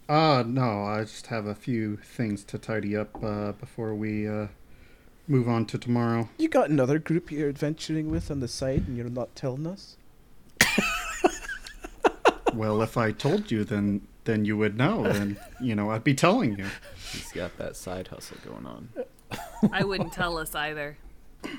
Uh, 0.08 0.44
no, 0.46 0.84
I 0.84 1.00
just 1.00 1.26
have 1.28 1.46
a 1.46 1.54
few 1.54 1.96
things 1.96 2.44
to 2.44 2.58
tidy 2.58 2.96
up 2.96 3.22
uh, 3.24 3.52
before 3.52 3.94
we 3.94 4.28
uh, 4.28 4.46
move 5.26 5.48
on 5.48 5.66
to 5.66 5.78
tomorrow. 5.78 6.28
You 6.38 6.48
got 6.48 6.70
another 6.70 6.98
group 7.00 7.32
you're 7.32 7.48
adventuring 7.48 8.10
with 8.10 8.30
on 8.30 8.40
the 8.40 8.48
side, 8.48 8.84
and 8.86 8.96
you're 8.96 9.08
not 9.08 9.34
telling 9.34 9.66
us. 9.66 9.96
well, 12.54 12.82
if 12.82 12.96
I 12.96 13.10
told 13.12 13.50
you, 13.50 13.64
then 13.64 14.06
then 14.24 14.44
you 14.44 14.56
would 14.56 14.76
know. 14.76 15.04
and 15.04 15.38
you 15.60 15.74
know 15.74 15.90
I'd 15.90 16.04
be 16.04 16.14
telling 16.14 16.58
you. 16.58 16.66
He's 17.12 17.32
got 17.32 17.56
that 17.58 17.76
side 17.76 18.08
hustle 18.08 18.38
going 18.44 18.66
on. 18.66 18.88
I 19.72 19.84
wouldn't 19.84 20.12
tell 20.12 20.38
us 20.38 20.54
either. 20.54 20.96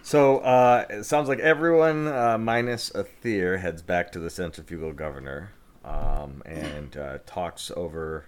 So 0.03 0.39
uh, 0.39 0.85
it 0.89 1.03
sounds 1.05 1.29
like 1.29 1.39
everyone 1.39 2.07
uh, 2.07 2.37
minus 2.37 2.89
Athir 2.91 3.59
heads 3.59 3.81
back 3.81 4.11
to 4.13 4.19
the 4.19 4.29
centrifugal 4.29 4.93
governor 4.93 5.51
um, 5.85 6.41
and 6.45 6.95
uh, 6.97 7.17
talks 7.25 7.71
over 7.75 8.25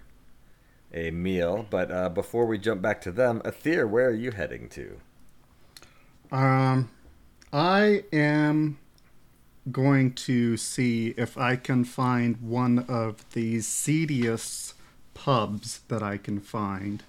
a 0.92 1.10
meal. 1.10 1.66
But 1.68 1.90
uh, 1.90 2.08
before 2.08 2.46
we 2.46 2.58
jump 2.58 2.82
back 2.82 3.00
to 3.02 3.12
them, 3.12 3.40
Athir, 3.44 3.88
where 3.88 4.08
are 4.08 4.14
you 4.14 4.30
heading 4.30 4.68
to? 4.70 5.00
Um, 6.32 6.90
I 7.52 8.04
am 8.12 8.78
going 9.70 10.12
to 10.12 10.56
see 10.56 11.14
if 11.16 11.36
I 11.36 11.56
can 11.56 11.84
find 11.84 12.40
one 12.40 12.80
of 12.88 13.28
the 13.32 13.60
seediest 13.60 14.74
pubs 15.14 15.80
that 15.88 16.02
I 16.02 16.16
can 16.16 16.40
find. 16.40 17.02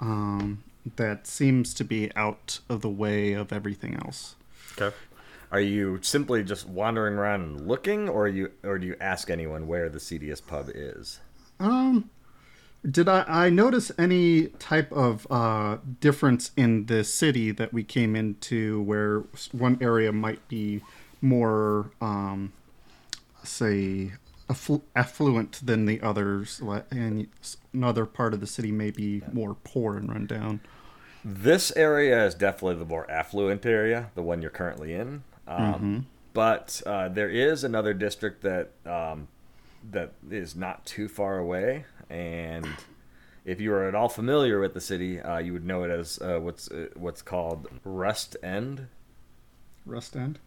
Um, 0.00 0.64
that 0.96 1.26
seems 1.26 1.74
to 1.74 1.84
be 1.84 2.10
out 2.16 2.60
of 2.68 2.80
the 2.80 2.88
way 2.88 3.32
of 3.32 3.52
everything 3.52 3.94
else. 4.04 4.36
Okay. 4.78 4.94
Are 5.50 5.60
you 5.60 5.98
simply 6.02 6.42
just 6.42 6.66
wandering 6.66 7.14
around 7.14 7.42
and 7.42 7.68
looking, 7.68 8.08
or 8.08 8.26
you, 8.26 8.52
or 8.62 8.78
do 8.78 8.86
you 8.86 8.96
ask 9.00 9.28
anyone 9.28 9.66
where 9.66 9.88
the 9.90 10.00
seediest 10.00 10.46
pub 10.46 10.70
is? 10.74 11.20
Um, 11.60 12.08
did 12.88 13.08
I, 13.08 13.24
I 13.28 13.50
notice 13.50 13.92
any 13.98 14.46
type 14.58 14.90
of 14.92 15.26
uh, 15.30 15.76
difference 16.00 16.52
in 16.56 16.86
the 16.86 17.04
city 17.04 17.52
that 17.52 17.72
we 17.72 17.84
came 17.84 18.16
into 18.16 18.82
where 18.82 19.24
one 19.52 19.78
area 19.80 20.10
might 20.10 20.46
be 20.48 20.80
more, 21.20 21.92
um, 22.00 22.52
say, 23.44 24.12
afflu- 24.52 24.82
affluent 24.94 25.60
than 25.64 25.86
the 25.86 26.00
others, 26.00 26.60
and 26.90 27.26
another 27.72 28.06
part 28.06 28.34
of 28.34 28.40
the 28.40 28.46
city 28.46 28.72
may 28.72 28.90
be 28.90 29.22
more 29.32 29.54
poor 29.64 29.96
and 29.96 30.08
run 30.08 30.26
down? 30.26 30.60
This 31.24 31.70
area 31.76 32.24
is 32.26 32.34
definitely 32.34 32.76
the 32.76 32.84
more 32.84 33.08
affluent 33.10 33.64
area, 33.64 34.10
the 34.14 34.22
one 34.22 34.42
you're 34.42 34.50
currently 34.50 34.92
in. 34.94 35.22
Um, 35.46 36.06
But 36.34 36.82
uh, 36.86 37.08
there 37.10 37.28
is 37.28 37.62
another 37.62 37.92
district 37.94 38.42
that 38.42 38.70
um, 38.86 39.28
that 39.90 40.12
is 40.30 40.56
not 40.56 40.86
too 40.86 41.06
far 41.08 41.38
away, 41.38 41.84
and 42.08 42.66
if 43.44 43.60
you 43.60 43.72
are 43.74 43.86
at 43.86 43.94
all 43.94 44.08
familiar 44.08 44.58
with 44.60 44.72
the 44.72 44.80
city, 44.80 45.20
uh, 45.20 45.38
you 45.38 45.52
would 45.52 45.66
know 45.66 45.82
it 45.84 45.90
as 45.90 46.18
uh, 46.20 46.38
what's 46.40 46.70
uh, 46.70 46.86
what's 46.94 47.20
called 47.22 47.68
Rust 47.84 48.36
End. 48.42 48.86
Rust 49.84 50.16
End. 50.16 50.38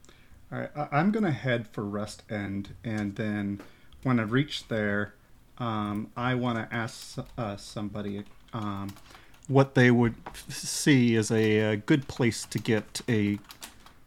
All 0.51 0.59
right, 0.59 0.71
I- 0.75 0.87
I'm 0.91 1.11
gonna 1.11 1.31
head 1.31 1.67
for 1.67 1.83
Rust 1.83 2.23
End, 2.31 2.75
and 2.83 3.15
then 3.15 3.61
when 4.05 4.19
I 4.19 4.23
reach 4.23 4.67
there, 4.67 5.15
um, 5.57 6.11
I 6.15 6.35
want 6.35 6.59
to 6.59 6.73
ask 6.73 7.17
uh, 7.39 7.57
somebody 7.57 8.23
um, 8.53 8.93
what 9.47 9.73
they 9.73 9.89
would 9.89 10.13
see 10.47 11.15
as 11.15 11.31
a, 11.31 11.73
uh 11.73 11.75
good 11.87 12.07
place 12.07 12.45
to 12.45 12.59
get 12.59 13.01
a 13.09 13.39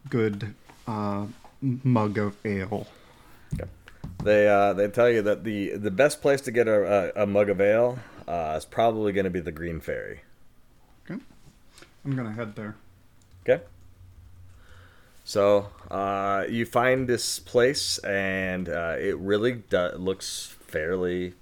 good 0.08 0.54
uh, 0.86 1.26
mug 1.60 2.16
of 2.16 2.36
ale. 2.44 2.86
They 4.22 4.48
uh, 4.48 4.72
they 4.72 4.88
tell 4.88 5.08
you 5.08 5.22
that 5.22 5.44
the 5.44 5.76
the 5.76 5.90
best 5.90 6.22
place 6.22 6.40
to 6.42 6.50
get 6.50 6.66
a, 6.68 7.12
a, 7.16 7.22
a 7.22 7.26
mug 7.26 7.50
of 7.50 7.60
ale 7.60 7.98
uh, 8.26 8.54
is 8.56 8.64
probably 8.64 9.12
going 9.12 9.24
to 9.24 9.30
be 9.30 9.40
the 9.40 9.52
Green 9.52 9.80
Fairy. 9.80 10.20
Okay, 11.04 11.20
I'm 12.04 12.16
gonna 12.16 12.32
head 12.32 12.54
there. 12.56 12.76
Okay. 13.42 13.62
So 15.28 15.68
uh, 15.90 16.46
you 16.48 16.64
find 16.64 17.06
this 17.06 17.38
place, 17.38 17.98
and 17.98 18.66
uh, 18.66 18.96
it 18.98 19.18
really 19.18 19.56
do- 19.68 19.92
looks 19.98 20.56
fairly 20.62 21.34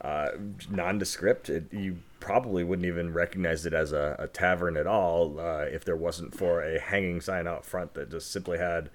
uh, 0.00 0.30
nondescript. 0.68 1.48
It, 1.48 1.72
you 1.72 1.98
probably 2.18 2.64
wouldn't 2.64 2.84
even 2.84 3.12
recognize 3.12 3.64
it 3.64 3.72
as 3.72 3.92
a, 3.92 4.16
a 4.18 4.26
tavern 4.26 4.76
at 4.76 4.88
all 4.88 5.38
uh, 5.38 5.66
if 5.70 5.84
there 5.84 5.94
wasn't 5.94 6.34
for 6.36 6.60
a 6.62 6.80
hanging 6.80 7.20
sign 7.20 7.46
out 7.46 7.64
front 7.64 7.94
that 7.94 8.10
just 8.10 8.32
simply 8.32 8.58
had 8.58 8.90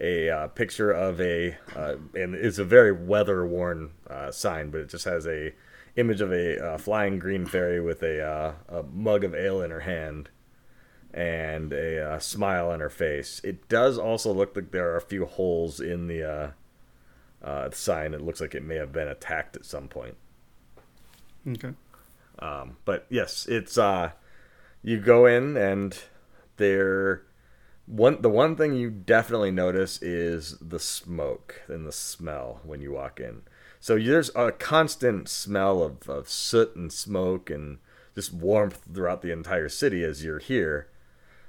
a 0.00 0.30
uh, 0.30 0.46
picture 0.46 0.92
of 0.92 1.20
a, 1.20 1.56
uh, 1.74 1.96
and 2.14 2.36
it's 2.36 2.58
a 2.58 2.64
very 2.64 2.92
weather 2.92 3.44
worn 3.44 3.90
sign, 4.30 4.70
but 4.70 4.80
it 4.82 4.88
just 4.88 5.06
has 5.06 5.26
a 5.26 5.52
image 5.96 6.20
of 6.20 6.32
a 6.32 6.78
flying 6.78 7.18
green 7.18 7.44
fairy 7.44 7.80
with 7.80 8.04
a, 8.04 8.54
a 8.68 8.84
mug 8.94 9.24
of 9.24 9.34
ale 9.34 9.60
in 9.60 9.72
her 9.72 9.80
hand 9.80 10.28
and 11.12 11.72
a 11.72 12.12
uh, 12.12 12.18
smile 12.18 12.70
on 12.70 12.80
her 12.80 12.90
face. 12.90 13.40
It 13.44 13.68
does 13.68 13.98
also 13.98 14.32
look 14.32 14.54
like 14.54 14.70
there 14.70 14.90
are 14.90 14.96
a 14.96 15.02
few 15.02 15.24
holes 15.24 15.80
in 15.80 16.08
the 16.08 16.30
uh, 16.30 16.50
uh, 17.42 17.70
sign. 17.70 18.14
It 18.14 18.22
looks 18.22 18.40
like 18.40 18.54
it 18.54 18.64
may 18.64 18.76
have 18.76 18.92
been 18.92 19.08
attacked 19.08 19.56
at 19.56 19.64
some 19.64 19.88
point. 19.88 20.16
Okay. 21.48 21.72
Um, 22.38 22.76
but 22.84 23.06
yes, 23.08 23.46
it's 23.46 23.78
uh, 23.78 24.10
you 24.82 24.98
go 24.98 25.26
in 25.26 25.56
and 25.56 25.98
there 26.56 27.22
one 27.86 28.20
the 28.20 28.28
one 28.28 28.56
thing 28.56 28.74
you 28.74 28.90
definitely 28.90 29.52
notice 29.52 30.02
is 30.02 30.58
the 30.60 30.80
smoke 30.80 31.62
and 31.68 31.86
the 31.86 31.92
smell 31.92 32.60
when 32.64 32.80
you 32.80 32.92
walk 32.92 33.20
in. 33.20 33.42
So 33.80 33.98
there's 33.98 34.30
a 34.34 34.50
constant 34.50 35.28
smell 35.28 35.82
of, 35.82 36.08
of 36.08 36.28
soot 36.28 36.74
and 36.74 36.92
smoke 36.92 37.48
and 37.50 37.78
just 38.14 38.32
warmth 38.32 38.82
throughout 38.92 39.22
the 39.22 39.30
entire 39.30 39.68
city 39.68 40.02
as 40.02 40.24
you're 40.24 40.40
here. 40.40 40.88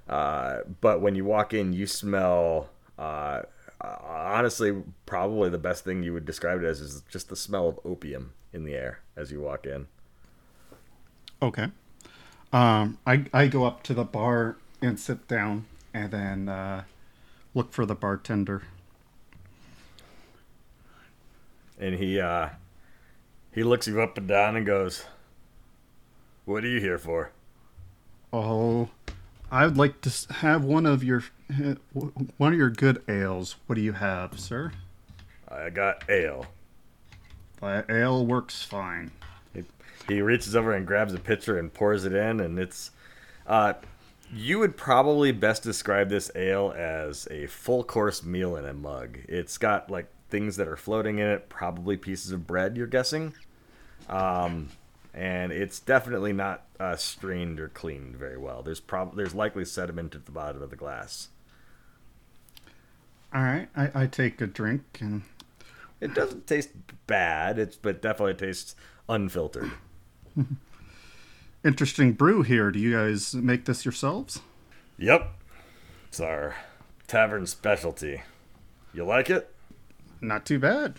Uh, 0.08 0.60
but 0.82 1.01
when 1.01 1.16
you 1.16 1.26
walk 1.26 1.53
in, 1.53 1.74
you 1.74 1.88
smell. 1.88 2.70
Uh, 2.97 3.43
honestly, 3.80 4.84
probably 5.05 5.49
the 5.49 5.58
best 5.58 5.84
thing 5.84 6.01
you 6.03 6.12
would 6.14 6.26
describe 6.26 6.62
it 6.64 6.66
as 6.66 6.82
is 6.82 7.01
just 7.10 7.30
the 7.30 7.36
smell 7.36 7.68
of 7.68 7.80
opium 7.86 8.34
in 8.51 8.64
the 8.64 8.74
air 8.74 9.01
as 9.16 9.32
you 9.32 9.39
walk 9.41 9.66
in. 9.66 9.88
Okay. 11.41 11.68
Um, 12.51 12.97
I 13.05 13.26
I 13.34 13.47
go 13.47 13.66
up 13.66 13.84
to 13.84 13.93
the 13.93 14.03
bar 14.03 14.55
and 14.82 14.99
sit 14.99 15.28
down, 15.28 15.66
and 15.93 16.12
then 16.12 16.49
uh, 16.49 16.84
look 17.53 17.72
for 17.72 17.86
the 17.86 17.95
bartender. 17.95 18.64
and 21.80 21.95
he 21.95 22.20
uh 22.20 22.49
he 23.51 23.64
looks 23.64 23.88
you 23.88 24.01
up 24.01 24.18
and 24.18 24.28
down 24.28 24.55
and 24.55 24.66
goes 24.66 25.05
what 26.45 26.64
are 26.64 26.68
you 26.68 26.80
here 26.80 26.97
for 26.97 27.32
Oh, 28.34 28.89
I'd 29.52 29.78
like 29.78 30.02
to 30.02 30.34
have 30.36 30.64
one 30.64 30.86
of 30.86 31.04
your 31.04 31.24
one 32.38 32.54
of 32.54 32.58
your 32.60 32.70
good 32.70 33.02
ales. 33.08 33.56
What 33.66 33.76
do 33.76 33.82
you 33.82 33.93
have, 33.93 34.39
sir? 34.39 34.72
i 35.50 35.70
got 35.70 36.04
ale 36.10 36.45
That 37.62 37.89
ale 37.89 38.26
works 38.26 38.62
fine. 38.64 39.12
he, 39.54 39.64
he 40.10 40.22
reaches 40.22 40.58
over 40.58 40.74
and 40.74 40.86
grabs 40.86 41.14
a 41.14 41.20
pitcher 41.20 41.58
and 41.58 41.74
pours 41.74 42.04
it 42.04 42.14
in 42.14 42.41
and 42.41 42.60
it's 42.60 42.91
uh 43.48 43.74
you 44.34 44.60
would 44.60 44.76
probably 44.76 45.32
best 45.32 45.64
describe 45.64 46.10
this 46.10 46.30
ale 46.36 46.74
as 46.76 47.30
a 47.32 47.48
full 47.48 47.82
course 47.82 48.24
meal 48.26 48.58
in 48.58 48.66
a 48.66 48.74
mug 48.74 49.20
it's 49.30 49.58
got 49.58 49.89
like 49.89 50.08
things 50.30 50.58
that 50.58 50.68
are 50.68 50.76
floating 50.76 51.20
in 51.20 51.28
it 51.28 51.48
probably 51.48 51.95
pieces 51.95 52.32
of 52.34 52.45
bread 52.45 52.76
you're 52.76 52.86
guessing 52.86 53.34
um 54.10 54.68
and 55.14 55.51
it's 55.51 55.80
definitely 55.80 56.34
not 56.34 56.64
uh, 56.80 56.95
strained 56.95 57.60
or 57.60 57.70
cleaned 57.70 58.16
very 58.16 58.38
well. 58.38 58.62
There's 58.62 58.80
prob- 58.80 59.16
there's 59.16 59.34
likely 59.36 59.66
sediment 59.66 60.16
at 60.16 60.26
the 60.26 60.32
bottom 60.32 60.62
of 60.62 60.70
the 60.70 60.76
glass. 60.76 61.30
All 63.34 63.41
right, 63.43 63.68
I, 63.76 64.03
I 64.03 64.08
take 64.08 64.39
a 64.41 64.47
drink 64.47 64.84
and 65.01 65.24
It 65.99 66.14
doesn't 66.14 66.47
taste 66.47 66.70
bad. 67.08 67.60
It's 67.60 67.76
but 67.76 68.01
definitely 68.01 68.36
tastes 68.36 68.76
unfiltered. 69.10 69.72
interesting 71.66 72.14
brew 72.14 72.43
here. 72.43 72.72
Do 72.72 72.80
you 72.80 72.93
guys 72.93 73.34
make 73.36 73.66
this 73.66 73.86
yourselves? 73.86 74.41
Yep, 74.97 75.30
it's 76.08 76.20
our 76.20 76.55
tavern 77.08 77.45
specialty. 77.45 78.22
You 78.93 79.05
like 79.05 79.30
it? 79.30 79.53
Not 80.22 80.45
too 80.45 80.58
bad. 80.60 80.95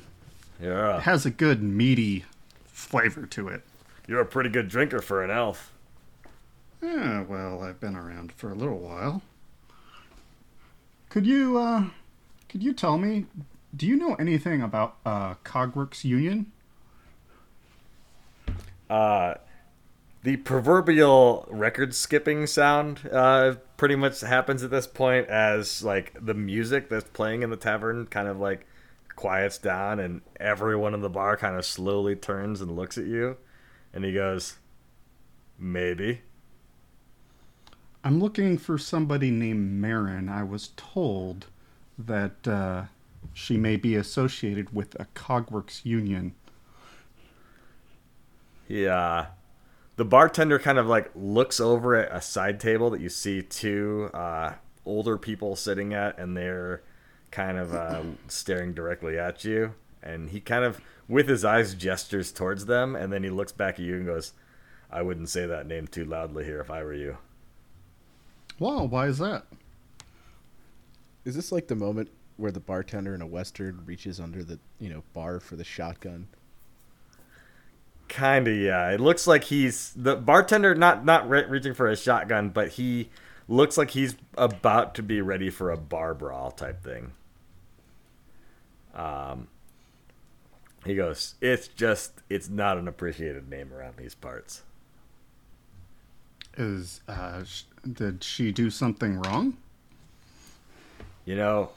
Yeah, 0.60 0.98
It 0.98 1.02
has 1.02 1.24
a 1.26 1.30
good 1.30 1.62
meaty 1.62 2.24
flavor 2.66 3.26
to 3.26 3.48
it. 3.48 3.62
You're 4.08 4.20
a 4.20 4.26
pretty 4.26 4.48
good 4.48 4.68
drinker 4.68 5.00
for 5.00 5.22
an 5.22 5.30
elf. 5.30 5.72
Yeah, 6.82 7.22
well, 7.22 7.62
I've 7.62 7.78
been 7.78 7.94
around 7.94 8.32
for 8.32 8.50
a 8.50 8.54
little 8.54 8.78
while. 8.78 9.22
Could 11.10 11.26
you, 11.26 11.58
uh, 11.58 11.84
could 12.48 12.62
you 12.62 12.72
tell 12.72 12.98
me, 12.98 13.26
do 13.76 13.86
you 13.86 13.96
know 13.96 14.14
anything 14.14 14.62
about, 14.62 14.96
uh, 15.04 15.34
Cogworks 15.44 16.04
Union? 16.04 16.50
Uh, 18.88 19.34
the 20.22 20.36
proverbial 20.38 21.46
record 21.50 21.94
skipping 21.94 22.46
sound 22.46 23.08
uh, 23.12 23.56
pretty 23.76 23.96
much 23.96 24.20
happens 24.22 24.62
at 24.62 24.70
this 24.70 24.86
point 24.86 25.28
as 25.28 25.84
like 25.84 26.14
the 26.20 26.34
music 26.34 26.88
that's 26.88 27.08
playing 27.10 27.42
in 27.42 27.50
the 27.50 27.56
tavern 27.56 28.06
kind 28.06 28.26
of 28.28 28.38
like 28.38 28.66
quiets 29.14 29.58
down 29.58 30.00
and 30.00 30.22
everyone 30.40 30.94
in 30.94 31.02
the 31.02 31.10
bar 31.10 31.36
kind 31.36 31.56
of 31.56 31.64
slowly 31.66 32.16
turns 32.16 32.60
and 32.60 32.74
looks 32.74 32.96
at 32.96 33.04
you 33.04 33.36
and 33.98 34.04
he 34.04 34.12
goes 34.12 34.58
maybe 35.58 36.20
I'm 38.04 38.20
looking 38.20 38.58
for 38.58 38.78
somebody 38.78 39.32
named 39.32 39.72
Marin. 39.72 40.28
I 40.28 40.44
was 40.44 40.70
told 40.76 41.46
that, 41.98 42.46
uh, 42.46 42.84
she 43.34 43.56
may 43.56 43.76
be 43.76 43.96
associated 43.96 44.72
with 44.72 44.94
a 45.00 45.06
Cogworks 45.16 45.84
Union. 45.84 46.36
Yeah. 48.68 49.26
The 49.96 50.04
bartender 50.04 50.60
kind 50.60 50.78
of 50.78 50.86
like 50.86 51.10
looks 51.16 51.58
over 51.58 51.96
at 51.96 52.16
a 52.16 52.20
side 52.20 52.60
table 52.60 52.88
that 52.90 53.00
you 53.00 53.08
see 53.08 53.42
two 53.42 54.10
uh, 54.14 54.54
older 54.86 55.18
people 55.18 55.56
sitting 55.56 55.92
at, 55.92 56.18
and 56.18 56.36
they're 56.36 56.82
kind 57.32 57.58
of 57.58 57.74
uh, 57.74 58.02
staring 58.28 58.74
directly 58.74 59.18
at 59.18 59.44
you. 59.44 59.74
And 60.04 60.30
he 60.30 60.38
kind 60.38 60.64
of, 60.64 60.80
with 61.08 61.28
his 61.28 61.44
eyes, 61.44 61.74
gestures 61.74 62.30
towards 62.32 62.66
them, 62.66 62.94
and 62.94 63.12
then 63.12 63.22
he 63.22 63.30
looks 63.30 63.52
back 63.52 63.74
at 63.74 63.80
you 63.80 63.96
and 63.96 64.06
goes, 64.06 64.32
I 64.90 65.02
wouldn't 65.02 65.28
say 65.28 65.46
that 65.46 65.66
name 65.66 65.86
too 65.86 66.04
loudly 66.04 66.44
here 66.44 66.60
if 66.60 66.70
I 66.70 66.82
were 66.82 66.94
you. 66.94 67.18
Wow, 68.58 68.84
why 68.84 69.06
is 69.06 69.18
that? 69.18 69.46
Is 71.24 71.36
this 71.36 71.52
like 71.52 71.68
the 71.68 71.74
moment 71.74 72.10
where 72.36 72.52
the 72.52 72.60
bartender 72.60 73.14
in 73.14 73.22
a 73.22 73.26
western 73.26 73.82
reaches 73.84 74.18
under 74.20 74.42
the 74.42 74.58
you 74.78 74.88
know 74.88 75.02
bar 75.12 75.40
for 75.40 75.56
the 75.56 75.64
shotgun? 75.64 76.28
Kinda, 78.08 78.50
yeah. 78.50 78.90
It 78.90 79.00
looks 79.00 79.26
like 79.26 79.44
he's 79.44 79.92
the 79.94 80.16
bartender, 80.16 80.74
not 80.74 81.04
not 81.04 81.28
re- 81.28 81.44
reaching 81.44 81.74
for 81.74 81.88
a 81.88 81.96
shotgun, 81.96 82.48
but 82.48 82.70
he 82.70 83.10
looks 83.46 83.76
like 83.76 83.90
he's 83.90 84.16
about 84.36 84.94
to 84.94 85.02
be 85.02 85.20
ready 85.20 85.50
for 85.50 85.70
a 85.70 85.76
bar 85.76 86.14
brawl 86.14 86.50
type 86.50 86.82
thing. 86.82 87.12
Um, 88.94 89.48
he 90.84 90.94
goes, 90.94 91.34
"It's 91.40 91.68
just, 91.68 92.20
it's 92.28 92.48
not 92.48 92.78
an 92.78 92.88
appreciated 92.88 93.48
name 93.48 93.72
around 93.72 93.96
these 93.96 94.14
parts." 94.14 94.62
Is, 96.56 97.00
uh, 97.06 97.44
sh- 97.44 97.64
did 97.90 98.24
she 98.24 98.50
do 98.52 98.70
something 98.70 99.20
wrong? 99.20 99.56
You 101.24 101.36
know, 101.36 101.70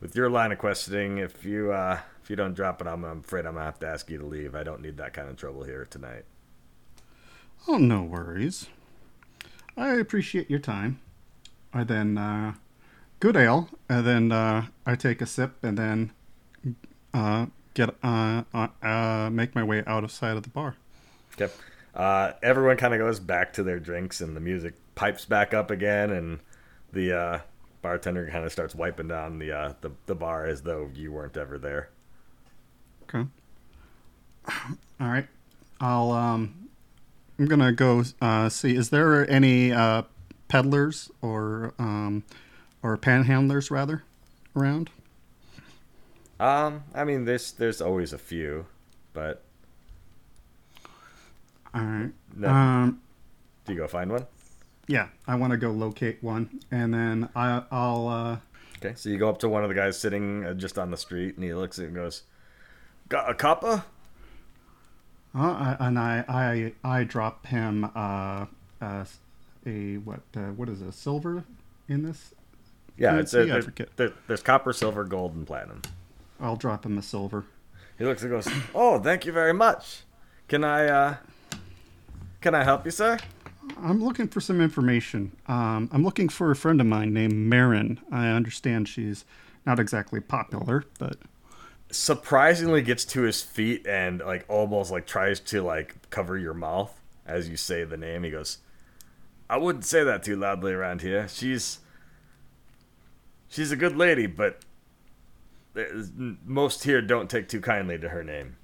with 0.00 0.16
your 0.16 0.30
line 0.30 0.50
of 0.52 0.58
questioning, 0.58 1.18
if 1.18 1.44
you 1.44 1.72
uh, 1.72 2.00
if 2.22 2.30
you 2.30 2.36
don't 2.36 2.54
drop 2.54 2.80
it, 2.80 2.86
I'm, 2.86 3.04
I'm 3.04 3.20
afraid 3.20 3.46
I'm 3.46 3.54
gonna 3.54 3.64
have 3.64 3.78
to 3.80 3.86
ask 3.86 4.10
you 4.10 4.18
to 4.18 4.24
leave. 4.26 4.54
I 4.54 4.62
don't 4.62 4.82
need 4.82 4.96
that 4.98 5.12
kind 5.12 5.28
of 5.28 5.36
trouble 5.36 5.64
here 5.64 5.86
tonight. 5.88 6.24
Oh, 7.66 7.78
no 7.78 8.02
worries. 8.02 8.68
I 9.76 9.94
appreciate 9.94 10.50
your 10.50 10.58
time. 10.58 11.00
I 11.72 11.84
then, 11.84 12.18
uh, 12.18 12.54
good 13.20 13.36
ale, 13.36 13.68
and 13.88 14.06
then, 14.06 14.32
uh, 14.32 14.66
I 14.86 14.94
take 14.94 15.20
a 15.20 15.26
sip 15.26 15.62
and 15.62 15.76
then, 15.78 16.12
uh, 17.18 17.46
get, 17.74 17.94
uh, 18.02 18.42
uh, 18.54 18.68
uh 18.82 19.30
make 19.30 19.54
my 19.54 19.62
way 19.62 19.82
out 19.86 20.04
of 20.04 20.10
sight 20.10 20.36
of 20.36 20.42
the 20.42 20.48
bar. 20.48 20.76
Okay. 21.34 21.52
Uh, 21.94 22.32
everyone 22.42 22.76
kind 22.76 22.94
of 22.94 23.00
goes 23.00 23.18
back 23.18 23.52
to 23.54 23.62
their 23.62 23.80
drinks, 23.80 24.20
and 24.20 24.36
the 24.36 24.40
music 24.40 24.74
pipes 24.94 25.24
back 25.24 25.52
up 25.52 25.70
again, 25.70 26.10
and 26.10 26.38
the 26.92 27.12
uh, 27.12 27.38
bartender 27.82 28.28
kind 28.30 28.44
of 28.44 28.52
starts 28.52 28.74
wiping 28.74 29.08
down 29.08 29.38
the, 29.38 29.52
uh, 29.52 29.72
the 29.80 29.90
the 30.06 30.14
bar 30.14 30.46
as 30.46 30.62
though 30.62 30.90
you 30.94 31.12
weren't 31.12 31.36
ever 31.36 31.58
there. 31.58 31.90
Okay. 33.02 33.26
All 35.00 35.08
right. 35.08 35.26
I'll, 35.80 36.10
um, 36.12 36.68
I'm 37.38 37.46
gonna 37.46 37.72
go, 37.72 38.04
uh, 38.20 38.48
see, 38.48 38.74
is 38.74 38.90
there 38.90 39.28
any, 39.30 39.72
uh, 39.72 40.02
peddlers 40.48 41.10
or, 41.22 41.74
um, 41.78 42.24
or 42.82 42.96
panhandlers 42.96 43.70
rather 43.70 44.02
around? 44.56 44.90
Um, 46.40 46.84
I 46.94 47.04
mean, 47.04 47.24
there's 47.24 47.52
there's 47.52 47.80
always 47.80 48.12
a 48.12 48.18
few, 48.18 48.66
but 49.12 49.42
All 51.74 51.82
right. 51.82 52.10
No. 52.36 52.48
Um, 52.48 53.00
do 53.66 53.72
you 53.72 53.78
go 53.78 53.88
find 53.88 54.10
one? 54.12 54.26
Yeah, 54.86 55.08
I 55.26 55.34
want 55.34 55.50
to 55.50 55.56
go 55.58 55.70
locate 55.70 56.22
one, 56.22 56.60
and 56.70 56.94
then 56.94 57.28
I, 57.36 57.62
I'll. 57.70 58.08
Uh, 58.08 58.36
Okay, 58.80 58.94
so 58.94 59.08
you 59.08 59.18
go 59.18 59.28
up 59.28 59.38
to 59.40 59.48
one 59.48 59.64
of 59.64 59.68
the 59.68 59.74
guys 59.74 59.98
sitting 59.98 60.44
uh, 60.44 60.54
just 60.54 60.78
on 60.78 60.92
the 60.92 60.96
street, 60.96 61.34
and 61.34 61.42
he 61.42 61.52
looks 61.52 61.80
at 61.80 61.82
you 61.82 61.86
and 61.88 61.96
goes, 61.96 62.22
"Got 63.08 63.28
a 63.28 63.34
copper?" 63.34 63.82
uh, 65.34 65.76
and 65.80 65.98
I, 65.98 66.24
I, 66.28 66.72
I 66.98 67.02
drop 67.02 67.46
him 67.46 67.84
uh, 67.96 68.46
uh, 68.80 69.04
a 69.66 69.96
what? 69.96 70.20
Uh, 70.36 70.52
what 70.52 70.68
is 70.68 70.80
a 70.80 70.92
silver 70.92 71.42
in 71.88 72.04
this 72.04 72.32
Yeah, 72.96 73.18
it's 73.18 73.34
a, 73.34 73.44
there- 73.44 73.62
there- 73.96 74.12
there's 74.28 74.42
copper, 74.44 74.72
silver, 74.72 75.02
gold, 75.04 75.34
and 75.34 75.44
platinum. 75.44 75.82
I'll 76.40 76.56
drop 76.56 76.86
him 76.86 76.98
a 76.98 77.02
silver. 77.02 77.44
He 77.98 78.04
looks 78.04 78.22
and 78.22 78.30
goes, 78.30 78.48
"Oh, 78.74 78.98
thank 78.98 79.26
you 79.26 79.32
very 79.32 79.52
much. 79.52 80.02
Can 80.46 80.64
I 80.64 80.86
uh 80.86 81.16
can 82.40 82.54
I 82.54 82.64
help 82.64 82.84
you, 82.84 82.90
sir?" 82.90 83.18
I'm 83.82 84.02
looking 84.02 84.28
for 84.28 84.40
some 84.40 84.60
information. 84.60 85.32
Um, 85.46 85.90
I'm 85.92 86.02
looking 86.02 86.28
for 86.28 86.50
a 86.50 86.56
friend 86.56 86.80
of 86.80 86.86
mine 86.86 87.12
named 87.12 87.34
Marin. 87.34 88.00
I 88.10 88.28
understand 88.28 88.88
she's 88.88 89.24
not 89.66 89.78
exactly 89.78 90.20
popular, 90.20 90.84
but 90.98 91.18
Surprisingly 91.90 92.82
gets 92.82 93.04
to 93.06 93.22
his 93.22 93.40
feet 93.40 93.86
and 93.86 94.20
like 94.20 94.44
almost 94.48 94.90
like 94.90 95.06
tries 95.06 95.40
to 95.40 95.62
like 95.62 95.96
cover 96.10 96.36
your 96.36 96.52
mouth 96.52 97.00
as 97.26 97.48
you 97.48 97.56
say 97.56 97.82
the 97.82 97.96
name. 97.96 98.24
He 98.24 98.30
goes, 98.30 98.58
"I 99.48 99.56
wouldn't 99.56 99.86
say 99.86 100.04
that 100.04 100.22
too 100.22 100.36
loudly 100.36 100.72
around 100.72 101.00
here. 101.00 101.26
She's 101.28 101.78
she's 103.48 103.72
a 103.72 103.76
good 103.76 103.96
lady, 103.96 104.26
but 104.26 104.60
most 106.44 106.84
here 106.84 107.00
don't 107.00 107.30
take 107.30 107.48
too 107.48 107.60
kindly 107.60 107.98
to 107.98 108.08
her 108.08 108.24
name." 108.24 108.56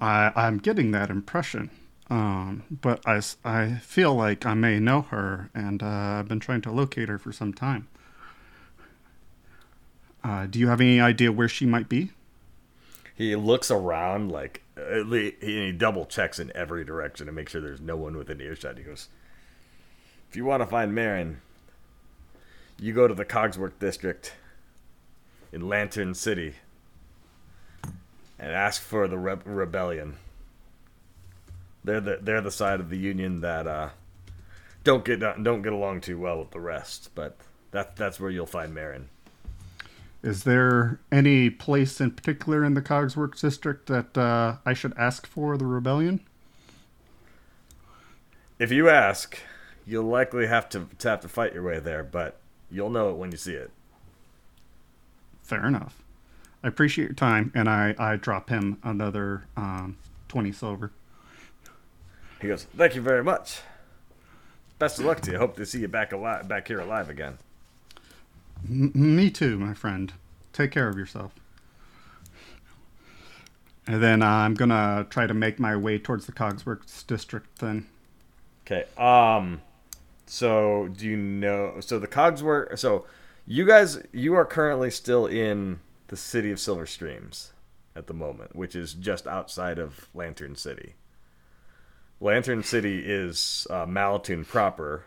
I, 0.00 0.32
I'm 0.36 0.58
getting 0.58 0.92
that 0.92 1.10
impression. 1.10 1.70
Um, 2.10 2.62
but 2.70 3.02
I 3.06 3.20
feel 3.82 4.14
like 4.14 4.46
I 4.46 4.54
may 4.54 4.78
know 4.78 5.02
her, 5.02 5.50
and 5.54 5.82
uh, 5.82 5.86
I've 5.86 6.28
been 6.28 6.40
trying 6.40 6.62
to 6.62 6.72
locate 6.72 7.08
her 7.08 7.18
for 7.18 7.32
some 7.32 7.52
time. 7.52 7.88
Uh, 10.24 10.46
do 10.46 10.58
you 10.58 10.68
have 10.68 10.80
any 10.80 11.00
idea 11.00 11.30
where 11.30 11.48
she 11.48 11.66
might 11.66 11.88
be? 11.88 12.10
He 13.14 13.36
looks 13.36 13.70
around 13.70 14.32
like 14.32 14.62
uh, 14.76 15.04
he, 15.04 15.34
he 15.40 15.72
double 15.72 16.06
checks 16.06 16.38
in 16.38 16.50
every 16.54 16.84
direction 16.84 17.26
to 17.26 17.32
make 17.32 17.48
sure 17.48 17.60
there's 17.60 17.80
no 17.80 17.96
one 17.96 18.16
within 18.16 18.40
earshot. 18.40 18.78
He 18.78 18.84
goes, 18.84 19.08
"If 20.30 20.36
you 20.36 20.44
want 20.44 20.62
to 20.62 20.66
find 20.66 20.94
Marin, 20.94 21.40
you 22.78 22.92
go 22.92 23.06
to 23.06 23.14
the 23.14 23.24
Cogsworks 23.24 23.78
district 23.78 24.34
in 25.52 25.68
Lantern 25.68 26.14
City 26.14 26.54
and 28.38 28.52
ask 28.52 28.80
for 28.82 29.08
the 29.08 29.18
Re- 29.18 29.36
rebellion. 29.44 30.16
They're 31.84 32.00
the 32.00 32.18
they're 32.20 32.40
the 32.40 32.50
side 32.50 32.80
of 32.80 32.90
the 32.90 32.98
Union 32.98 33.40
that 33.40 33.66
uh, 33.66 33.90
don't 34.84 35.04
get 35.04 35.20
don't 35.20 35.62
get 35.62 35.72
along 35.72 36.02
too 36.02 36.18
well 36.18 36.38
with 36.38 36.50
the 36.50 36.60
rest, 36.60 37.10
but 37.14 37.36
that 37.70 37.96
that's 37.96 38.20
where 38.20 38.30
you'll 38.30 38.46
find 38.46 38.74
Marin." 38.74 39.08
Is 40.22 40.42
there 40.42 40.98
any 41.12 41.48
place 41.48 42.00
in 42.00 42.10
particular 42.10 42.64
in 42.64 42.74
the 42.74 42.82
Cogsworks 42.82 43.40
district 43.40 43.86
that 43.86 44.18
uh, 44.18 44.56
I 44.66 44.74
should 44.74 44.92
ask 44.98 45.26
for 45.26 45.56
the 45.56 45.66
rebellion? 45.66 46.20
If 48.58 48.72
you 48.72 48.88
ask, 48.88 49.38
you'll 49.86 50.04
likely 50.04 50.48
have 50.48 50.68
to, 50.70 50.88
to 50.98 51.08
have 51.08 51.20
to 51.20 51.28
fight 51.28 51.54
your 51.54 51.62
way 51.62 51.78
there, 51.78 52.02
but 52.02 52.40
you'll 52.68 52.90
know 52.90 53.10
it 53.10 53.16
when 53.16 53.30
you 53.30 53.38
see 53.38 53.54
it. 53.54 53.70
Fair 55.48 55.66
enough. 55.66 56.02
I 56.62 56.68
appreciate 56.68 57.06
your 57.06 57.14
time, 57.14 57.50
and 57.54 57.70
I, 57.70 57.94
I 57.98 58.16
drop 58.16 58.50
him 58.50 58.76
another 58.82 59.46
um, 59.56 59.96
20 60.28 60.52
silver. 60.52 60.92
He 62.42 62.48
goes, 62.48 62.64
"Thank 62.76 62.94
you 62.94 63.00
very 63.00 63.24
much. 63.24 63.62
Best 64.78 64.98
of 64.98 65.06
luck 65.06 65.22
to 65.22 65.32
you. 65.32 65.38
Hope 65.38 65.56
to 65.56 65.64
see 65.64 65.80
you 65.80 65.88
back 65.88 66.12
alive, 66.12 66.46
back 66.46 66.68
here 66.68 66.80
alive 66.80 67.08
again." 67.08 67.38
M- 68.68 68.92
me 68.94 69.30
too, 69.30 69.58
my 69.58 69.72
friend. 69.72 70.12
Take 70.52 70.70
care 70.70 70.86
of 70.86 70.98
yourself. 70.98 71.32
And 73.86 74.02
then 74.02 74.20
uh, 74.20 74.26
I'm 74.26 74.52
gonna 74.52 75.06
try 75.08 75.26
to 75.26 75.32
make 75.32 75.58
my 75.58 75.74
way 75.76 75.98
towards 75.98 76.26
the 76.26 76.32
Cogsworks 76.32 77.06
district. 77.06 77.60
Then 77.60 77.86
Okay. 78.66 78.84
Um. 78.98 79.62
So 80.26 80.88
do 80.94 81.06
you 81.06 81.16
know? 81.16 81.76
So 81.80 81.98
the 81.98 82.06
cogs 82.06 82.42
were. 82.42 82.70
So 82.76 83.06
you 83.48 83.64
guys, 83.64 83.98
you 84.12 84.34
are 84.34 84.44
currently 84.44 84.90
still 84.90 85.26
in 85.26 85.80
the 86.08 86.16
city 86.16 86.50
of 86.50 86.60
Silver 86.60 86.84
Streams 86.84 87.52
at 87.96 88.06
the 88.06 88.12
moment, 88.14 88.54
which 88.54 88.76
is 88.76 88.92
just 88.92 89.26
outside 89.26 89.78
of 89.78 90.08
Lantern 90.14 90.54
City. 90.54 90.94
Lantern 92.20 92.62
City 92.62 93.00
is 93.04 93.66
uh, 93.70 93.86
Malatoon 93.86 94.46
proper. 94.46 95.06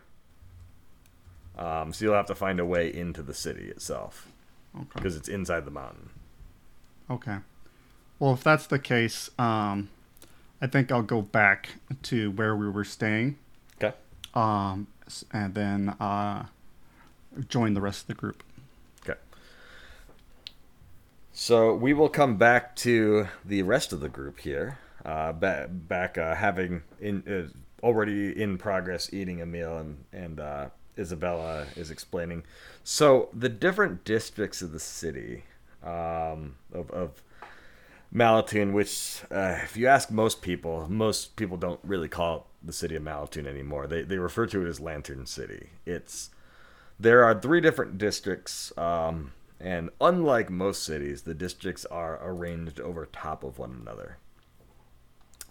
Um, 1.55 1.93
so 1.93 2.05
you'll 2.05 2.15
have 2.15 2.25
to 2.27 2.35
find 2.35 2.59
a 2.59 2.65
way 2.65 2.91
into 2.91 3.21
the 3.21 3.33
city 3.33 3.69
itself 3.69 4.31
okay. 4.75 4.87
because 4.95 5.15
it's 5.15 5.27
inside 5.27 5.65
the 5.65 5.71
mountain. 5.71 6.09
Okay. 7.11 7.37
Well, 8.17 8.33
if 8.33 8.43
that's 8.43 8.65
the 8.65 8.79
case, 8.79 9.29
um, 9.37 9.89
I 10.59 10.67
think 10.67 10.91
I'll 10.91 11.03
go 11.03 11.21
back 11.21 11.69
to 12.03 12.31
where 12.31 12.55
we 12.55 12.69
were 12.69 12.85
staying, 12.85 13.37
Okay. 13.81 13.95
um, 14.33 14.87
and 15.31 15.53
then 15.53 15.89
uh, 15.99 16.45
join 17.47 17.73
the 17.73 17.81
rest 17.81 18.01
of 18.01 18.07
the 18.07 18.13
group. 18.13 18.43
Okay. 19.03 19.19
So 21.31 21.73
we 21.73 21.93
will 21.93 22.09
come 22.09 22.37
back 22.37 22.75
to 22.77 23.27
the 23.45 23.63
rest 23.63 23.93
of 23.93 23.99
the 23.99 24.09
group 24.09 24.39
here. 24.39 24.79
Uh, 25.03 25.33
back, 25.33 25.67
back 25.71 26.17
uh, 26.17 26.35
having 26.35 26.83
in 26.99 27.23
uh, 27.27 27.85
already 27.85 28.39
in 28.39 28.57
progress 28.57 29.11
eating 29.11 29.41
a 29.41 29.45
meal, 29.45 29.77
and 29.77 30.03
and 30.13 30.39
uh, 30.39 30.69
Isabella 30.97 31.65
is 31.75 31.89
explaining. 31.89 32.43
So 32.83 33.29
the 33.33 33.49
different 33.49 34.03
districts 34.03 34.61
of 34.61 34.71
the 34.71 34.79
city 34.79 35.43
um, 35.83 36.55
of 36.71 36.91
of 36.91 37.23
Malatoon, 38.13 38.73
which 38.73 39.23
uh, 39.31 39.57
if 39.63 39.77
you 39.77 39.87
ask 39.87 40.11
most 40.11 40.41
people, 40.41 40.87
most 40.89 41.35
people 41.35 41.57
don't 41.57 41.79
really 41.83 42.09
call 42.09 42.35
it 42.37 42.43
the 42.63 42.73
city 42.73 42.95
of 42.95 43.03
Malatoon 43.03 43.47
anymore. 43.47 43.87
They 43.87 44.03
they 44.03 44.17
refer 44.17 44.45
to 44.47 44.65
it 44.65 44.69
as 44.69 44.79
Lantern 44.79 45.25
City. 45.25 45.69
It's 45.85 46.29
there 47.01 47.23
are 47.23 47.39
three 47.39 47.61
different 47.61 47.97
districts, 47.97 48.71
um, 48.77 49.31
and 49.59 49.89
unlike 49.99 50.49
most 50.49 50.83
cities, 50.83 51.23
the 51.23 51.33
districts 51.33 51.85
are 51.85 52.19
arranged 52.23 52.79
over 52.79 53.05
top 53.05 53.43
of 53.43 53.57
one 53.59 53.77
another. 53.81 54.17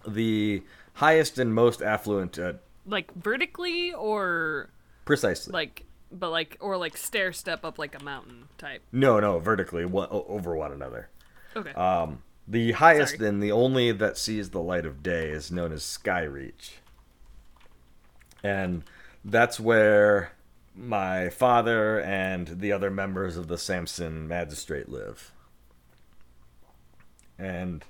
The 0.07 0.62
highest 0.94 1.38
and 1.38 1.55
most 1.55 1.82
affluent, 1.82 2.38
uh, 2.38 2.55
Like 2.86 3.12
vertically 3.14 3.92
or 3.92 4.70
precisely. 5.05 5.53
like 5.53 5.84
but 6.12 6.30
like 6.30 6.57
or 6.61 6.76
like 6.76 6.96
stair 6.96 7.32
step 7.32 7.64
up 7.64 7.78
like 7.78 7.94
a 8.01 8.03
mountain 8.03 8.48
type. 8.59 8.82
no, 8.92 9.20
no, 9.20 9.38
vertically 9.38 9.84
one, 9.84 10.09
over 10.11 10.57
one 10.57 10.72
another. 10.72 11.09
Okay. 11.57 11.72
Um, 11.74 12.22
the 12.48 12.72
highest 12.72 13.16
Sorry. 13.16 13.28
and 13.28 13.42
the 13.42 13.53
only 13.53 13.92
that 13.92 14.16
sees 14.18 14.51
the 14.51 14.61
light 14.61 14.86
of 14.86 15.03
day 15.03 15.30
is 15.30 15.53
known 15.53 15.70
as 15.72 15.82
Skyreach. 15.82 16.70
And 18.42 18.82
that's 19.24 19.61
where 19.61 20.32
my 20.80 21.28
father 21.28 22.00
and 22.00 22.60
the 22.60 22.72
other 22.72 22.90
members 22.90 23.36
of 23.36 23.48
the 23.48 23.58
Sampson 23.58 24.26
Magistrate 24.26 24.88
live. 24.88 25.32
And 27.38 27.84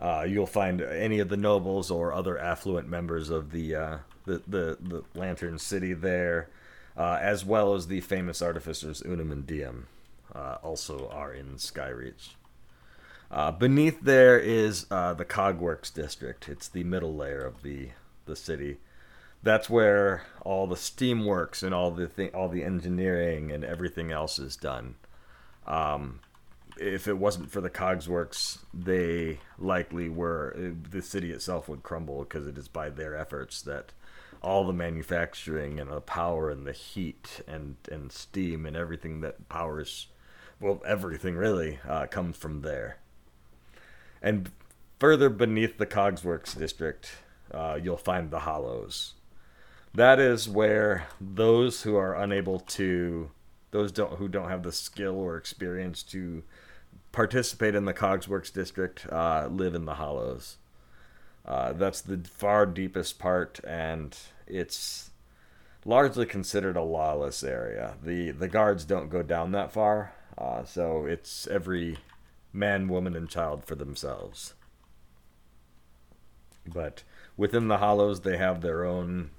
uh, 0.00 0.26
you'll 0.28 0.46
find 0.46 0.80
any 0.80 1.18
of 1.18 1.28
the 1.28 1.36
nobles 1.36 1.90
or 1.90 2.12
other 2.12 2.38
affluent 2.38 2.88
members 2.88 3.30
of 3.30 3.50
the 3.50 3.74
uh, 3.74 3.98
the, 4.26 4.42
the, 4.46 4.78
the 4.80 5.02
Lantern 5.14 5.58
City 5.58 5.92
there, 5.92 6.48
uh, 6.96 7.18
as 7.20 7.44
well 7.44 7.74
as 7.74 7.86
the 7.86 8.00
famous 8.00 8.40
artificers 8.40 9.02
Unum 9.02 9.30
and 9.30 9.46
Diem, 9.46 9.86
uh, 10.34 10.56
also 10.62 11.08
are 11.10 11.32
in 11.32 11.56
Skyreach. 11.56 12.30
Uh, 13.30 13.50
beneath 13.50 14.00
there 14.00 14.38
is 14.38 14.86
uh, 14.90 15.12
the 15.14 15.24
Cogworks 15.24 15.92
district. 15.92 16.48
It's 16.48 16.68
the 16.68 16.84
middle 16.84 17.14
layer 17.14 17.44
of 17.44 17.62
the 17.62 17.90
the 18.26 18.36
city. 18.36 18.78
That's 19.44 19.68
where 19.68 20.22
all 20.40 20.66
the 20.66 20.74
steamworks 20.74 21.62
and 21.62 21.74
all 21.74 21.90
the 21.90 22.08
th- 22.08 22.32
all 22.32 22.48
the 22.48 22.64
engineering 22.64 23.52
and 23.52 23.62
everything 23.62 24.10
else 24.10 24.38
is 24.38 24.56
done. 24.56 24.94
Um, 25.66 26.20
if 26.78 27.06
it 27.06 27.18
wasn't 27.18 27.50
for 27.50 27.60
the 27.60 27.70
Cogsworks, 27.70 28.58
they 28.72 29.40
likely 29.58 30.08
were 30.08 30.74
the 30.90 31.02
city 31.02 31.30
itself 31.30 31.68
would 31.68 31.82
crumble 31.82 32.20
because 32.20 32.46
it 32.46 32.56
is 32.56 32.68
by 32.68 32.88
their 32.88 33.14
efforts 33.14 33.60
that 33.62 33.92
all 34.42 34.66
the 34.66 34.72
manufacturing 34.72 35.78
and 35.78 35.90
the 35.90 36.00
power 36.00 36.50
and 36.50 36.66
the 36.66 36.72
heat 36.72 37.42
and 37.46 37.76
and 37.92 38.12
steam 38.12 38.64
and 38.64 38.76
everything 38.76 39.20
that 39.20 39.48
powers 39.48 40.08
well 40.60 40.82
everything 40.86 41.36
really 41.36 41.78
uh, 41.86 42.06
comes 42.06 42.36
from 42.36 42.62
there. 42.62 42.96
And 44.22 44.50
further 44.98 45.28
beneath 45.28 45.76
the 45.76 45.86
Cogsworks 45.86 46.56
district, 46.56 47.10
uh, 47.52 47.78
you'll 47.82 47.98
find 47.98 48.30
the 48.30 48.40
Hollows. 48.40 49.12
That 49.94 50.18
is 50.18 50.48
where 50.48 51.06
those 51.20 51.82
who 51.82 51.94
are 51.94 52.14
unable 52.14 52.58
to, 52.58 53.30
those 53.70 53.92
don't 53.92 54.18
who 54.18 54.26
don't 54.26 54.48
have 54.48 54.64
the 54.64 54.72
skill 54.72 55.16
or 55.16 55.36
experience 55.36 56.02
to 56.04 56.42
participate 57.12 57.76
in 57.76 57.84
the 57.84 57.94
Cogsworks 57.94 58.52
district, 58.52 59.06
uh, 59.12 59.46
live 59.48 59.74
in 59.74 59.84
the 59.84 59.94
Hollows. 59.94 60.56
Uh, 61.46 61.72
that's 61.74 62.00
the 62.00 62.18
far 62.28 62.66
deepest 62.66 63.20
part, 63.20 63.60
and 63.62 64.16
it's 64.48 65.10
largely 65.84 66.26
considered 66.26 66.76
a 66.76 66.82
lawless 66.82 67.44
area. 67.44 67.94
the 68.02 68.32
The 68.32 68.48
guards 68.48 68.84
don't 68.84 69.10
go 69.10 69.22
down 69.22 69.52
that 69.52 69.70
far, 69.70 70.14
uh, 70.36 70.64
so 70.64 71.06
it's 71.06 71.46
every 71.46 71.98
man, 72.52 72.88
woman, 72.88 73.14
and 73.14 73.28
child 73.28 73.64
for 73.64 73.76
themselves. 73.76 74.54
But 76.66 77.04
within 77.36 77.68
the 77.68 77.78
hollows, 77.78 78.22
they 78.22 78.38
have 78.38 78.60
their 78.60 78.84
own 78.84 79.30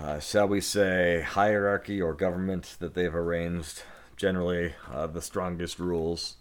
uh, 0.00 0.18
shall 0.18 0.48
we 0.48 0.60
say, 0.60 1.22
hierarchy 1.22 2.00
or 2.00 2.14
government 2.14 2.76
that 2.80 2.94
they've 2.94 3.14
arranged. 3.14 3.82
Generally, 4.16 4.74
uh, 4.90 5.06
the 5.06 5.22
strongest 5.22 5.78
rules. 5.78 6.36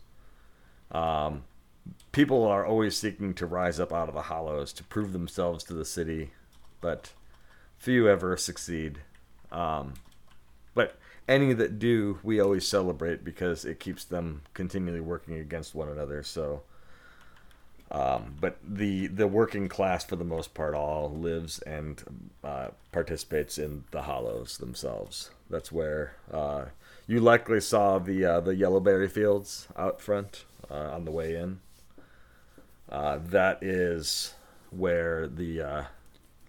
Um, 0.91 1.43
people 2.11 2.45
are 2.45 2.65
always 2.65 2.97
seeking 2.97 3.33
to 3.35 3.45
rise 3.45 3.79
up 3.79 3.91
out 3.91 4.07
of 4.07 4.15
the 4.15 4.23
hollows 4.23 4.71
to 4.73 4.83
prove 4.83 5.11
themselves 5.13 5.63
to 5.65 5.73
the 5.73 5.85
city, 5.85 6.31
but 6.79 7.11
few 7.77 8.07
ever 8.07 8.37
succeed. 8.37 8.99
Um, 9.51 9.95
but 10.73 10.97
any 11.27 11.53
that 11.53 11.79
do, 11.79 12.19
we 12.23 12.39
always 12.39 12.67
celebrate 12.67 13.23
because 13.23 13.65
it 13.65 13.79
keeps 13.79 14.03
them 14.05 14.43
continually 14.53 15.01
working 15.01 15.35
against 15.35 15.75
one 15.75 15.89
another. 15.89 16.23
So, 16.23 16.63
um, 17.91 18.35
but 18.41 18.57
the 18.67 19.07
the 19.07 19.27
working 19.27 19.69
class, 19.69 20.03
for 20.03 20.15
the 20.15 20.23
most 20.23 20.53
part, 20.53 20.73
all 20.73 21.09
lives 21.09 21.59
and 21.59 22.03
uh, 22.43 22.69
participates 22.91 23.57
in 23.57 23.83
the 23.91 24.03
hollows 24.03 24.57
themselves. 24.57 25.29
That's 25.49 25.71
where 25.71 26.15
uh, 26.31 26.65
you 27.05 27.19
likely 27.19 27.61
saw 27.61 27.99
the 27.99 28.25
uh, 28.25 28.39
the 28.39 28.55
yellowberry 28.55 29.09
fields 29.09 29.67
out 29.77 30.01
front 30.01 30.45
uh, 30.69 30.91
on 30.91 31.05
the 31.05 31.11
way 31.11 31.35
in. 31.35 31.59
Uh, 32.89 33.19
that 33.23 33.61
is 33.61 34.33
where 34.71 35.27
the 35.27 35.61
uh, 35.61 35.83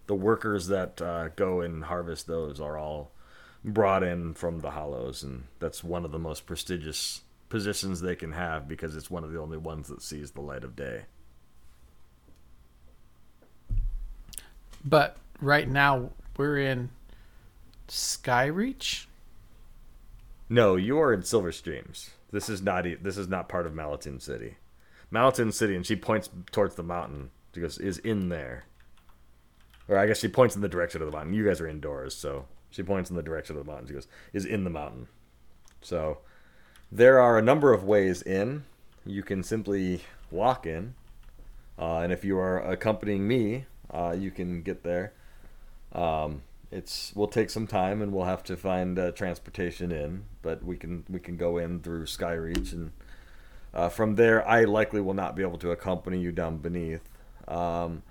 the 0.06 0.14
workers 0.14 0.68
that 0.68 0.96
go 1.36 1.60
and 1.60 1.84
harvest 1.84 2.26
those 2.26 2.60
are 2.60 2.78
all 2.78 3.10
brought 3.62 4.02
in 4.02 4.32
from 4.32 4.60
the 4.60 4.70
hollows, 4.70 5.22
and 5.22 5.44
that's 5.58 5.84
one 5.84 6.04
of 6.06 6.12
the 6.12 6.18
most 6.18 6.46
prestigious 6.46 7.22
positions 7.50 8.00
they 8.00 8.16
can 8.16 8.32
have 8.32 8.66
because 8.66 8.96
it's 8.96 9.10
one 9.10 9.22
of 9.22 9.32
the 9.32 9.40
only 9.40 9.58
ones 9.58 9.88
that 9.88 10.00
sees 10.00 10.30
the 10.30 10.40
light 10.40 10.64
of 10.64 10.74
day. 10.74 11.04
But 14.86 15.16
right 15.40 15.68
now 15.68 16.10
we're 16.36 16.58
in 16.58 16.90
Skyreach. 17.88 19.06
No, 20.48 20.76
you 20.76 20.98
are 21.00 21.12
in 21.12 21.24
Silver 21.24 21.50
Streams. 21.50 22.10
This 22.30 22.48
is 22.48 22.62
not 22.62 22.86
this 23.02 23.18
is 23.18 23.28
not 23.28 23.48
part 23.48 23.66
of 23.66 23.72
Malatin 23.72 24.22
City. 24.22 24.56
Malatin 25.12 25.52
City, 25.52 25.74
and 25.74 25.84
she 25.84 25.96
points 25.96 26.30
towards 26.52 26.76
the 26.76 26.82
mountain. 26.82 27.30
She 27.54 27.60
goes, 27.60 27.78
"Is 27.78 27.98
in 27.98 28.28
there." 28.28 28.64
Or 29.88 29.98
I 29.98 30.06
guess 30.06 30.20
she 30.20 30.28
points 30.28 30.54
in 30.54 30.62
the 30.62 30.68
direction 30.68 31.02
of 31.02 31.06
the 31.06 31.16
mountain. 31.16 31.34
You 31.34 31.44
guys 31.44 31.60
are 31.60 31.68
indoors, 31.68 32.14
so 32.14 32.46
she 32.70 32.82
points 32.82 33.10
in 33.10 33.16
the 33.16 33.22
direction 33.22 33.56
of 33.56 33.64
the 33.64 33.70
mountain. 33.70 33.88
She 33.88 33.94
goes, 33.94 34.08
"Is 34.32 34.44
in 34.44 34.64
the 34.64 34.70
mountain." 34.70 35.08
So 35.80 36.18
there 36.90 37.20
are 37.20 37.38
a 37.38 37.42
number 37.42 37.72
of 37.72 37.84
ways 37.84 38.22
in. 38.22 38.64
You 39.04 39.22
can 39.22 39.42
simply 39.42 40.02
walk 40.30 40.66
in, 40.66 40.94
uh, 41.78 41.98
and 41.98 42.12
if 42.12 42.24
you 42.24 42.38
are 42.38 42.60
accompanying 42.60 43.26
me, 43.28 43.66
uh, 43.90 44.14
you 44.18 44.30
can 44.30 44.62
get 44.62 44.82
there. 44.82 45.12
Um, 45.92 46.42
it's 46.70 47.12
will 47.14 47.28
take 47.28 47.50
some 47.50 47.66
time, 47.66 48.02
and 48.02 48.12
we'll 48.12 48.24
have 48.24 48.42
to 48.44 48.56
find 48.56 48.98
uh, 48.98 49.12
transportation 49.12 49.92
in. 49.92 50.24
But 50.42 50.64
we 50.64 50.76
can 50.76 51.04
we 51.08 51.20
can 51.20 51.36
go 51.36 51.58
in 51.58 51.80
through 51.80 52.04
Skyreach, 52.04 52.72
and 52.72 52.92
uh, 53.72 53.88
from 53.88 54.16
there, 54.16 54.46
I 54.46 54.64
likely 54.64 55.00
will 55.00 55.14
not 55.14 55.36
be 55.36 55.42
able 55.42 55.58
to 55.58 55.70
accompany 55.70 56.18
you 56.18 56.32
down 56.32 56.58
beneath. 56.58 57.08
Um, 57.46 58.02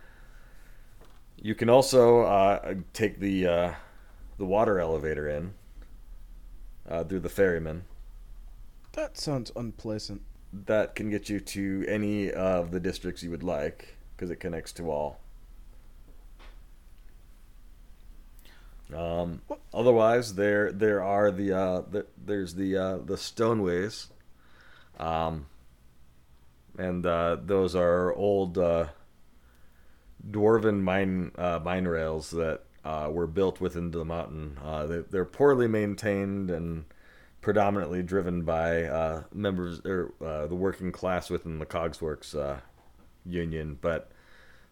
you 1.41 1.53
can 1.53 1.69
also 1.69 2.21
uh, 2.21 2.75
take 2.93 3.19
the 3.19 3.47
uh, 3.47 3.73
the 4.37 4.45
water 4.45 4.79
elevator 4.79 5.29
in 5.29 5.53
uh, 6.89 7.03
through 7.03 7.21
the 7.21 7.29
ferryman. 7.29 7.85
That 8.93 9.17
sounds 9.17 9.51
unpleasant. 9.55 10.21
That 10.53 10.95
can 10.95 11.09
get 11.09 11.27
you 11.27 11.41
to 11.41 11.85
any 11.87 12.31
of 12.31 12.71
the 12.71 12.79
districts 12.79 13.21
you 13.23 13.31
would 13.31 13.43
like 13.43 13.97
because 14.15 14.31
it 14.31 14.37
connects 14.37 14.71
to 14.73 14.89
all. 14.89 15.19
Um, 18.93 19.41
otherwise, 19.73 20.35
there 20.35 20.71
there 20.71 21.03
are 21.03 21.31
the, 21.31 21.53
uh, 21.53 21.81
the 21.89 22.05
there's 22.23 22.53
the 22.53 22.77
uh, 22.77 22.97
the 22.97 23.17
stoneways, 23.17 24.07
um, 24.99 25.47
and 26.77 27.05
uh, 27.05 27.37
those 27.43 27.75
are 27.75 28.13
old 28.13 28.57
uh, 28.57 28.87
dwarven 30.29 30.81
mine 30.81 31.31
uh, 31.37 31.59
mine 31.63 31.87
rails 31.87 32.29
that 32.31 32.61
uh, 32.83 33.09
were 33.11 33.27
built 33.27 33.59
within 33.59 33.89
the 33.89 34.05
mountain. 34.05 34.59
They, 34.87 34.99
they're 35.09 35.25
poorly 35.25 35.67
maintained 35.67 36.51
and 36.51 36.85
predominantly 37.41 38.03
driven 38.03 38.43
by 38.43 39.23
members 39.33 39.81
or 39.83 40.13
the 40.19 40.55
working 40.55 40.91
class 40.91 41.31
within 41.31 41.57
the 41.57 41.65
Cogsworks 41.65 42.61
union, 43.25 43.79
but 43.81 44.11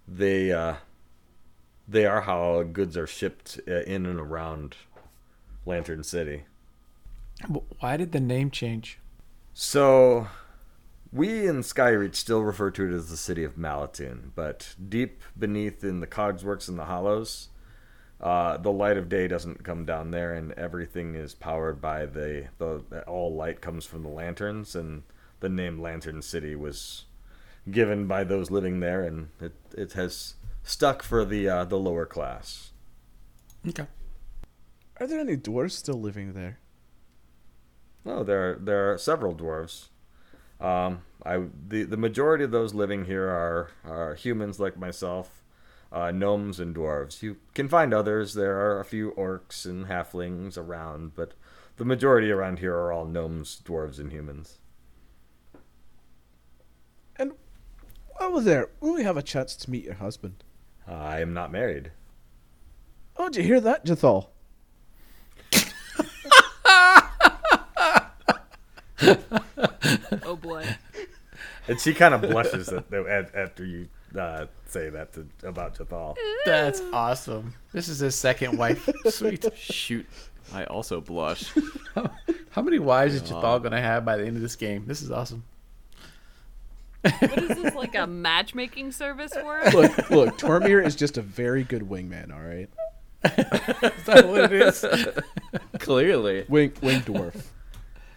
they 0.07 0.51
they 1.87 2.05
are 2.05 2.21
how 2.21 2.63
goods 2.63 2.97
are 2.97 3.07
shipped 3.07 3.59
uh, 3.67 3.81
in 3.81 4.05
and 4.05 4.19
around 4.19 4.75
Lantern 5.65 6.03
City. 6.03 6.43
Why 7.79 7.97
did 7.97 8.11
the 8.11 8.19
name 8.19 8.51
change? 8.51 8.99
So, 9.53 10.27
we 11.11 11.47
in 11.47 11.61
Skyreach 11.61 12.15
still 12.15 12.41
refer 12.41 12.71
to 12.71 12.87
it 12.87 12.93
as 12.93 13.09
the 13.09 13.17
city 13.17 13.43
of 13.43 13.55
Malatoon, 13.55 14.31
but 14.35 14.75
deep 14.89 15.21
beneath 15.37 15.83
in 15.83 15.99
the 15.99 16.07
Cogsworks 16.07 16.67
and 16.67 16.79
the 16.79 16.85
Hollows, 16.85 17.49
uh, 18.21 18.57
the 18.57 18.71
light 18.71 18.97
of 18.97 19.09
day 19.09 19.27
doesn't 19.27 19.63
come 19.63 19.85
down 19.85 20.11
there, 20.11 20.33
and 20.33 20.53
everything 20.53 21.15
is 21.15 21.35
powered 21.35 21.81
by 21.81 22.05
the, 22.05 22.47
the 22.57 23.03
all 23.05 23.35
light 23.35 23.61
comes 23.61 23.85
from 23.85 24.03
the 24.03 24.09
lanterns, 24.09 24.75
and 24.75 25.03
the 25.41 25.49
name 25.49 25.81
Lantern 25.81 26.21
City 26.21 26.55
was 26.55 27.05
given 27.69 28.07
by 28.07 28.23
those 28.23 28.49
living 28.49 28.79
there, 28.79 29.03
and 29.03 29.29
it 29.41 29.53
it 29.77 29.93
has 29.93 30.35
stuck 30.63 31.03
for 31.03 31.25
the 31.25 31.47
uh, 31.47 31.65
the 31.65 31.77
lower 31.77 32.05
class. 32.05 32.71
Okay. 33.67 33.87
Are 34.99 35.07
there 35.07 35.19
any 35.19 35.37
dwarves 35.37 35.71
still 35.71 35.99
living 35.99 36.33
there? 36.33 36.59
Oh, 38.05 38.23
there 38.23 38.51
are, 38.51 38.55
there 38.55 38.93
are 38.93 38.97
several 38.97 39.33
dwarves. 39.33 39.87
Um, 40.59 41.03
I 41.25 41.43
the 41.67 41.83
the 41.83 41.97
majority 41.97 42.43
of 42.43 42.51
those 42.51 42.73
living 42.73 43.05
here 43.05 43.27
are 43.27 43.71
are 43.85 44.15
humans 44.15 44.59
like 44.59 44.77
myself, 44.77 45.43
uh, 45.91 46.11
gnomes 46.11 46.59
and 46.59 46.75
dwarves. 46.75 47.21
You 47.21 47.37
can 47.53 47.67
find 47.67 47.93
others. 47.93 48.33
There 48.33 48.57
are 48.59 48.79
a 48.79 48.85
few 48.85 49.11
orcs 49.11 49.65
and 49.65 49.85
halflings 49.87 50.57
around, 50.57 51.15
but 51.15 51.33
the 51.77 51.85
majority 51.85 52.31
around 52.31 52.59
here 52.59 52.75
are 52.75 52.91
all 52.91 53.05
gnomes, 53.05 53.61
dwarves, 53.65 53.99
and 53.99 54.11
humans. 54.11 54.59
And 57.15 57.33
while 58.17 58.33
we're 58.33 58.41
there, 58.41 58.69
will 58.79 58.93
we 58.93 59.03
have 59.03 59.17
a 59.17 59.23
chance 59.23 59.55
to 59.55 59.71
meet 59.71 59.85
your 59.85 59.95
husband? 59.95 60.43
I 60.87 61.19
am 61.19 61.33
not 61.33 61.51
married. 61.51 61.91
Oh, 63.17 63.29
did 63.29 63.37
you 63.37 63.43
hear 63.43 63.61
that, 63.61 63.85
Jathal? 63.85 64.27
Oh 70.25 70.35
boy. 70.35 70.65
And 71.67 71.79
she 71.79 71.93
kind 71.93 72.13
of 72.13 72.21
blushes 72.21 72.69
at, 72.69 72.91
at, 72.91 73.35
after 73.35 73.65
you 73.65 73.87
uh, 74.17 74.47
say 74.65 74.89
that 74.89 75.13
to, 75.13 75.27
about 75.43 75.77
Jathal. 75.77 76.15
That's 76.45 76.81
awesome. 76.91 77.53
This 77.71 77.87
is 77.87 77.99
his 77.99 78.15
second 78.15 78.57
wife. 78.57 78.89
Sweet. 79.09 79.45
Shoot. 79.55 80.05
I 80.53 80.65
also 80.65 81.01
blush. 81.01 81.53
How 82.49 82.61
many 82.61 82.79
wives 82.79 83.15
is 83.15 83.21
Jathal 83.21 83.61
gonna 83.61 83.81
have 83.81 84.03
by 84.03 84.17
the 84.17 84.25
end 84.25 84.35
of 84.35 84.41
this 84.41 84.55
game? 84.55 84.85
This 84.87 85.01
is 85.01 85.11
awesome. 85.11 85.43
What 87.03 87.37
is 87.43 87.57
this 87.61 87.75
like 87.75 87.95
a 87.95 88.07
matchmaking 88.07 88.91
service 88.93 89.33
for 89.33 89.59
us? 89.59 89.73
Look, 89.73 90.09
look, 90.09 90.37
Tormir 90.37 90.85
is 90.85 90.95
just 90.95 91.17
a 91.17 91.21
very 91.21 91.63
good 91.63 91.83
wingman, 91.83 92.33
all 92.33 92.41
right? 92.41 92.69
Is 93.23 94.03
that 94.05 94.27
what 94.27 94.51
it 94.51 94.53
is? 94.53 94.83
Clearly. 95.79 96.45
Wing, 96.49 96.73
wing 96.81 97.01
dwarf. 97.01 97.41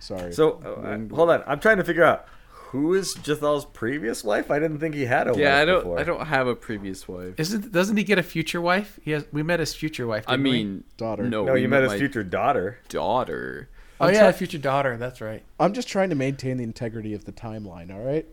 Sorry. 0.01 0.33
So 0.33 0.55
uh, 0.61 1.15
hold 1.15 1.31
on, 1.31 1.43
I'm 1.47 1.61
trying 1.61 1.77
to 1.79 1.85
figure 1.85 2.05
out 2.05 2.27
who 2.51 2.95
is 2.95 3.15
Jathal's 3.15 3.65
previous 3.65 4.25
wife. 4.25 4.51
I 4.51 4.59
didn't 4.59 4.79
think 4.81 4.95
he 4.97 5.05
had 5.07 5.29
a 5.29 5.31
wife 5.33 5.41
Yeah, 5.41 5.59
I 5.59 5.65
don't. 5.65 5.79
before. 5.81 6.01
I 6.01 6.03
don't 6.03 6.27
have 6.27 6.47
a 6.49 6.55
previous 6.57 7.07
wife. 7.09 7.35
Isn't 7.39 7.71
doesn't 7.73 7.97
he 7.97 8.03
get 8.05 8.19
a 8.19 8.23
future 8.23 8.61
wife? 8.61 8.99
He 9.03 9.13
has. 9.13 9.25
We 9.33 9.43
met 9.45 9.61
his 9.61 9.75
future 9.75 10.07
wife. 10.07 10.25
I 10.27 10.33
didn't 10.33 10.45
we? 10.45 10.51
mean, 10.53 10.85
Daughter. 10.97 11.23
No, 11.29 11.45
No, 11.45 11.55
you 11.55 11.69
met 11.69 11.85
his 11.85 11.95
future 11.95 12.25
daughter. 12.25 12.79
daughter. 12.89 13.69
oh 14.01 14.07
I'm 14.09 14.15
yeah, 14.15 14.21
try- 14.23 14.33
future 14.33 14.59
daughter. 14.59 14.97
That's 14.97 15.21
right. 15.21 15.43
I'm 15.61 15.73
just 15.73 15.89
trying 15.89 16.11
to 16.11 16.17
maintain 16.17 16.57
the 16.57 16.65
integrity 16.65 17.15
of 17.15 17.25
the 17.25 17.33
timeline, 17.33 17.93
all 17.95 18.01
right? 18.03 18.27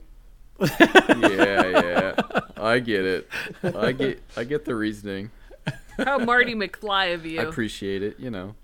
Yeah, 0.59 1.67
yeah. 1.67 2.15
I 2.57 2.79
get 2.79 3.05
it. 3.05 3.29
I 3.63 3.91
get. 3.91 4.21
I 4.37 4.43
get 4.43 4.65
the 4.65 4.75
reasoning. 4.75 5.31
How 5.97 6.17
Marty 6.19 6.55
McFly 6.55 7.13
of 7.13 7.25
you. 7.25 7.39
I 7.39 7.43
appreciate 7.43 8.03
it. 8.03 8.19
You 8.19 8.29
know. 8.31 8.55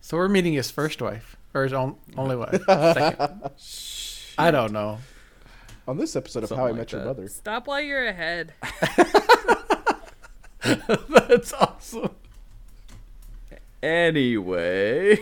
So 0.00 0.16
we're 0.16 0.28
meeting 0.28 0.52
his 0.54 0.70
first 0.70 1.02
wife 1.02 1.36
or 1.52 1.64
his 1.64 1.72
own, 1.72 1.96
only 2.16 2.36
wife. 2.36 2.62
Second. 3.56 4.30
I 4.38 4.50
don't 4.50 4.72
know. 4.72 4.98
On 5.88 5.96
this 5.96 6.14
episode 6.16 6.44
of 6.44 6.48
Something 6.48 6.60
How 6.62 6.66
I 6.66 6.70
like 6.70 6.78
Met 6.78 6.92
Your 6.92 7.00
that. 7.02 7.06
Mother. 7.06 7.28
Stop 7.28 7.66
while 7.66 7.80
you're 7.80 8.06
ahead. 8.06 8.52
That's 11.08 11.52
awesome. 11.52 12.10
Anyway. 13.82 15.18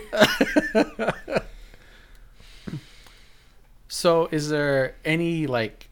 So 3.95 4.27
is 4.29 4.49
there 4.49 4.95
any 5.05 5.47
like 5.47 5.87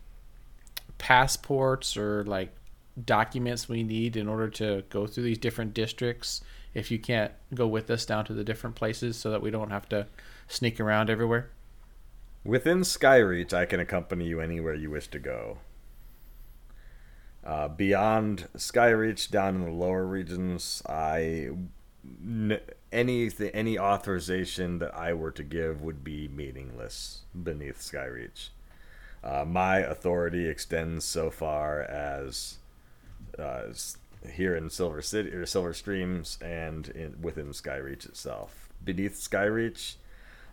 passports 0.97 1.95
or 1.95 2.25
like 2.25 2.53
documents 3.05 3.69
we 3.69 3.81
need 3.81 4.17
in 4.17 4.27
order 4.27 4.49
to 4.49 4.83
go 4.89 5.07
through 5.07 5.23
these 5.23 5.37
different 5.37 5.73
districts 5.73 6.41
if 6.73 6.91
you 6.91 6.99
can't 6.99 7.31
go 7.53 7.65
with 7.65 7.89
us 7.89 8.05
down 8.05 8.25
to 8.25 8.33
the 8.33 8.43
different 8.43 8.75
places 8.75 9.15
so 9.15 9.31
that 9.31 9.41
we 9.41 9.51
don't 9.51 9.69
have 9.69 9.87
to 9.87 10.05
sneak 10.49 10.81
around 10.81 11.09
everywhere? 11.09 11.49
Within 12.43 12.81
Skyreach, 12.81 13.53
I 13.53 13.65
can 13.65 13.79
accompany 13.79 14.25
you 14.25 14.41
anywhere 14.41 14.75
you 14.75 14.89
wish 14.89 15.07
to 15.07 15.19
go. 15.19 15.59
Uh, 17.41 17.69
beyond 17.69 18.49
Skyreach, 18.57 19.31
down 19.31 19.55
in 19.55 19.61
the 19.63 19.71
lower 19.71 20.05
regions, 20.05 20.83
I 20.89 21.51
n- 22.05 22.59
any 22.91 23.29
any 23.53 23.77
authorization 23.79 24.79
that 24.79 24.93
I 24.95 25.13
were 25.13 25.31
to 25.31 25.43
give 25.43 25.81
would 25.81 26.03
be 26.03 26.27
meaningless 26.27 27.21
beneath 27.43 27.79
Skyreach. 27.79 28.49
Uh, 29.23 29.45
my 29.45 29.77
authority 29.77 30.47
extends 30.47 31.05
so 31.05 31.29
far 31.31 31.81
as 31.83 32.57
uh, 33.39 33.63
s- 33.69 33.97
here 34.33 34.55
in 34.55 34.69
Silver 34.69 35.01
City 35.01 35.29
or 35.31 35.45
Silver 35.45 35.73
Streams 35.73 36.37
and 36.41 36.89
in, 36.89 37.21
within 37.21 37.47
Skyreach 37.51 38.05
itself. 38.05 38.69
Beneath 38.83 39.15
Skyreach, 39.15 39.95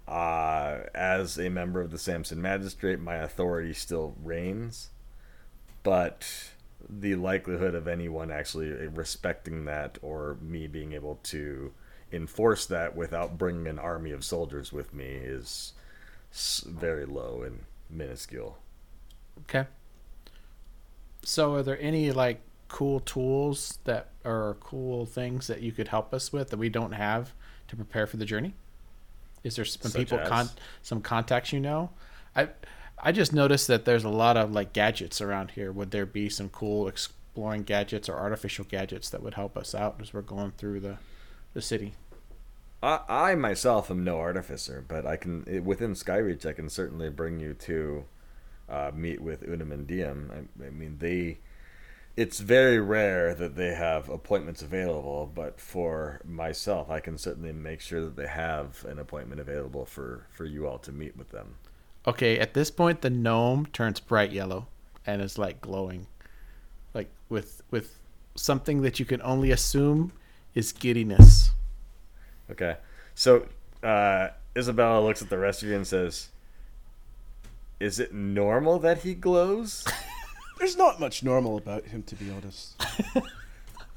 uh, 0.07 0.86
as 0.94 1.36
a 1.38 1.48
member 1.48 1.80
of 1.80 1.90
the 1.90 1.98
Sampson 1.98 2.40
Magistrate, 2.40 3.01
my 3.01 3.16
authority 3.16 3.72
still 3.72 4.14
reigns, 4.22 4.90
but 5.82 6.26
the 6.89 7.14
likelihood 7.14 7.74
of 7.74 7.87
anyone 7.87 8.31
actually 8.31 8.70
eh, 8.70 8.89
respecting 8.93 9.64
that 9.66 9.99
or 10.03 10.37
me 10.41 10.66
being 10.66 10.93
able 10.93 11.18
to 11.24 11.72
enforce 12.12 12.66
that 12.66 12.97
without 12.97 13.39
bringing 13.39 13.66
an 13.66 13.78
army 13.78 14.11
of 14.11 14.24
soldiers 14.24 14.72
with 14.72 14.93
me 14.93 15.07
is 15.07 15.72
very 16.33 17.05
low 17.05 17.43
and 17.43 17.61
minuscule. 17.89 18.59
Okay. 19.43 19.66
So, 21.22 21.55
are 21.55 21.62
there 21.62 21.81
any 21.81 22.12
like 22.12 22.41
cool 22.68 23.01
tools 23.01 23.78
that 23.85 24.11
are 24.24 24.57
cool 24.61 25.07
things 25.07 25.47
that 25.49 25.61
you 25.61 25.72
could 25.72 25.89
help 25.89 26.14
us 26.14 26.33
with 26.33 26.51
that 26.51 26.57
we 26.57 26.68
don't 26.68 26.93
have 26.93 27.33
to 27.68 27.76
prepare 27.76 28.07
for 28.07 28.16
the 28.16 28.24
journey? 28.24 28.55
Is 29.43 29.57
there 29.57 29.64
some 29.64 29.91
Such 29.91 30.01
people 30.01 30.18
con- 30.26 30.51
some 30.83 31.01
contacts 31.01 31.53
you 31.53 31.61
know? 31.61 31.91
I 32.35 32.49
I 33.03 33.12
just 33.12 33.32
noticed 33.32 33.66
that 33.68 33.84
there's 33.84 34.05
a 34.05 34.11
lot 34.11 34.36
of 34.36 34.53
like 34.53 34.72
gadgets 34.72 35.20
around 35.20 35.53
here. 35.53 35.72
Would 35.72 35.90
there 35.90 36.07
be 36.07 36.28
some 36.28 36.48
cool 36.48 36.86
exploring 36.86 37.62
gadgets 37.62 38.09
or 38.09 38.16
artificial 38.16 38.64
gadgets 38.64 39.09
that 39.11 39.22
would 39.22 39.34
help 39.34 39.57
us 39.57 39.74
out 39.74 39.96
as 40.01 40.12
we're 40.12 40.22
going 40.22 40.53
through 40.53 40.80
the 40.80 40.98
the 41.55 41.62
city? 41.62 41.94
I, 42.82 43.01
I 43.09 43.34
myself 43.34 43.90
am 43.90 44.05
no 44.05 44.18
artificer, 44.18 44.84
but 44.86 45.07
I 45.07 45.16
can 45.16 45.64
within 45.64 45.94
Skyreach 45.94 46.44
I 46.44 46.53
can 46.53 46.68
certainly 46.68 47.11
bring 47.11 47.40
you 47.40 47.55
to 47.55 48.05
uh, 48.68 48.90
meet 48.94 49.20
with 49.20 49.42
Unum 49.42 49.72
and 49.72 49.86
Diem. 49.86 50.30
I, 50.32 50.66
I 50.66 50.70
mean 50.70 50.98
they. 50.98 51.38
It's 52.16 52.40
very 52.40 52.80
rare 52.80 53.34
that 53.34 53.57
they 53.57 53.72
have 53.72 54.11
appointments 54.11 54.62
available, 54.62 55.30
but 55.32 55.61
for 55.61 56.20
myself, 56.24 56.90
I 56.90 57.01
can 57.01 57.16
certainly 57.16 57.53
make 57.53 57.80
sure 57.80 58.03
that 58.03 58.16
they 58.16 58.26
have 58.26 58.84
an 58.84 58.98
appointment 58.98 59.40
available 59.40 59.86
for, 59.86 60.26
for 60.28 60.44
you 60.44 60.66
all 60.66 60.78
to 60.80 60.92
meet 60.92 61.16
with 61.16 61.30
them. 61.30 61.55
Okay, 62.07 62.38
at 62.38 62.55
this 62.55 62.70
point 62.70 63.03
the 63.03 63.11
gnome 63.11 63.66
turns 63.66 64.01
bright 64.01 64.32
yellow 64.32 64.66
and 65.07 65.20
is 65.20 65.38
like 65.38 65.61
glowing. 65.61 66.07
Like 66.94 67.11
with 67.28 67.62
with 67.70 67.96
something 68.34 68.82
that 68.82 68.98
you 68.98 69.05
can 69.05 69.20
only 69.22 69.51
assume 69.51 70.12
is 70.55 70.72
giddiness. 70.72 71.51
Okay. 72.51 72.76
So 73.14 73.46
uh, 73.82 74.28
Isabella 74.57 75.05
looks 75.05 75.22
at 75.22 75.30
the 75.30 75.38
rest 75.38 75.62
of 75.62 75.68
you 75.68 75.76
and 75.76 75.86
says, 75.86 76.28
Is 77.78 78.01
it 78.01 78.12
normal 78.14 78.78
that 78.80 78.98
he 78.98 79.14
glows? 79.14 79.86
There's 80.59 80.76
not 80.76 81.01
much 81.01 81.22
normal 81.22 81.57
about 81.57 81.86
him, 81.86 82.03
to 82.05 82.14
be 82.14 82.30
honest. 82.30 82.80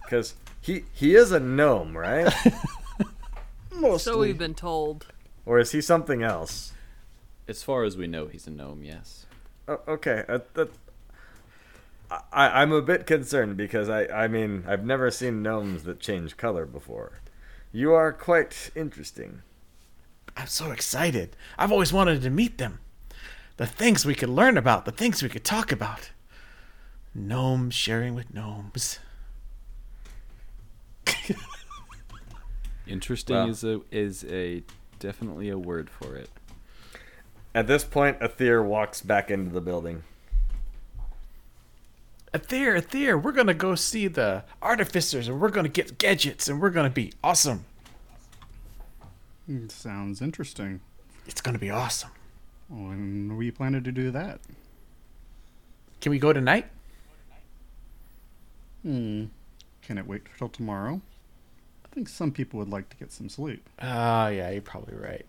Because 0.03 0.35
he, 0.61 0.83
he 0.93 1.15
is 1.15 1.31
a 1.31 1.39
gnome, 1.39 1.97
right? 1.97 2.31
Mostly. 3.71 4.11
So 4.13 4.19
we've 4.19 4.37
been 4.37 4.53
told. 4.53 5.07
or 5.45 5.59
is 5.59 5.71
he 5.71 5.81
something 5.81 6.21
else? 6.21 6.73
As 7.47 7.63
far 7.63 7.83
as 7.83 7.97
we 7.97 8.07
know, 8.07 8.27
he's 8.27 8.47
a 8.47 8.51
gnome. 8.51 8.83
Yes. 8.83 9.25
Oh, 9.67 9.79
okay. 9.87 10.23
Uh, 10.27 10.39
that, 10.53 10.69
I, 12.31 12.61
I'm 12.61 12.71
a 12.71 12.81
bit 12.81 13.05
concerned 13.05 13.57
because 13.57 13.89
I, 13.89 14.05
I 14.05 14.27
mean, 14.27 14.63
I've 14.67 14.85
never 14.85 15.11
seen 15.11 15.41
gnomes 15.41 15.83
that 15.83 15.99
change 15.99 16.37
color 16.37 16.65
before. 16.65 17.19
You 17.71 17.93
are 17.93 18.13
quite 18.13 18.71
interesting. 18.75 19.41
I'm 20.37 20.47
so 20.47 20.71
excited. 20.71 21.35
I've 21.57 21.71
always 21.71 21.91
wanted 21.93 22.21
to 22.21 22.29
meet 22.29 22.57
them. 22.57 22.79
The 23.57 23.67
things 23.67 24.05
we 24.05 24.15
could 24.15 24.29
learn 24.29 24.57
about, 24.57 24.85
the 24.85 24.91
things 24.91 25.21
we 25.21 25.29
could 25.29 25.43
talk 25.43 25.71
about. 25.71 26.11
Gnomes 27.13 27.75
sharing 27.75 28.15
with 28.15 28.33
gnomes. 28.33 28.99
Interesting 32.87 33.35
Well. 33.35 33.49
is 33.49 33.63
a 33.63 33.81
is 33.91 34.25
a 34.25 34.63
definitely 34.99 35.49
a 35.49 35.57
word 35.57 35.89
for 35.89 36.15
it. 36.15 36.29
At 37.55 37.67
this 37.67 37.83
point, 37.83 38.19
Athir 38.19 38.65
walks 38.65 39.01
back 39.01 39.29
into 39.29 39.51
the 39.51 39.61
building. 39.61 40.03
Athir, 42.33 42.75
Athir, 42.81 43.21
we're 43.21 43.31
gonna 43.31 43.53
go 43.53 43.75
see 43.75 44.07
the 44.07 44.43
artificers 44.61 45.27
and 45.27 45.39
we're 45.39 45.49
gonna 45.49 45.69
get 45.69 45.99
gadgets 45.99 46.47
and 46.47 46.59
we're 46.59 46.71
gonna 46.71 46.89
be 46.89 47.13
awesome. 47.23 47.65
Hmm, 49.45 49.67
Sounds 49.67 50.19
interesting. 50.21 50.79
It's 51.27 51.41
gonna 51.41 51.59
be 51.59 51.69
awesome. 51.69 52.09
When 52.69 53.29
were 53.29 53.35
we 53.35 53.51
planning 53.51 53.83
to 53.83 53.91
do 53.91 54.09
that? 54.11 54.39
Can 56.01 56.09
we 56.09 56.17
go 56.17 56.33
tonight? 56.33 56.65
Hmm. 58.81 59.25
Can 59.83 59.97
it 59.99 60.07
wait 60.07 60.23
till 60.39 60.49
tomorrow? 60.49 61.01
I 61.85 61.89
think 61.93 62.09
some 62.09 62.31
people 62.31 62.57
would 62.59 62.69
like 62.69 62.89
to 62.89 62.97
get 62.97 63.11
some 63.11 63.29
sleep. 63.29 63.69
Oh 63.79 64.27
yeah, 64.27 64.49
you're 64.49 64.61
probably 64.61 64.95
right. 64.95 65.25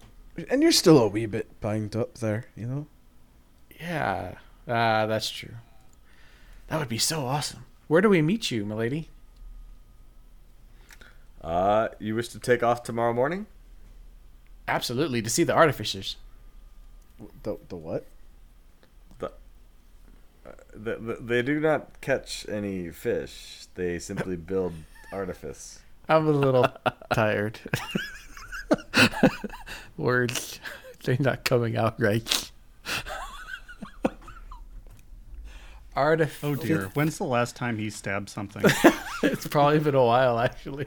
And 0.49 0.62
you're 0.62 0.72
still 0.72 0.99
a 0.99 1.09
wee 1.09 1.26
bit 1.26 1.61
banged 1.61 1.95
up 1.95 2.18
there, 2.18 2.47
you 2.57 2.66
know? 2.66 2.87
Yeah, 3.80 4.37
ah, 4.66 5.07
that's 5.07 5.30
true. 5.30 5.55
That 6.68 6.78
would 6.78 6.89
be 6.89 6.99
so 6.99 7.26
awesome. 7.26 7.64
Where 7.87 8.01
do 8.01 8.09
we 8.09 8.22
meet 8.22 8.51
you, 8.51 8.64
milady? 8.64 9.09
Uh, 11.43 11.89
you 11.99 12.14
wish 12.14 12.28
to 12.28 12.39
take 12.39 12.62
off 12.62 12.82
tomorrow 12.82 13.12
morning? 13.12 13.47
Absolutely, 14.66 15.20
to 15.20 15.28
see 15.28 15.45
the 15.45 15.53
artificers. 15.53 16.16
The, 17.43 17.59
the 17.68 17.76
what? 17.76 18.07
The. 19.18 19.32
The, 20.74 20.97
the, 20.97 21.18
they 21.20 21.43
do 21.43 21.61
not 21.61 22.01
catch 22.01 22.47
any 22.49 22.91
fish. 22.91 23.66
They 23.74 23.99
simply 23.99 24.37
build 24.37 24.72
artifice. 25.12 25.80
I'm 26.09 26.26
a 26.26 26.32
little 26.32 26.66
tired. 27.12 27.61
Words, 29.96 30.60
they're 31.04 31.16
not 31.20 31.44
coming 31.44 31.76
out 31.76 32.00
right. 32.00 32.50
Artif. 35.96 36.42
Oh 36.42 36.56
dear. 36.56 36.90
When's 36.94 37.18
the 37.18 37.24
last 37.24 37.54
time 37.54 37.78
he 37.78 37.90
stabbed 37.90 38.28
something? 38.28 38.62
It's 39.22 39.46
probably 39.46 39.78
been 39.78 39.94
a 39.94 40.04
while, 40.04 40.38
actually. 40.38 40.84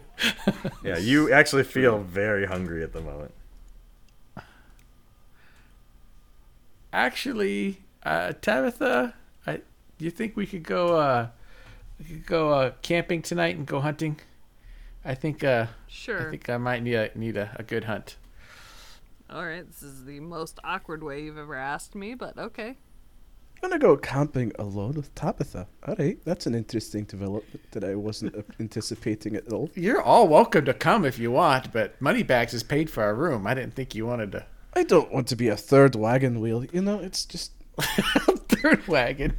Yeah, 0.83 0.99
you 0.99 1.33
actually 1.33 1.63
feel 1.63 1.97
very 1.99 2.45
hungry 2.45 2.83
at 2.83 2.93
the 2.93 3.01
moment. 3.01 3.33
Actually, 6.93 7.81
uh, 8.03 8.33
Tabitha, 8.39 9.15
I, 9.47 9.61
do 9.97 10.05
you 10.05 10.11
think 10.11 10.35
we 10.35 10.45
could 10.45 10.61
go? 10.61 10.97
Uh, 10.97 11.29
we 11.97 12.05
could 12.05 12.25
go 12.27 12.51
uh, 12.53 12.71
camping 12.83 13.23
tonight 13.23 13.55
and 13.55 13.65
go 13.65 13.79
hunting. 13.79 14.17
I 15.07 15.15
think. 15.15 15.43
Uh, 15.43 15.67
Sure. 15.87 16.27
I 16.27 16.31
think 16.31 16.49
I 16.49 16.57
might 16.57 16.83
need 16.83 16.95
a 16.95 17.11
need 17.15 17.37
a, 17.37 17.55
a 17.55 17.63
good 17.63 17.85
hunt. 17.85 18.17
All 19.29 19.45
right, 19.45 19.65
this 19.65 19.81
is 19.83 20.05
the 20.05 20.19
most 20.19 20.59
awkward 20.63 21.03
way 21.03 21.23
you've 21.23 21.37
ever 21.37 21.55
asked 21.55 21.95
me, 21.95 22.13
but 22.13 22.37
okay. 22.37 22.77
I'm 23.63 23.69
gonna 23.69 23.79
go 23.79 23.97
camping 23.97 24.51
alone 24.59 24.93
with 24.93 25.13
Tabitha. 25.15 25.67
Alright, 25.87 26.23
that's 26.23 26.45
an 26.45 26.53
interesting 26.53 27.05
development 27.05 27.71
that 27.71 27.83
I 27.83 27.95
wasn't 27.95 28.35
anticipating 28.59 29.35
at 29.35 29.51
all. 29.51 29.69
You're 29.73 30.01
all 30.01 30.27
welcome 30.27 30.63
to 30.65 30.73
come 30.73 31.03
if 31.03 31.17
you 31.17 31.31
want, 31.31 31.73
but 31.73 31.99
Moneybags 31.99 32.53
is 32.53 32.63
paid 32.63 32.89
for 32.89 33.03
our 33.03 33.15
room. 33.15 33.47
I 33.47 33.53
didn't 33.55 33.73
think 33.73 33.95
you 33.95 34.05
wanted 34.05 34.31
to. 34.33 34.45
I 34.75 34.83
don't 34.83 35.11
want 35.11 35.27
to 35.29 35.35
be 35.35 35.47
a 35.47 35.57
third 35.57 35.95
wagon 35.95 36.39
wheel, 36.39 36.63
you 36.65 36.81
know, 36.81 36.99
it's 36.99 37.25
just 37.25 37.51
Third 38.49 38.87
wagon. 38.87 39.35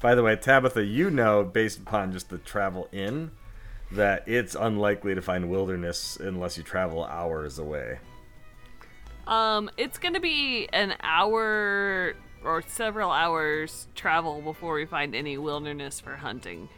By 0.00 0.14
the 0.14 0.22
way, 0.22 0.36
Tabitha, 0.36 0.84
you 0.84 1.10
know, 1.10 1.44
based 1.44 1.78
upon 1.78 2.12
just 2.12 2.30
the 2.30 2.38
travel 2.38 2.88
in, 2.92 3.32
that 3.92 4.26
it's 4.28 4.54
unlikely 4.54 5.14
to 5.14 5.22
find 5.22 5.50
wilderness 5.50 6.16
unless 6.20 6.56
you 6.56 6.62
travel 6.62 7.04
hours 7.04 7.58
away. 7.58 7.98
Um, 9.26 9.70
it's 9.76 9.98
gonna 9.98 10.20
be 10.20 10.68
an 10.72 10.94
hour 11.02 12.14
or 12.42 12.62
several 12.66 13.10
hours 13.10 13.88
travel 13.94 14.40
before 14.40 14.74
we 14.74 14.86
find 14.86 15.14
any 15.14 15.38
wilderness 15.38 16.00
for 16.00 16.16
hunting. 16.16 16.68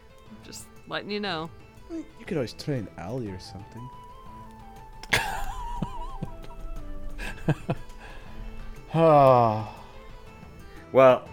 Just 0.43 0.65
letting 0.87 1.11
you 1.11 1.19
know. 1.19 1.49
you 1.89 2.25
could 2.25 2.37
always 2.37 2.53
train 2.53 2.79
an 2.79 2.89
alley 2.97 3.29
or 3.29 3.39
something. 3.39 3.89
Well, 10.93 11.27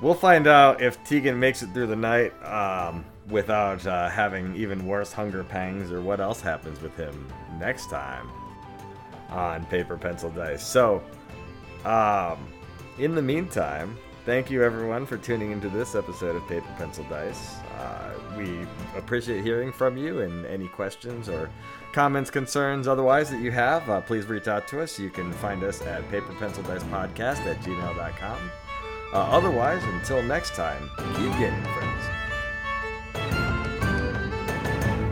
we'll 0.00 0.14
find 0.14 0.46
out 0.46 0.80
if 0.80 1.04
Tegan 1.04 1.38
makes 1.38 1.62
it 1.62 1.68
through 1.74 1.88
the 1.88 1.96
night 1.96 2.32
um, 2.42 3.04
without 3.30 3.84
uh, 3.86 4.08
having 4.08 4.54
even 4.54 4.86
worse 4.86 5.12
hunger 5.12 5.42
pangs 5.42 5.90
or 5.90 6.00
what 6.00 6.20
else 6.20 6.40
happens 6.40 6.80
with 6.80 6.96
him 6.96 7.26
next 7.58 7.90
time 7.90 8.28
on 9.30 9.64
Paper 9.66 9.96
Pencil 9.96 10.30
Dice. 10.30 10.64
So, 10.64 11.02
um, 11.84 12.38
in 12.98 13.14
the 13.14 13.22
meantime, 13.22 13.96
thank 14.24 14.50
you 14.50 14.62
everyone 14.62 15.06
for 15.06 15.16
tuning 15.16 15.50
into 15.50 15.68
this 15.68 15.94
episode 15.94 16.36
of 16.36 16.46
Paper 16.48 16.72
Pencil 16.78 17.04
Dice. 17.10 17.56
Uh, 17.78 18.12
we 18.36 18.60
appreciate 18.96 19.42
hearing 19.42 19.72
from 19.72 19.96
you 19.96 20.20
and 20.20 20.46
any 20.46 20.68
questions 20.68 21.28
or 21.28 21.50
comments, 21.92 22.30
concerns, 22.30 22.86
otherwise 22.86 23.30
that 23.30 23.40
you 23.40 23.50
have, 23.50 23.88
uh, 23.88 24.00
please 24.00 24.26
reach 24.26 24.48
out 24.48 24.68
to 24.68 24.82
us. 24.82 24.98
You 24.98 25.10
can 25.10 25.32
find 25.32 25.64
us 25.64 25.82
at 25.82 26.08
Paper 26.10 26.34
Pencil 26.34 26.62
Dice 26.64 26.84
Podcast 26.84 27.46
at 27.46 27.60
gmail.com. 27.62 28.50
Uh, 29.12 29.16
otherwise, 29.16 29.82
until 29.84 30.22
next 30.22 30.54
time, 30.54 30.90
keep 31.14 31.30
gaming, 31.38 31.62
friends. 31.62 32.15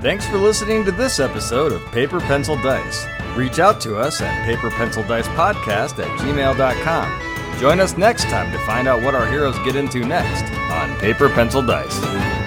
Thanks 0.05 0.26
for 0.26 0.36
listening 0.36 0.84
to 0.84 0.92
this 0.92 1.18
episode 1.18 1.72
of 1.72 1.82
Paper 1.90 2.20
Pencil 2.20 2.57
Dice. 2.57 3.07
Reach 3.34 3.59
out 3.59 3.80
to 3.80 3.96
us 3.96 4.20
at 4.20 4.46
paperpencildicepodcast 4.46 5.98
at 5.98 6.18
gmail.com. 6.20 7.59
Join 7.59 7.80
us 7.80 7.96
next 7.96 8.24
time 8.24 8.52
to 8.52 8.59
find 8.66 8.86
out 8.86 9.02
what 9.02 9.14
our 9.14 9.26
heroes 9.26 9.59
get 9.61 9.76
into 9.76 10.00
next 10.00 10.44
on 10.70 10.94
Paper 10.98 11.30
Pencil 11.30 11.62
Dice. 11.62 12.43